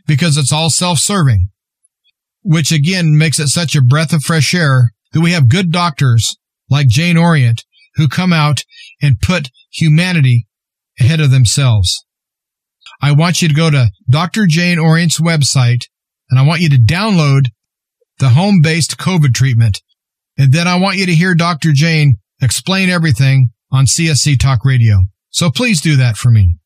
because 0.07 0.37
it's 0.37 0.51
all 0.51 0.69
self-serving, 0.69 1.49
which 2.43 2.71
again 2.71 3.17
makes 3.17 3.39
it 3.39 3.47
such 3.47 3.75
a 3.75 3.81
breath 3.81 4.13
of 4.13 4.23
fresh 4.23 4.53
air 4.53 4.91
that 5.13 5.21
we 5.21 5.31
have 5.31 5.49
good 5.49 5.71
doctors 5.71 6.35
like 6.71 6.87
Jane 6.87 7.17
Orient 7.17 7.63
who 7.95 8.07
come 8.07 8.33
out 8.33 8.63
and 9.01 9.21
put 9.21 9.49
humanity 9.71 10.47
ahead 10.99 11.19
of 11.19 11.29
themselves. 11.29 12.03
I 13.01 13.11
want 13.11 13.41
you 13.41 13.47
to 13.47 13.53
go 13.53 13.69
to 13.69 13.89
Dr. 14.09 14.45
Jane 14.47 14.79
Orient's 14.79 15.19
website 15.19 15.85
and 16.29 16.39
I 16.39 16.43
want 16.43 16.61
you 16.61 16.69
to 16.69 16.77
download 16.77 17.47
the 18.19 18.29
home 18.29 18.61
based 18.63 18.97
COVID 18.97 19.33
treatment. 19.33 19.81
And 20.37 20.53
then 20.53 20.67
I 20.67 20.79
want 20.79 20.97
you 20.97 21.05
to 21.05 21.13
hear 21.13 21.35
Dr. 21.35 21.71
Jane 21.73 22.17
explain 22.41 22.89
everything 22.89 23.51
on 23.71 23.85
CSC 23.85 24.39
Talk 24.39 24.63
Radio. 24.63 25.05
So 25.29 25.51
please 25.51 25.81
do 25.81 25.97
that 25.97 26.17
for 26.17 26.31
me. 26.31 26.57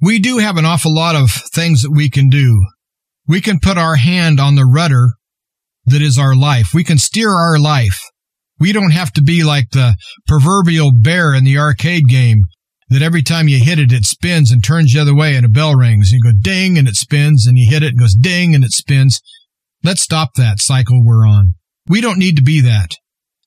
We 0.00 0.18
do 0.18 0.38
have 0.38 0.56
an 0.56 0.64
awful 0.64 0.94
lot 0.94 1.14
of 1.14 1.30
things 1.30 1.82
that 1.82 1.90
we 1.90 2.10
can 2.10 2.28
do. 2.28 2.66
We 3.26 3.40
can 3.40 3.60
put 3.60 3.78
our 3.78 3.96
hand 3.96 4.40
on 4.40 4.54
the 4.54 4.66
rudder 4.66 5.12
that 5.86 6.02
is 6.02 6.18
our 6.18 6.34
life. 6.34 6.74
We 6.74 6.84
can 6.84 6.98
steer 6.98 7.30
our 7.30 7.58
life. 7.58 8.02
We 8.58 8.72
don't 8.72 8.92
have 8.92 9.12
to 9.14 9.22
be 9.22 9.44
like 9.44 9.70
the 9.70 9.96
proverbial 10.26 10.92
bear 10.92 11.34
in 11.34 11.44
the 11.44 11.58
arcade 11.58 12.08
game 12.08 12.44
that 12.88 13.02
every 13.02 13.22
time 13.22 13.48
you 13.48 13.62
hit 13.62 13.78
it, 13.78 13.92
it 13.92 14.04
spins 14.04 14.50
and 14.50 14.62
turns 14.62 14.92
the 14.92 15.00
other 15.00 15.14
way 15.14 15.34
and 15.34 15.44
a 15.44 15.48
bell 15.48 15.74
rings. 15.74 16.12
And 16.12 16.20
you 16.22 16.32
go 16.32 16.38
ding 16.40 16.78
and 16.78 16.88
it 16.88 16.94
spins 16.94 17.46
and 17.46 17.58
you 17.58 17.68
hit 17.68 17.82
it 17.82 17.90
and 17.90 17.98
goes 17.98 18.14
ding 18.14 18.54
and 18.54 18.64
it 18.64 18.72
spins. 18.72 19.20
Let's 19.82 20.02
stop 20.02 20.34
that 20.34 20.60
cycle 20.60 21.04
we're 21.04 21.26
on. 21.26 21.54
We 21.88 22.00
don't 22.00 22.18
need 22.18 22.36
to 22.36 22.42
be 22.42 22.60
that. 22.62 22.96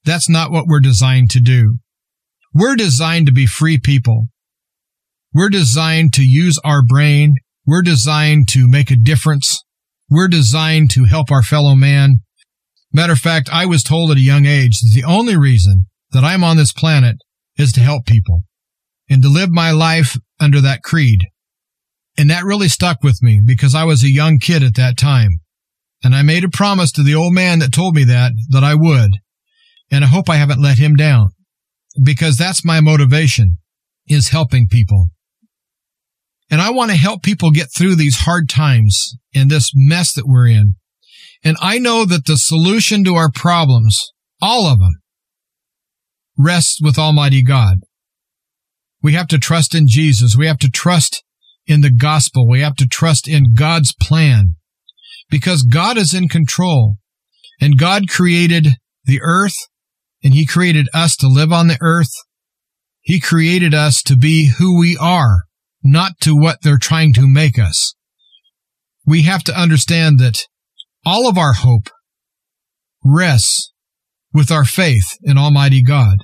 That's 0.06 0.30
not 0.30 0.52
what 0.52 0.66
we're 0.68 0.80
designed 0.80 1.30
to 1.32 1.40
do. 1.40 1.80
We're 2.54 2.76
designed 2.76 3.28
to 3.28 3.34
be 3.34 3.46
free 3.46 3.78
people. 3.78 4.28
We're 5.34 5.50
designed 5.50 6.14
to 6.14 6.24
use 6.24 6.60
our 6.64 6.82
brain. 6.84 7.36
We're 7.66 7.82
designed 7.82 8.48
to 8.50 8.68
make 8.68 8.90
a 8.92 8.96
difference. 8.96 9.64
We're 10.10 10.28
designed 10.28 10.90
to 10.92 11.06
help 11.06 11.32
our 11.32 11.44
fellow 11.44 11.76
man. 11.76 12.22
Matter 12.92 13.14
of 13.14 13.20
fact, 13.20 13.50
I 13.52 13.66
was 13.66 13.84
told 13.84 14.12
at 14.12 14.18
a 14.18 14.22
young 14.22 14.46
age 14.46 14.80
that 14.80 14.92
the 14.94 15.04
only 15.04 15.38
reason 15.38 15.86
that 16.12 16.24
I'm 16.24 16.44
on 16.44 16.58
this 16.58 16.74
planet 16.74 17.18
is 17.58 17.72
to 17.74 17.82
help 17.82 18.06
people 18.06 18.44
and 19.10 19.22
to 19.22 19.30
live 19.30 19.50
my 19.50 19.72
life 19.72 20.18
under 20.40 20.62
that 20.62 20.82
creed. 20.84 21.28
And 22.18 22.30
that 22.30 22.44
really 22.44 22.68
stuck 22.68 23.04
with 23.04 23.22
me 23.22 23.42
because 23.46 23.76
I 23.76 23.84
was 23.84 24.04
a 24.04 24.10
young 24.10 24.40
kid 24.40 24.64
at 24.64 24.76
that 24.76 24.98
time. 24.98 25.40
And 26.04 26.16
I 26.16 26.22
made 26.22 26.44
a 26.44 26.50
promise 26.50 26.92
to 26.94 27.04
the 27.04 27.16
old 27.16 27.34
man 27.34 27.60
that 27.60 27.74
told 27.74 27.96
me 27.96 28.04
that, 28.06 28.32
that 28.50 28.64
I 28.64 28.74
would. 28.74 29.12
And 29.92 30.04
I 30.04 30.08
hope 30.08 30.30
I 30.30 30.38
haven't 30.38 30.62
let 30.62 30.78
him 30.78 30.96
down 30.96 31.30
because 32.04 32.38
that's 32.38 32.66
my 32.66 32.80
motivation 32.80 33.58
is 34.08 34.30
helping 34.30 34.68
people. 34.68 35.10
And 36.50 36.62
I 36.62 36.72
want 36.72 36.92
to 36.92 36.98
help 36.98 37.22
people 37.22 37.52
get 37.52 37.68
through 37.76 37.96
these 37.96 38.22
hard 38.22 38.50
times 38.50 39.16
and 39.36 39.50
this 39.50 39.72
mess 39.76 40.14
that 40.14 40.28
we're 40.28 40.48
in. 40.48 40.76
And 41.44 41.58
I 41.62 41.80
know 41.80 42.06
that 42.06 42.26
the 42.26 42.38
solution 42.38 43.04
to 43.06 43.16
our 43.16 43.32
problems, 43.32 43.98
all 44.42 44.66
of 44.66 44.80
them, 44.80 45.02
rests 46.38 46.80
with 46.82 46.98
Almighty 46.98 47.44
God. 47.44 47.80
We 49.02 49.14
have 49.14 49.28
to 49.28 49.38
trust 49.38 49.74
in 49.74 49.88
Jesus. 49.88 50.36
We 50.38 50.48
have 50.48 50.58
to 50.60 50.70
trust 50.70 51.24
in 51.66 51.82
the 51.82 51.92
gospel. 51.92 52.48
We 52.48 52.62
have 52.62 52.76
to 52.78 52.88
trust 52.88 53.28
in 53.28 53.54
God's 53.54 53.94
plan 53.94 54.56
because 55.30 55.64
God 55.64 55.98
is 55.98 56.14
in 56.14 56.28
control 56.28 56.98
and 57.62 57.78
God 57.78 58.10
created 58.10 58.68
the 59.06 59.22
earth 59.22 59.56
and 60.24 60.34
he 60.34 60.46
created 60.46 60.90
us 60.94 61.16
to 61.18 61.28
live 61.28 61.54
on 61.54 61.68
the 61.68 61.78
earth. 61.82 62.12
He 63.02 63.20
created 63.20 63.74
us 63.74 64.02
to 64.04 64.18
be 64.18 64.52
who 64.58 64.78
we 64.78 64.98
are, 64.98 65.44
not 65.84 66.20
to 66.22 66.36
what 66.36 66.60
they're 66.62 66.78
trying 66.78 67.14
to 67.14 67.28
make 67.28 67.58
us. 67.58 67.96
We 69.06 69.24
have 69.24 69.44
to 69.46 69.58
understand 69.58 70.20
that 70.20 70.46
all 71.10 71.28
of 71.28 71.40
our 71.40 71.54
hope 71.54 71.90
rests 73.04 73.74
with 74.32 74.52
our 74.52 74.64
faith 74.64 75.18
in 75.24 75.40
Almighty 75.40 75.82
God. 75.82 76.18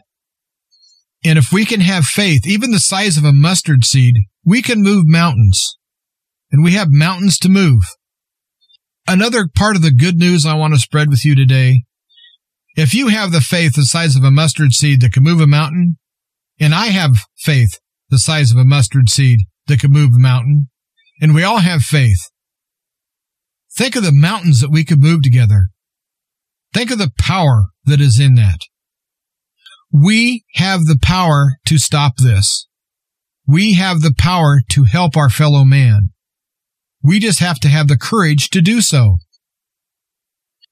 And 1.24 1.40
if 1.40 1.52
we 1.52 1.66
can 1.66 1.80
have 1.82 2.06
faith, 2.06 2.46
even 2.46 2.70
the 2.70 2.80
size 2.80 3.18
of 3.18 3.24
a 3.24 3.34
mustard 3.34 3.84
seed, 3.84 4.14
we 4.46 4.62
can 4.62 4.84
move 4.84 5.06
mountains. 5.08 5.76
And 6.52 6.64
we 6.64 6.74
have 6.74 6.90
mountains 6.92 7.40
to 7.40 7.50
move. 7.50 7.82
Another 9.08 9.48
part 9.54 9.76
of 9.76 9.82
the 9.82 9.92
good 9.92 10.18
news 10.18 10.46
I 10.46 10.54
want 10.54 10.76
to 10.76 10.80
spread 10.80 11.10
with 11.10 11.26
you 11.26 11.34
today. 11.34 11.84
If 12.76 12.94
you 12.94 13.08
have 13.08 13.32
the 13.32 13.42
faith 13.42 13.74
the 13.74 13.86
size 13.86 14.16
of 14.16 14.24
a 14.24 14.30
mustard 14.30 14.74
seed 14.74 15.02
that 15.02 15.14
can 15.14 15.24
move 15.24 15.42
a 15.42 15.48
mountain, 15.48 15.98
and 16.60 16.76
I 16.76 16.88
have 16.88 17.26
faith 17.38 17.80
the 18.10 18.20
size 18.20 18.52
of 18.52 18.58
a 18.58 18.66
mustard 18.66 19.10
seed 19.10 19.40
that 19.66 19.80
can 19.80 19.92
move 19.92 20.12
a 20.16 20.20
mountain, 20.20 20.70
and 21.20 21.34
we 21.34 21.42
all 21.44 21.60
have 21.60 21.82
faith, 21.82 22.30
think 23.76 23.96
of 23.96 24.04
the 24.04 24.12
mountains 24.12 24.62
that 24.62 24.72
we 24.72 24.84
could 24.84 25.02
move 25.02 25.22
together. 25.22 25.68
Think 26.74 26.92
of 26.92 26.98
the 26.98 27.12
power 27.18 27.68
that 27.86 28.02
is 28.02 28.20
in 28.20 28.36
that. 28.36 28.60
We 29.92 30.46
have 30.56 30.86
the 30.86 31.00
power 31.02 31.58
to 31.68 31.78
stop 31.78 32.18
this. 32.18 32.68
We 33.48 33.76
have 33.76 34.02
the 34.02 34.14
power 34.18 34.62
to 34.72 34.84
help 34.86 35.16
our 35.16 35.30
fellow 35.30 35.64
man. 35.64 36.10
We 37.04 37.20
just 37.20 37.40
have 37.40 37.60
to 37.60 37.68
have 37.68 37.88
the 37.88 37.98
courage 37.98 38.50
to 38.50 38.62
do 38.62 38.82
so. 38.82 39.20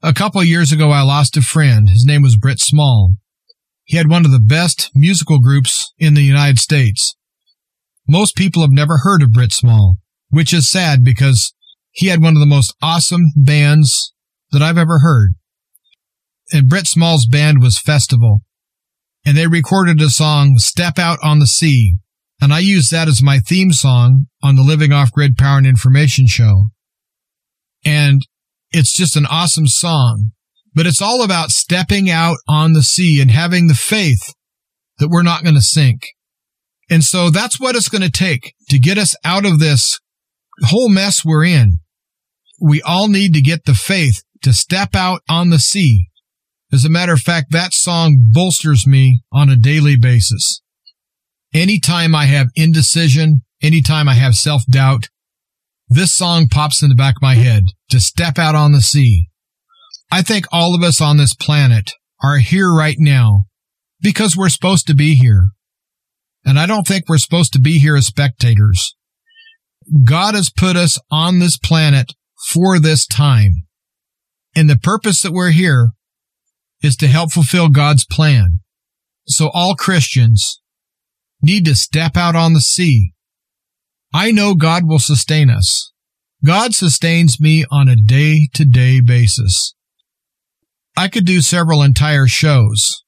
A 0.02 0.14
couple 0.14 0.44
years 0.44 0.72
ago, 0.72 0.90
I 0.90 1.02
lost 1.02 1.38
a 1.38 1.42
friend. 1.42 1.90
His 1.90 2.06
name 2.06 2.24
was 2.24 2.36
Britt 2.36 2.60
Small. 2.60 3.16
He 3.86 3.98
had 3.98 4.10
one 4.10 4.26
of 4.26 4.32
the 4.32 4.40
best 4.40 4.90
musical 4.96 5.40
groups 5.40 5.94
in 5.98 6.14
the 6.14 6.24
United 6.24 6.60
States. 6.60 7.16
Most 8.08 8.36
people 8.36 8.62
have 8.62 8.72
never 8.72 9.00
heard 9.04 9.22
of 9.22 9.32
Britt 9.32 9.54
Small, 9.54 10.00
which 10.30 10.54
is 10.54 10.68
sad 10.68 11.04
because 11.04 11.54
he 11.94 12.08
had 12.08 12.22
one 12.22 12.36
of 12.36 12.40
the 12.40 12.46
most 12.46 12.76
awesome 12.82 13.32
bands 13.36 14.14
that 14.52 14.62
I've 14.62 14.78
ever 14.78 15.00
heard. 15.00 15.36
And 16.52 16.68
Britt 16.68 16.88
Small's 16.88 17.26
band 17.26 17.62
was 17.62 17.80
Festival 17.80 18.42
and 19.26 19.38
they 19.38 19.48
recorded 19.48 20.02
a 20.02 20.10
song, 20.10 20.58
Step 20.58 21.00
Out 21.00 21.20
on 21.24 21.40
the 21.40 21.48
Sea. 21.48 21.96
And 22.42 22.54
I 22.54 22.60
used 22.60 22.92
that 22.92 23.08
as 23.08 23.24
my 23.24 23.40
theme 23.40 23.72
song 23.72 24.26
on 24.42 24.56
the 24.56 24.64
Living 24.64 24.92
Off 24.92 25.12
Grid 25.12 25.38
Power 25.38 25.58
and 25.60 25.68
Information 25.68 26.28
Show. 26.28 26.70
And 27.86 28.22
it's 28.72 28.94
just 28.94 29.16
an 29.16 29.26
awesome 29.26 29.68
song, 29.68 30.32
but 30.74 30.86
it's 30.86 31.02
all 31.02 31.24
about 31.24 31.52
stepping 31.52 32.10
out 32.10 32.38
on 32.50 32.74
the 32.74 32.84
sea 32.84 33.22
and 33.22 33.32
having 33.32 33.68
the 33.68 33.76
faith 33.76 34.34
that 34.98 35.10
we're 35.10 35.24
not 35.24 35.44
going 35.44 35.56
to 35.56 35.62
sink. 35.62 36.02
And 36.90 37.04
so 37.04 37.30
that's 37.30 37.60
what 37.60 37.76
it's 37.76 37.90
going 37.90 38.02
to 38.02 38.12
take 38.12 38.54
to 38.70 38.80
get 38.80 38.98
us 38.98 39.16
out 39.24 39.46
of 39.46 39.60
this 39.60 40.00
whole 40.64 40.90
mess 40.90 41.24
we're 41.24 41.46
in. 41.46 41.80
We 42.64 42.82
all 42.82 43.10
need 43.10 43.34
to 43.34 43.42
get 43.42 43.66
the 43.66 43.76
faith 43.76 44.24
to 44.42 44.54
step 44.54 44.96
out 44.96 45.22
on 45.30 45.50
the 45.50 45.60
sea 45.60 46.10
as 46.74 46.84
a 46.84 46.90
matter 46.90 47.14
of 47.14 47.20
fact, 47.20 47.52
that 47.52 47.72
song 47.72 48.32
bolsters 48.34 48.88
me 48.88 49.22
on 49.32 49.48
a 49.48 49.56
daily 49.56 49.96
basis. 49.96 50.64
Anytime 51.54 52.16
I 52.16 52.26
have 52.26 52.48
indecision, 52.56 53.44
anytime 53.62 54.10
I 54.10 54.16
have 54.16 54.34
self 54.34 54.64
doubt, 54.66 55.10
this 55.88 56.12
song 56.12 56.48
pops 56.48 56.82
in 56.82 56.90
the 56.90 56.96
back 56.96 57.18
of 57.18 57.22
my 57.22 57.36
head 57.36 57.66
to 57.92 58.00
step 58.00 58.40
out 58.40 58.56
on 58.56 58.72
the 58.72 58.82
sea. 58.82 59.30
I 60.12 60.24
think 60.24 60.48
all 60.52 60.74
of 60.74 60.82
us 60.82 61.00
on 61.00 61.18
this 61.18 61.36
planet 61.36 61.92
are 62.24 62.40
here 62.40 62.74
right 62.74 62.98
now 62.98 63.44
because 64.02 64.36
we're 64.36 64.50
supposed 64.50 64.88
to 64.88 64.96
be 64.96 65.14
here. 65.14 65.50
And 66.44 66.58
I 66.58 66.66
don't 66.66 66.88
think 66.88 67.08
we're 67.08 67.20
supposed 67.20 67.54
to 67.54 67.60
be 67.60 67.78
here 67.78 67.96
as 67.96 68.08
spectators. 68.08 68.96
God 70.04 70.34
has 70.34 70.50
put 70.50 70.76
us 70.76 71.00
on 71.12 71.38
this 71.38 71.60
planet 71.60 72.14
for 72.48 72.80
this 72.80 73.06
time. 73.06 73.66
And 74.56 74.70
the 74.70 74.78
purpose 74.78 75.22
that 75.22 75.34
we're 75.34 75.52
here 75.52 75.92
is 76.82 76.96
to 76.98 77.08
help 77.08 77.32
fulfill 77.32 77.70
God's 77.70 78.06
plan. 78.06 78.60
So 79.28 79.50
all 79.54 79.76
Christians 79.76 80.62
need 81.42 81.66
to 81.66 81.76
step 81.76 82.18
out 82.18 82.36
on 82.36 82.54
the 82.54 82.62
sea. 82.62 83.14
I 84.14 84.32
know 84.32 84.54
God 84.54 84.84
will 84.86 85.00
sustain 85.00 85.50
us. 85.50 85.92
God 86.46 86.76
sustains 86.76 87.40
me 87.40 87.66
on 87.72 87.88
a 87.88 87.96
day 87.96 88.50
to 88.54 88.66
day 88.66 89.00
basis. 89.00 89.74
I 90.96 91.08
could 91.08 91.26
do 91.26 91.42
several 91.42 91.82
entire 91.82 92.28
shows 92.28 93.04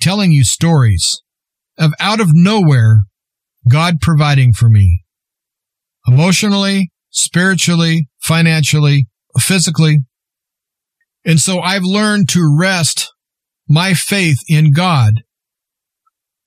telling 0.00 0.30
you 0.30 0.44
stories 0.44 1.22
of 1.78 1.92
out 2.00 2.20
of 2.20 2.28
nowhere 2.32 3.04
God 3.68 4.00
providing 4.00 4.52
for 4.52 4.68
me 4.68 5.04
emotionally, 6.06 6.92
spiritually, 7.10 8.08
financially, 8.22 9.08
physically. 9.38 9.98
And 11.24 11.40
so 11.40 11.60
I've 11.60 11.84
learned 11.84 12.28
to 12.30 12.56
rest 12.58 13.12
my 13.68 13.94
faith 13.94 14.38
in 14.48 14.72
God. 14.72 15.22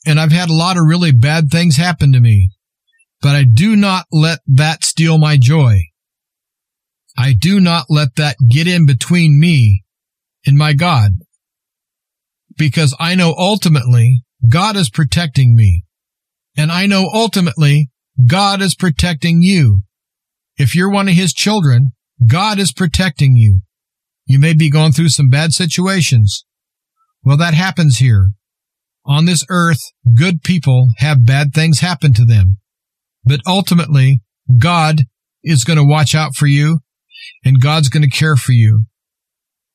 And 0.06 0.20
I've 0.20 0.32
had 0.32 0.50
a 0.50 0.54
lot 0.54 0.78
of 0.78 0.84
really 0.86 1.12
bad 1.12 1.50
things 1.50 1.78
happen 1.78 2.12
to 2.12 2.20
me, 2.20 2.52
but 3.22 3.36
I 3.36 3.44
do 3.44 3.76
not 3.76 4.06
let 4.12 4.40
that 4.48 4.84
steal 4.84 5.18
my 5.18 5.38
joy. 5.38 5.80
I 7.18 7.34
do 7.34 7.60
not 7.60 7.86
let 7.90 8.16
that 8.18 8.36
get 8.50 8.68
in 8.68 8.86
between 8.86 9.40
me 9.40 9.84
and 10.46 10.58
my 10.58 10.74
God 10.74 11.14
because 12.58 12.96
I 13.00 13.16
know 13.16 13.34
ultimately 13.38 14.24
God 14.48 14.76
is 14.76 14.90
protecting 14.90 15.56
me 15.56 15.86
and 16.58 16.72
I 16.72 16.86
know 16.86 17.10
ultimately 17.12 17.90
God 18.28 18.62
is 18.62 18.76
protecting 18.76 19.42
you. 19.42 19.82
If 20.58 20.76
you're 20.76 20.92
one 20.92 21.10
of 21.10 21.16
his 21.16 21.34
children, 21.34 21.92
God 22.26 22.60
is 22.60 22.72
protecting 22.72 23.36
you. 23.36 23.62
You 24.26 24.40
may 24.40 24.54
be 24.54 24.70
going 24.70 24.94
through 24.94 25.10
some 25.10 25.30
bad 25.30 25.54
situations. 25.54 26.46
Well, 27.24 27.38
that 27.38 27.54
happens 27.54 27.98
here. 27.98 28.32
On 29.06 29.26
this 29.26 29.46
earth, 29.50 29.82
good 30.16 30.42
people 30.44 30.88
have 30.98 31.26
bad 31.26 31.54
things 31.54 31.80
happen 31.80 32.14
to 32.14 32.26
them. 32.26 32.58
But 33.24 33.42
ultimately, 33.46 34.22
God 34.58 35.02
is 35.44 35.64
going 35.64 35.78
to 35.78 35.86
watch 35.86 36.16
out 36.16 36.36
for 36.36 36.48
you 36.48 36.80
and 37.44 37.62
God's 37.62 37.90
going 37.90 38.04
to 38.04 38.10
care 38.10 38.36
for 38.36 38.52
you. 38.52 38.86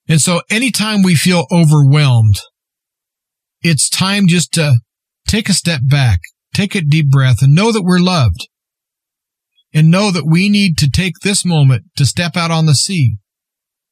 And 0.08 0.20
so 0.20 0.40
anytime 0.50 1.02
we 1.02 1.14
feel 1.14 1.46
overwhelmed, 1.52 2.40
it's 3.62 3.88
time 3.88 4.26
just 4.26 4.52
to 4.54 4.80
take 5.28 5.48
a 5.48 5.54
step 5.54 5.80
back, 5.84 6.20
take 6.54 6.74
a 6.74 6.80
deep 6.80 7.10
breath 7.10 7.42
and 7.42 7.54
know 7.54 7.70
that 7.70 7.84
we're 7.84 8.00
loved 8.00 8.48
and 9.72 9.90
know 9.90 10.10
that 10.10 10.26
we 10.26 10.48
need 10.48 10.76
to 10.78 10.90
take 10.90 11.14
this 11.22 11.44
moment 11.44 11.84
to 11.96 12.06
step 12.06 12.36
out 12.36 12.50
on 12.50 12.66
the 12.66 12.74
sea, 12.74 13.16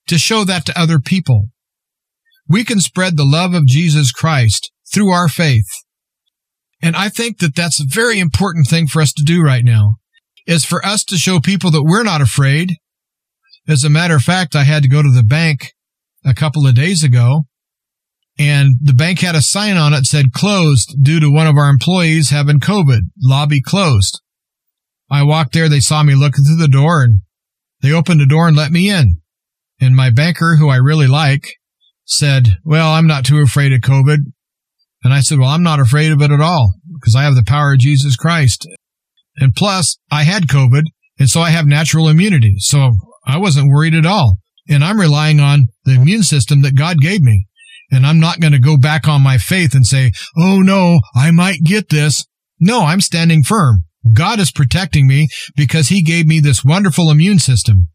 to 0.06 0.18
show 0.18 0.44
that 0.44 0.66
to 0.66 0.78
other 0.78 0.98
people. 0.98 1.48
We 2.48 2.64
can 2.64 2.80
spread 2.80 3.16
the 3.16 3.24
love 3.24 3.54
of 3.54 3.66
Jesus 3.66 4.10
Christ 4.10 4.72
through 4.92 5.10
our 5.10 5.28
faith. 5.28 5.68
And 6.82 6.96
I 6.96 7.08
think 7.08 7.38
that 7.38 7.54
that's 7.54 7.80
a 7.80 7.86
very 7.86 8.18
important 8.18 8.66
thing 8.66 8.86
for 8.86 9.02
us 9.02 9.12
to 9.12 9.24
do 9.24 9.42
right 9.42 9.64
now 9.64 9.96
is 10.46 10.64
for 10.64 10.84
us 10.84 11.04
to 11.04 11.16
show 11.16 11.40
people 11.40 11.70
that 11.72 11.84
we're 11.84 12.04
not 12.04 12.22
afraid. 12.22 12.76
As 13.68 13.84
a 13.84 13.90
matter 13.90 14.16
of 14.16 14.22
fact, 14.22 14.56
I 14.56 14.64
had 14.64 14.82
to 14.82 14.88
go 14.88 15.02
to 15.02 15.12
the 15.12 15.22
bank 15.22 15.72
a 16.24 16.32
couple 16.32 16.66
of 16.66 16.74
days 16.74 17.04
ago 17.04 17.44
and 18.38 18.76
the 18.80 18.94
bank 18.94 19.20
had 19.20 19.34
a 19.34 19.42
sign 19.42 19.76
on 19.76 19.92
it 19.92 20.04
said 20.06 20.32
closed 20.32 20.96
due 21.02 21.18
to 21.18 21.30
one 21.30 21.48
of 21.48 21.56
our 21.56 21.68
employees 21.68 22.30
having 22.30 22.60
COVID, 22.60 23.00
lobby 23.20 23.60
closed. 23.60 24.20
I 25.10 25.22
walked 25.22 25.52
there. 25.52 25.68
They 25.68 25.80
saw 25.80 26.02
me 26.02 26.14
looking 26.14 26.44
through 26.44 26.56
the 26.56 26.68
door 26.68 27.02
and 27.02 27.20
they 27.82 27.92
opened 27.92 28.20
the 28.20 28.26
door 28.26 28.48
and 28.48 28.56
let 28.56 28.72
me 28.72 28.90
in. 28.90 29.20
And 29.80 29.94
my 29.94 30.10
banker, 30.10 30.56
who 30.56 30.68
I 30.68 30.76
really 30.76 31.06
like, 31.06 31.46
said, 32.04 32.58
well, 32.64 32.90
I'm 32.90 33.06
not 33.06 33.24
too 33.24 33.38
afraid 33.38 33.72
of 33.72 33.80
COVID. 33.80 34.18
And 35.04 35.14
I 35.14 35.20
said, 35.20 35.38
well, 35.38 35.50
I'm 35.50 35.62
not 35.62 35.80
afraid 35.80 36.10
of 36.10 36.20
it 36.22 36.30
at 36.30 36.40
all 36.40 36.74
because 36.92 37.14
I 37.14 37.22
have 37.22 37.36
the 37.36 37.44
power 37.44 37.72
of 37.72 37.78
Jesus 37.78 38.16
Christ. 38.16 38.66
And 39.36 39.54
plus 39.54 39.98
I 40.10 40.24
had 40.24 40.48
COVID 40.48 40.82
and 41.18 41.28
so 41.28 41.40
I 41.40 41.50
have 41.50 41.66
natural 41.66 42.08
immunity. 42.08 42.56
So 42.58 42.92
I 43.26 43.38
wasn't 43.38 43.70
worried 43.70 43.94
at 43.94 44.06
all. 44.06 44.38
And 44.68 44.84
I'm 44.84 45.00
relying 45.00 45.40
on 45.40 45.68
the 45.84 45.94
immune 45.94 46.22
system 46.22 46.62
that 46.62 46.76
God 46.76 46.98
gave 47.00 47.22
me. 47.22 47.46
And 47.90 48.04
I'm 48.04 48.20
not 48.20 48.40
going 48.40 48.52
to 48.52 48.58
go 48.58 48.76
back 48.76 49.08
on 49.08 49.22
my 49.22 49.38
faith 49.38 49.74
and 49.74 49.86
say, 49.86 50.12
Oh 50.36 50.60
no, 50.60 51.00
I 51.14 51.30
might 51.30 51.60
get 51.64 51.88
this. 51.88 52.26
No, 52.60 52.82
I'm 52.82 53.00
standing 53.00 53.42
firm. 53.42 53.84
God 54.12 54.40
is 54.40 54.52
protecting 54.52 55.06
me 55.06 55.28
because 55.56 55.88
he 55.88 56.02
gave 56.02 56.26
me 56.26 56.40
this 56.40 56.64
wonderful 56.64 57.10
immune 57.10 57.38
system. 57.38 57.88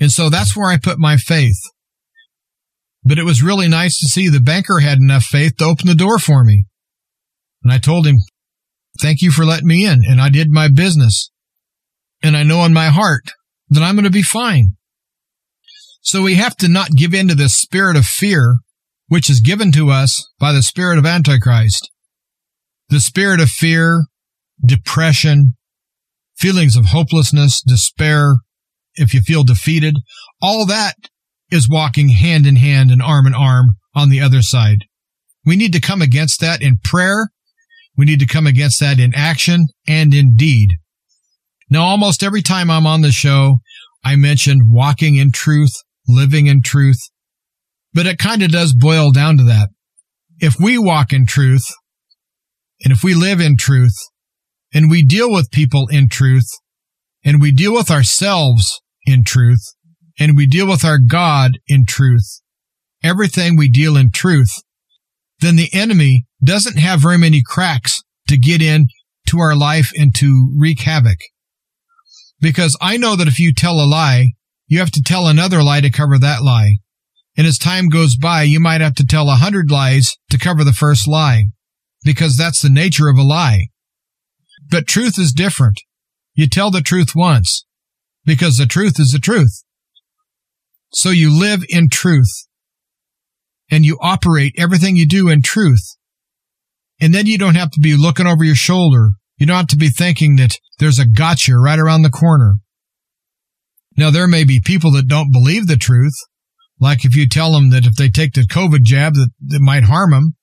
And 0.00 0.10
so 0.10 0.28
that's 0.28 0.56
where 0.56 0.70
I 0.70 0.78
put 0.78 0.98
my 0.98 1.16
faith. 1.16 1.60
But 3.04 3.18
it 3.18 3.24
was 3.24 3.42
really 3.42 3.68
nice 3.68 3.98
to 3.98 4.06
see 4.06 4.28
the 4.28 4.40
banker 4.40 4.80
had 4.80 4.98
enough 4.98 5.24
faith 5.24 5.56
to 5.58 5.64
open 5.64 5.86
the 5.86 5.94
door 5.94 6.18
for 6.18 6.44
me. 6.44 6.66
And 7.62 7.72
I 7.72 7.78
told 7.78 8.06
him, 8.06 8.16
thank 9.00 9.22
you 9.22 9.30
for 9.30 9.44
letting 9.44 9.68
me 9.68 9.86
in. 9.86 10.02
And 10.06 10.20
I 10.20 10.28
did 10.28 10.50
my 10.50 10.68
business. 10.68 11.30
And 12.22 12.36
I 12.36 12.42
know 12.42 12.64
in 12.64 12.72
my 12.72 12.86
heart 12.86 13.32
that 13.70 13.82
I'm 13.82 13.94
going 13.94 14.04
to 14.04 14.10
be 14.10 14.22
fine. 14.22 14.76
So 16.00 16.22
we 16.22 16.34
have 16.34 16.56
to 16.56 16.68
not 16.68 16.90
give 16.96 17.14
in 17.14 17.28
to 17.28 17.34
this 17.34 17.54
spirit 17.54 17.96
of 17.96 18.04
fear, 18.04 18.58
which 19.06 19.30
is 19.30 19.40
given 19.40 19.72
to 19.72 19.90
us 19.90 20.28
by 20.38 20.52
the 20.52 20.62
spirit 20.62 20.98
of 20.98 21.06
Antichrist. 21.06 21.90
The 22.88 23.00
spirit 23.00 23.40
of 23.40 23.48
fear, 23.48 24.04
depression, 24.64 25.54
feelings 26.36 26.76
of 26.76 26.86
hopelessness, 26.86 27.62
despair, 27.66 28.36
if 28.94 29.14
you 29.14 29.20
feel 29.20 29.44
defeated, 29.44 29.96
all 30.40 30.66
that 30.66 30.94
is 31.50 31.68
walking 31.68 32.08
hand 32.08 32.46
in 32.46 32.56
hand 32.56 32.90
and 32.90 33.02
arm 33.02 33.26
in 33.26 33.34
arm 33.34 33.72
on 33.94 34.08
the 34.08 34.20
other 34.20 34.42
side. 34.42 34.78
We 35.44 35.56
need 35.56 35.72
to 35.72 35.80
come 35.80 36.02
against 36.02 36.40
that 36.40 36.62
in 36.62 36.78
prayer. 36.82 37.28
We 37.96 38.06
need 38.06 38.20
to 38.20 38.26
come 38.26 38.46
against 38.46 38.80
that 38.80 38.98
in 38.98 39.12
action 39.14 39.66
and 39.86 40.14
in 40.14 40.36
deed. 40.36 40.76
Now, 41.68 41.82
almost 41.82 42.22
every 42.22 42.42
time 42.42 42.70
I'm 42.70 42.86
on 42.86 43.02
the 43.02 43.12
show, 43.12 43.58
I 44.04 44.16
mention 44.16 44.72
walking 44.72 45.16
in 45.16 45.32
truth, 45.32 45.72
living 46.08 46.46
in 46.46 46.62
truth, 46.62 46.98
but 47.94 48.06
it 48.06 48.18
kind 48.18 48.42
of 48.42 48.50
does 48.50 48.74
boil 48.74 49.10
down 49.12 49.36
to 49.38 49.44
that. 49.44 49.68
If 50.38 50.56
we 50.58 50.78
walk 50.78 51.12
in 51.12 51.26
truth 51.26 51.64
and 52.84 52.92
if 52.92 53.04
we 53.04 53.14
live 53.14 53.40
in 53.40 53.56
truth, 53.56 53.94
and 54.72 54.90
we 54.90 55.02
deal 55.02 55.30
with 55.30 55.50
people 55.50 55.88
in 55.88 56.08
truth 56.08 56.48
and 57.24 57.40
we 57.40 57.52
deal 57.52 57.72
with 57.72 57.90
ourselves 57.90 58.80
in 59.04 59.24
truth 59.24 59.62
and 60.18 60.36
we 60.36 60.46
deal 60.46 60.68
with 60.68 60.84
our 60.84 60.98
God 60.98 61.58
in 61.66 61.84
truth, 61.86 62.40
everything 63.02 63.56
we 63.56 63.68
deal 63.68 63.96
in 63.96 64.10
truth, 64.10 64.62
then 65.40 65.56
the 65.56 65.70
enemy 65.72 66.26
doesn't 66.44 66.78
have 66.78 67.00
very 67.00 67.18
many 67.18 67.42
cracks 67.44 68.02
to 68.28 68.38
get 68.38 68.62
in 68.62 68.86
to 69.26 69.38
our 69.38 69.56
life 69.56 69.90
and 69.96 70.14
to 70.16 70.52
wreak 70.56 70.80
havoc. 70.80 71.18
Because 72.40 72.76
I 72.80 72.96
know 72.96 73.16
that 73.16 73.28
if 73.28 73.38
you 73.38 73.54
tell 73.54 73.74
a 73.74 73.86
lie, 73.86 74.32
you 74.66 74.78
have 74.78 74.90
to 74.92 75.02
tell 75.02 75.26
another 75.26 75.62
lie 75.62 75.80
to 75.80 75.90
cover 75.90 76.18
that 76.18 76.42
lie. 76.42 76.78
And 77.36 77.46
as 77.46 77.58
time 77.58 77.88
goes 77.88 78.16
by, 78.16 78.42
you 78.42 78.60
might 78.60 78.80
have 78.80 78.94
to 78.96 79.06
tell 79.06 79.28
a 79.30 79.36
hundred 79.36 79.70
lies 79.70 80.16
to 80.30 80.38
cover 80.38 80.64
the 80.64 80.72
first 80.72 81.08
lie. 81.08 81.44
Because 82.04 82.36
that's 82.36 82.60
the 82.60 82.68
nature 82.68 83.08
of 83.08 83.16
a 83.16 83.22
lie. 83.22 83.68
But 84.72 84.86
truth 84.86 85.18
is 85.18 85.32
different. 85.32 85.82
You 86.34 86.48
tell 86.48 86.70
the 86.70 86.80
truth 86.80 87.14
once 87.14 87.66
because 88.24 88.56
the 88.56 88.64
truth 88.64 88.98
is 88.98 89.10
the 89.10 89.18
truth. 89.18 89.62
So 90.94 91.10
you 91.10 91.30
live 91.30 91.62
in 91.68 91.90
truth 91.90 92.46
and 93.70 93.84
you 93.84 93.98
operate 94.00 94.54
everything 94.56 94.96
you 94.96 95.06
do 95.06 95.28
in 95.28 95.42
truth. 95.42 95.96
And 97.02 97.12
then 97.12 97.26
you 97.26 97.36
don't 97.36 97.54
have 97.54 97.70
to 97.72 97.80
be 97.80 97.98
looking 97.98 98.26
over 98.26 98.44
your 98.44 98.54
shoulder. 98.54 99.10
You 99.36 99.44
don't 99.44 99.58
have 99.58 99.66
to 99.68 99.76
be 99.76 99.90
thinking 99.90 100.36
that 100.36 100.56
there's 100.78 100.98
a 100.98 101.06
gotcha 101.06 101.54
right 101.58 101.78
around 101.78 102.00
the 102.00 102.10
corner. 102.10 102.54
Now, 103.98 104.10
there 104.10 104.26
may 104.26 104.44
be 104.44 104.62
people 104.64 104.90
that 104.92 105.06
don't 105.06 105.32
believe 105.32 105.66
the 105.66 105.76
truth. 105.76 106.14
Like 106.80 107.04
if 107.04 107.14
you 107.14 107.28
tell 107.28 107.52
them 107.52 107.68
that 107.70 107.84
if 107.84 107.96
they 107.96 108.08
take 108.08 108.32
the 108.32 108.42
COVID 108.42 108.84
jab 108.84 109.14
that 109.14 109.28
it 109.50 109.60
might 109.60 109.84
harm 109.84 110.12
them, 110.12 110.36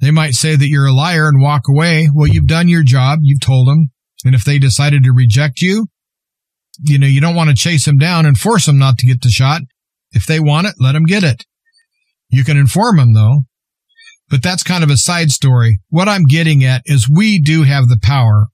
they 0.00 0.10
might 0.10 0.34
say 0.34 0.56
that 0.56 0.68
you're 0.68 0.86
a 0.86 0.92
liar 0.92 1.28
and 1.28 1.42
walk 1.42 1.62
away. 1.68 2.08
Well, 2.12 2.28
you've 2.28 2.46
done 2.46 2.68
your 2.68 2.84
job. 2.84 3.20
You've 3.22 3.40
told 3.40 3.68
them. 3.68 3.90
And 4.24 4.34
if 4.34 4.44
they 4.44 4.58
decided 4.58 5.04
to 5.04 5.12
reject 5.12 5.60
you, 5.60 5.88
you 6.80 6.98
know, 6.98 7.06
you 7.06 7.20
don't 7.20 7.34
want 7.34 7.50
to 7.50 7.56
chase 7.56 7.84
them 7.84 7.98
down 7.98 8.26
and 8.26 8.38
force 8.38 8.66
them 8.66 8.78
not 8.78 8.98
to 8.98 9.06
get 9.06 9.22
the 9.22 9.30
shot. 9.30 9.62
If 10.12 10.26
they 10.26 10.40
want 10.40 10.66
it, 10.68 10.74
let 10.78 10.92
them 10.92 11.04
get 11.04 11.24
it. 11.24 11.44
You 12.28 12.44
can 12.44 12.56
inform 12.56 12.98
them 12.98 13.14
though. 13.14 13.42
But 14.30 14.42
that's 14.42 14.62
kind 14.62 14.84
of 14.84 14.90
a 14.90 14.96
side 14.96 15.30
story. 15.30 15.80
What 15.88 16.08
I'm 16.08 16.24
getting 16.24 16.62
at 16.64 16.82
is 16.84 17.08
we 17.08 17.40
do 17.40 17.62
have 17.62 17.88
the 17.88 17.98
power. 18.00 18.48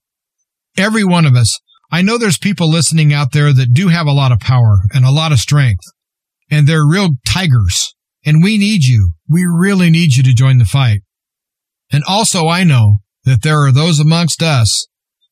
Every 0.77 1.03
one 1.03 1.25
of 1.25 1.35
us. 1.35 1.59
I 1.91 2.01
know 2.01 2.17
there's 2.17 2.37
people 2.37 2.69
listening 2.69 3.13
out 3.13 3.31
there 3.31 3.53
that 3.53 3.73
do 3.73 3.89
have 3.89 4.07
a 4.07 4.13
lot 4.13 4.31
of 4.31 4.39
power 4.39 4.79
and 4.93 5.05
a 5.05 5.11
lot 5.11 5.31
of 5.31 5.39
strength 5.39 5.83
and 6.49 6.67
they're 6.67 6.85
real 6.85 7.09
tigers 7.25 7.95
and 8.25 8.43
we 8.43 8.57
need 8.57 8.83
you. 8.83 9.11
We 9.29 9.45
really 9.45 9.89
need 9.89 10.15
you 10.15 10.23
to 10.23 10.33
join 10.33 10.57
the 10.57 10.65
fight. 10.65 11.01
And 11.95 12.03
also 12.07 12.47
I 12.47 12.65
know 12.65 12.97
that 13.23 13.41
there 13.41 13.63
are 13.63 13.71
those 13.71 13.99
amongst 13.99 14.43
us 14.43 14.87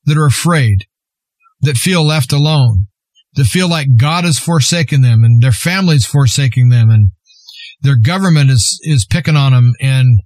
that 0.06 0.18
are 0.18 0.26
afraid, 0.26 0.86
that 1.62 1.76
feel 1.76 2.06
left 2.06 2.32
alone, 2.32 2.88
that 3.36 3.46
feel 3.46 3.70
like 3.70 3.98
God 3.98 4.24
has 4.24 4.40
forsaken 4.40 5.02
them 5.02 5.24
and 5.26 5.42
their 5.42 5.52
families 5.52 6.06
forsaking 6.06 6.70
them 6.70 6.90
and 6.90 7.12
their 7.82 7.98
government 7.98 8.50
is, 8.50 8.80
is 8.84 9.06
picking 9.06 9.36
on 9.36 9.52
them 9.52 9.74
and 9.82 10.22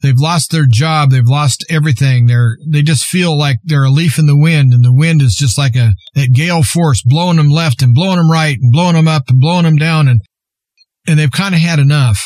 They've 0.00 0.16
lost 0.16 0.52
their 0.52 0.66
job. 0.66 1.10
They've 1.10 1.26
lost 1.26 1.64
everything. 1.68 2.26
They're, 2.26 2.56
they 2.70 2.82
just 2.82 3.04
feel 3.04 3.36
like 3.36 3.56
they're 3.64 3.84
a 3.84 3.90
leaf 3.90 4.18
in 4.18 4.26
the 4.26 4.38
wind 4.38 4.72
and 4.72 4.84
the 4.84 4.94
wind 4.94 5.22
is 5.22 5.34
just 5.34 5.58
like 5.58 5.74
a, 5.74 5.94
a 6.16 6.28
gale 6.28 6.62
force 6.62 7.02
blowing 7.02 7.36
them 7.36 7.48
left 7.48 7.82
and 7.82 7.94
blowing 7.94 8.18
them 8.18 8.30
right 8.30 8.56
and 8.60 8.70
blowing 8.70 8.94
them 8.94 9.08
up 9.08 9.24
and 9.28 9.40
blowing 9.40 9.64
them 9.64 9.76
down. 9.76 10.06
And, 10.06 10.20
and 11.08 11.18
they've 11.18 11.30
kind 11.30 11.54
of 11.54 11.60
had 11.60 11.80
enough. 11.80 12.24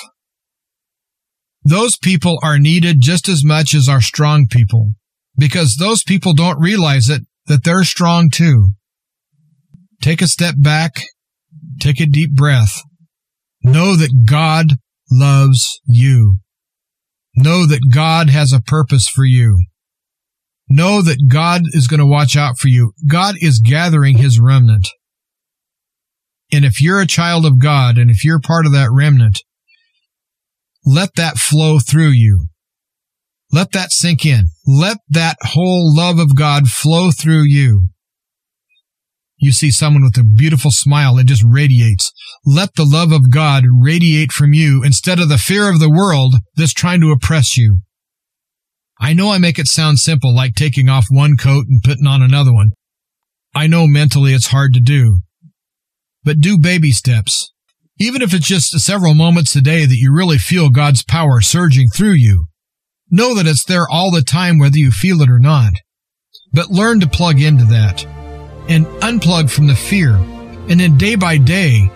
Those 1.64 1.96
people 1.96 2.38
are 2.42 2.58
needed 2.58 2.96
just 3.00 3.28
as 3.28 3.44
much 3.44 3.74
as 3.74 3.88
our 3.88 4.00
strong 4.00 4.46
people 4.48 4.92
because 5.36 5.76
those 5.76 6.02
people 6.02 6.34
don't 6.34 6.60
realize 6.60 7.08
it, 7.08 7.22
that 7.46 7.64
they're 7.64 7.84
strong 7.84 8.30
too. 8.30 8.70
Take 10.00 10.22
a 10.22 10.26
step 10.26 10.56
back. 10.58 11.02
Take 11.80 12.00
a 12.00 12.06
deep 12.06 12.34
breath. 12.34 12.80
Know 13.62 13.94
that 13.96 14.24
God 14.28 14.66
loves 15.10 15.80
you. 15.86 16.38
Know 17.36 17.66
that 17.66 17.90
God 17.92 18.28
has 18.30 18.52
a 18.52 18.60
purpose 18.60 19.08
for 19.08 19.24
you. 19.24 19.64
Know 20.68 21.02
that 21.02 21.28
God 21.28 21.62
is 21.72 21.86
going 21.86 22.00
to 22.00 22.06
watch 22.06 22.36
out 22.36 22.58
for 22.58 22.68
you. 22.68 22.92
God 23.08 23.36
is 23.40 23.60
gathering 23.60 24.18
his 24.18 24.40
remnant. 24.40 24.88
And 26.52 26.64
if 26.64 26.82
you're 26.82 27.00
a 27.00 27.06
child 27.06 27.46
of 27.46 27.58
God 27.58 27.96
and 27.96 28.10
if 28.10 28.24
you're 28.24 28.40
part 28.40 28.66
of 28.66 28.72
that 28.72 28.90
remnant, 28.92 29.42
let 30.85 31.14
that 31.16 31.39
flow 31.39 31.78
through 31.78 32.11
you. 32.11 32.47
Let 33.53 33.72
that 33.72 33.93
sink 33.93 34.24
in. 34.24 34.47
Let 34.66 34.99
that 35.11 35.37
whole 35.43 35.95
love 35.95 36.18
of 36.18 36.35
God 36.35 36.68
flow 36.68 37.11
through 37.11 37.45
you. 37.47 37.89
You 39.37 39.53
see 39.53 39.70
someone 39.70 40.05
with 40.05 40.16
a 40.18 40.24
beautiful 40.24 40.70
smile 40.70 41.18
it 41.18 41.26
just 41.26 41.45
radiates. 41.45 42.12
Let 42.47 42.74
the 42.76 42.85
love 42.85 43.12
of 43.12 43.30
God 43.30 43.64
radiate 43.80 44.33
from 44.33 44.55
you 44.55 44.83
instead 44.85 45.18
of 45.18 45.28
the 45.28 45.37
fear 45.37 45.68
of 45.68 45.80
the 45.80 45.91
world 45.91 46.37
that's 46.57 46.72
trying 46.72 47.01
to 47.01 47.11
oppress 47.11 47.57
you. 47.57 47.80
I 49.01 49.14
know 49.14 49.33
I 49.33 49.39
make 49.39 49.59
it 49.59 49.66
sound 49.66 49.99
simple, 49.99 50.35
like 50.35 50.55
taking 50.55 50.89
off 50.89 51.07
one 51.11 51.37
coat 51.37 51.66
and 51.68 51.83
putting 51.83 52.07
on 52.07 52.22
another 52.22 52.53
one. 52.53 52.70
I 53.53 53.66
know 53.66 53.87
mentally 53.89 54.33
it's 54.33 54.47
hard 54.47 54.72
to 54.74 54.80
do. 54.80 55.22
But 56.22 56.41
do 56.41 56.57
baby 56.57 56.93
steps. 56.93 57.53
Even 57.99 58.22
if 58.22 58.34
it's 58.34 58.47
just 58.47 58.78
several 58.80 59.14
moments 59.14 59.55
a 59.55 59.61
day 59.61 59.86
that 59.86 59.97
you 59.97 60.12
really 60.14 60.38
feel 60.38 60.70
God's 60.70 61.05
power 61.05 61.40
surging 61.40 61.88
through 61.88 62.14
you. 62.14 62.47
Know 63.11 63.34
that 63.34 63.47
it's 63.47 63.64
there 63.64 63.86
all 63.88 64.11
the 64.11 64.22
time 64.22 64.59
whether 64.59 64.78
you 64.78 64.90
feel 64.90 65.20
it 65.20 65.28
or 65.28 65.38
not. 65.38 65.72
But 66.53 66.70
learn 66.70 67.01
to 67.01 67.07
plug 67.07 67.40
into 67.40 67.64
that 67.66 68.05
and 68.68 68.86
unplug 69.03 69.51
from 69.51 69.66
the 69.66 69.74
fear. 69.74 70.14
And 70.68 70.80
then 70.80 70.97
day 70.97 71.16
by 71.16 71.36
day, 71.36 71.90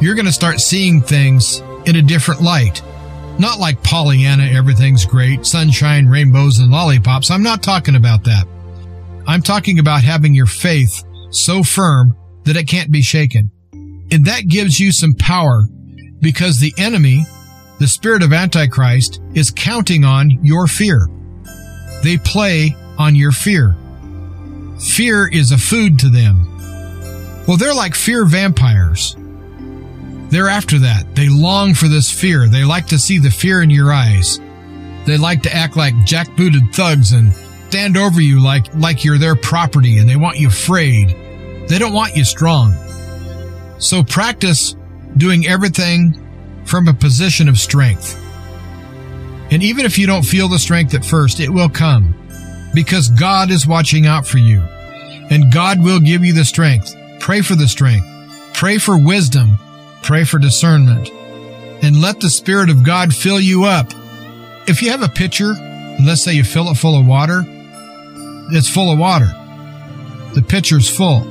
you're 0.00 0.14
going 0.14 0.26
to 0.26 0.32
start 0.32 0.60
seeing 0.60 1.02
things 1.02 1.60
in 1.84 1.96
a 1.96 2.02
different 2.02 2.40
light. 2.40 2.82
Not 3.38 3.58
like 3.58 3.82
Pollyanna, 3.82 4.44
everything's 4.44 5.04
great, 5.04 5.46
sunshine, 5.46 6.06
rainbows, 6.06 6.58
and 6.58 6.70
lollipops. 6.70 7.30
I'm 7.30 7.42
not 7.42 7.62
talking 7.62 7.96
about 7.96 8.24
that. 8.24 8.46
I'm 9.26 9.42
talking 9.42 9.78
about 9.78 10.02
having 10.02 10.34
your 10.34 10.46
faith 10.46 11.04
so 11.30 11.62
firm 11.62 12.16
that 12.44 12.56
it 12.56 12.66
can't 12.66 12.90
be 12.90 13.02
shaken. 13.02 13.50
And 14.12 14.24
that 14.26 14.48
gives 14.48 14.80
you 14.80 14.92
some 14.92 15.14
power 15.14 15.64
because 16.20 16.58
the 16.58 16.74
enemy, 16.78 17.24
the 17.78 17.86
spirit 17.86 18.22
of 18.22 18.32
Antichrist, 18.32 19.20
is 19.34 19.50
counting 19.50 20.04
on 20.04 20.30
your 20.42 20.66
fear. 20.66 21.06
They 22.02 22.16
play 22.18 22.74
on 22.98 23.14
your 23.14 23.32
fear. 23.32 23.76
Fear 24.80 25.28
is 25.28 25.52
a 25.52 25.58
food 25.58 25.98
to 26.00 26.08
them. 26.08 26.46
Well, 27.46 27.56
they're 27.56 27.74
like 27.74 27.94
fear 27.94 28.24
vampires. 28.24 29.16
They're 30.30 30.48
after 30.48 30.78
that. 30.80 31.14
They 31.14 31.28
long 31.28 31.74
for 31.74 31.88
this 31.88 32.10
fear. 32.10 32.48
They 32.48 32.64
like 32.64 32.86
to 32.88 32.98
see 32.98 33.18
the 33.18 33.30
fear 33.30 33.62
in 33.62 33.70
your 33.70 33.92
eyes. 33.92 34.38
They 35.04 35.16
like 35.16 35.42
to 35.42 35.54
act 35.54 35.76
like 35.76 35.94
jackbooted 36.06 36.74
thugs 36.74 37.12
and 37.12 37.32
stand 37.68 37.96
over 37.96 38.20
you 38.20 38.40
like, 38.40 38.72
like 38.74 39.04
you're 39.04 39.18
their 39.18 39.36
property 39.36 39.98
and 39.98 40.08
they 40.08 40.16
want 40.16 40.38
you 40.38 40.48
afraid. 40.48 41.08
They 41.68 41.78
don't 41.78 41.92
want 41.92 42.16
you 42.16 42.24
strong. 42.24 42.74
So 43.80 44.04
practice 44.04 44.76
doing 45.16 45.46
everything 45.46 46.14
from 46.64 46.86
a 46.86 46.94
position 46.94 47.48
of 47.48 47.58
strength. 47.58 48.16
And 49.50 49.62
even 49.62 49.84
if 49.84 49.98
you 49.98 50.06
don't 50.06 50.22
feel 50.22 50.48
the 50.48 50.58
strength 50.58 50.94
at 50.94 51.04
first, 51.04 51.40
it 51.40 51.50
will 51.50 51.68
come 51.68 52.14
because 52.72 53.08
God 53.08 53.50
is 53.50 53.66
watching 53.66 54.06
out 54.06 54.26
for 54.26 54.38
you 54.38 54.60
and 55.30 55.52
God 55.52 55.82
will 55.82 55.98
give 55.98 56.24
you 56.24 56.32
the 56.32 56.44
strength. 56.44 56.94
Pray 57.18 57.40
for 57.40 57.56
the 57.56 57.66
strength. 57.66 58.06
Pray 58.54 58.78
for 58.78 58.96
wisdom. 58.96 59.58
Pray 60.02 60.24
for 60.24 60.38
discernment 60.38 61.10
and 61.82 62.00
let 62.00 62.20
the 62.20 62.30
Spirit 62.30 62.70
of 62.70 62.84
God 62.84 63.14
fill 63.14 63.40
you 63.40 63.64
up. 63.64 63.88
If 64.68 64.82
you 64.82 64.90
have 64.90 65.02
a 65.02 65.08
pitcher, 65.08 65.54
let's 66.04 66.22
say 66.22 66.34
you 66.34 66.44
fill 66.44 66.68
it 66.68 66.76
full 66.76 66.98
of 66.98 67.06
water, 67.06 67.42
it's 68.52 68.68
full 68.68 68.92
of 68.92 68.98
water. 68.98 69.32
The 70.34 70.44
pitcher's 70.46 70.88
full. 70.88 71.22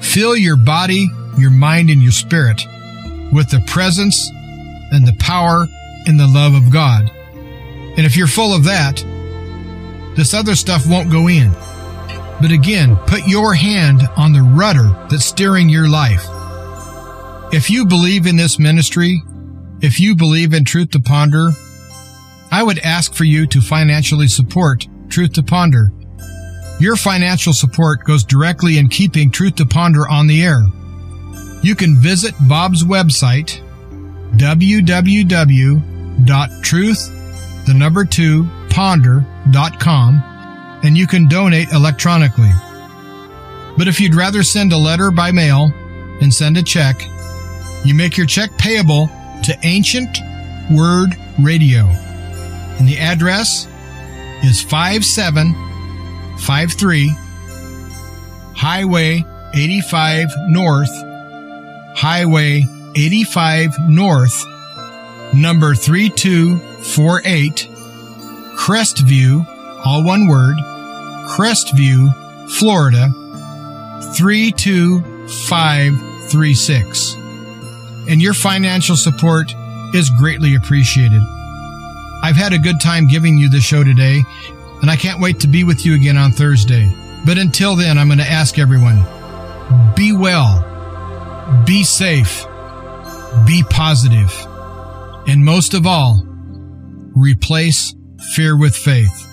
Fill 0.00 0.36
your 0.36 0.56
body, 0.56 1.08
your 1.38 1.50
mind, 1.50 1.90
and 1.90 2.02
your 2.02 2.12
spirit 2.12 2.66
with 3.32 3.50
the 3.50 3.62
presence 3.66 4.30
and 4.92 5.06
the 5.06 5.16
power 5.18 5.66
and 6.06 6.18
the 6.18 6.26
love 6.26 6.54
of 6.54 6.72
God. 6.72 7.10
And 7.96 8.00
if 8.00 8.16
you're 8.16 8.26
full 8.26 8.54
of 8.54 8.64
that, 8.64 9.04
this 10.16 10.34
other 10.34 10.54
stuff 10.54 10.86
won't 10.86 11.10
go 11.10 11.28
in. 11.28 11.52
But 12.40 12.50
again, 12.50 12.96
put 13.06 13.28
your 13.28 13.54
hand 13.54 14.02
on 14.16 14.32
the 14.32 14.42
rudder 14.42 14.96
that's 15.10 15.24
steering 15.24 15.68
your 15.68 15.88
life. 15.88 16.26
If 17.52 17.68
you 17.68 17.84
believe 17.84 18.26
in 18.26 18.36
this 18.36 18.58
ministry, 18.58 19.22
if 19.80 20.00
you 20.00 20.16
believe 20.16 20.54
in 20.54 20.64
Truth 20.64 20.90
to 20.90 21.00
Ponder, 21.00 21.50
I 22.50 22.62
would 22.62 22.78
ask 22.80 23.14
for 23.14 23.24
you 23.24 23.46
to 23.48 23.60
financially 23.60 24.28
support 24.28 24.86
Truth 25.08 25.34
to 25.34 25.42
Ponder. 25.42 25.92
Your 26.80 26.96
financial 26.96 27.52
support 27.52 28.04
goes 28.04 28.24
directly 28.24 28.78
in 28.78 28.88
keeping 28.88 29.30
Truth 29.30 29.56
to 29.56 29.66
Ponder 29.66 30.08
on 30.08 30.26
the 30.26 30.42
air. 30.42 30.62
You 31.62 31.74
can 31.74 31.96
visit 31.96 32.34
Bob's 32.48 32.84
website, 32.84 33.60
www.truth, 34.36 35.36
the 37.66 37.74
number 37.74 38.04
two, 38.04 38.48
ponder.com, 38.70 40.22
and 40.82 40.96
you 40.96 41.06
can 41.06 41.28
donate 41.28 41.70
electronically. 41.72 42.50
But 43.76 43.88
if 43.88 44.00
you'd 44.00 44.14
rather 44.14 44.42
send 44.42 44.72
a 44.72 44.78
letter 44.78 45.10
by 45.10 45.32
mail 45.32 45.70
and 46.20 46.32
send 46.32 46.56
a 46.56 46.62
check, 46.62 47.02
you 47.84 47.94
make 47.94 48.16
your 48.16 48.24
check 48.26 48.56
payable 48.58 49.08
to 49.44 49.54
Ancient 49.62 50.18
Word 50.70 51.14
Radio. 51.38 51.84
And 52.78 52.88
the 52.88 52.98
address 52.98 53.66
is 54.42 54.62
5753 54.62 57.14
Highway 58.56 59.22
85 59.54 60.28
North, 60.48 60.90
Highway 61.94 62.66
85 62.94 63.70
North, 63.88 64.44
number 65.34 65.74
3248, 65.74 67.68
Crestview, 68.56 69.44
all 69.84 70.04
one 70.04 70.26
word, 70.26 70.56
Crestview, 71.28 72.12
Florida 72.58 73.08
32536. 74.16 77.14
And 78.08 78.20
your 78.20 78.34
financial 78.34 78.96
support 78.96 79.54
is 79.94 80.10
greatly 80.10 80.56
appreciated. 80.56 81.22
I've 82.22 82.36
had 82.36 82.52
a 82.52 82.58
good 82.58 82.80
time 82.80 83.06
giving 83.06 83.38
you 83.38 83.48
the 83.48 83.60
show 83.60 83.84
today, 83.84 84.24
and 84.82 84.90
I 84.90 84.96
can't 84.96 85.20
wait 85.20 85.38
to 85.40 85.48
be 85.48 85.64
with 85.64 85.86
you 85.86 85.94
again 85.94 86.16
on 86.16 86.32
Thursday. 86.32 86.90
But 87.24 87.38
until 87.38 87.76
then, 87.76 87.98
I'm 87.98 88.08
going 88.08 88.18
to 88.18 88.24
ask 88.24 88.58
everyone 88.58 89.04
be 89.94 90.12
well, 90.12 90.64
be 91.66 91.84
safe, 91.84 92.46
be 93.46 93.62
positive, 93.70 94.32
and 95.26 95.44
most 95.44 95.74
of 95.74 95.86
all, 95.86 96.22
replace 97.14 97.94
fear 98.34 98.56
with 98.56 98.74
faith. 98.74 99.26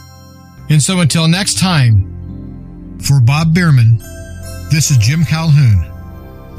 And 0.69 0.81
so 0.81 0.99
until 0.99 1.27
next 1.27 1.59
time, 1.59 2.99
for 2.99 3.21
Bob 3.21 3.53
Bierman, 3.53 3.99
this 4.71 4.91
is 4.91 4.97
Jim 4.97 5.23
Calhoun 5.23 5.85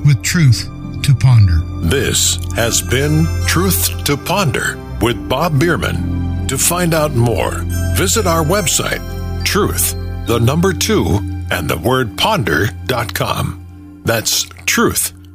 with 0.06 0.22
Truth 0.22 0.68
to 1.02 1.14
Ponder. 1.14 1.60
This 1.88 2.36
has 2.54 2.80
been 2.80 3.26
Truth 3.46 4.04
to 4.04 4.16
Ponder 4.16 4.78
with 5.00 5.28
Bob 5.28 5.58
Bierman. 5.58 6.46
To 6.48 6.56
find 6.56 6.94
out 6.94 7.14
more, 7.14 7.64
visit 7.96 8.26
our 8.26 8.44
website, 8.44 9.02
truth, 9.44 9.94
the 10.26 10.38
number 10.38 10.72
two, 10.72 11.18
and 11.50 11.68
the 11.68 11.76
word 11.76 12.16
ponder.com. 12.16 14.02
That's 14.04 14.44
truth, 14.64 15.12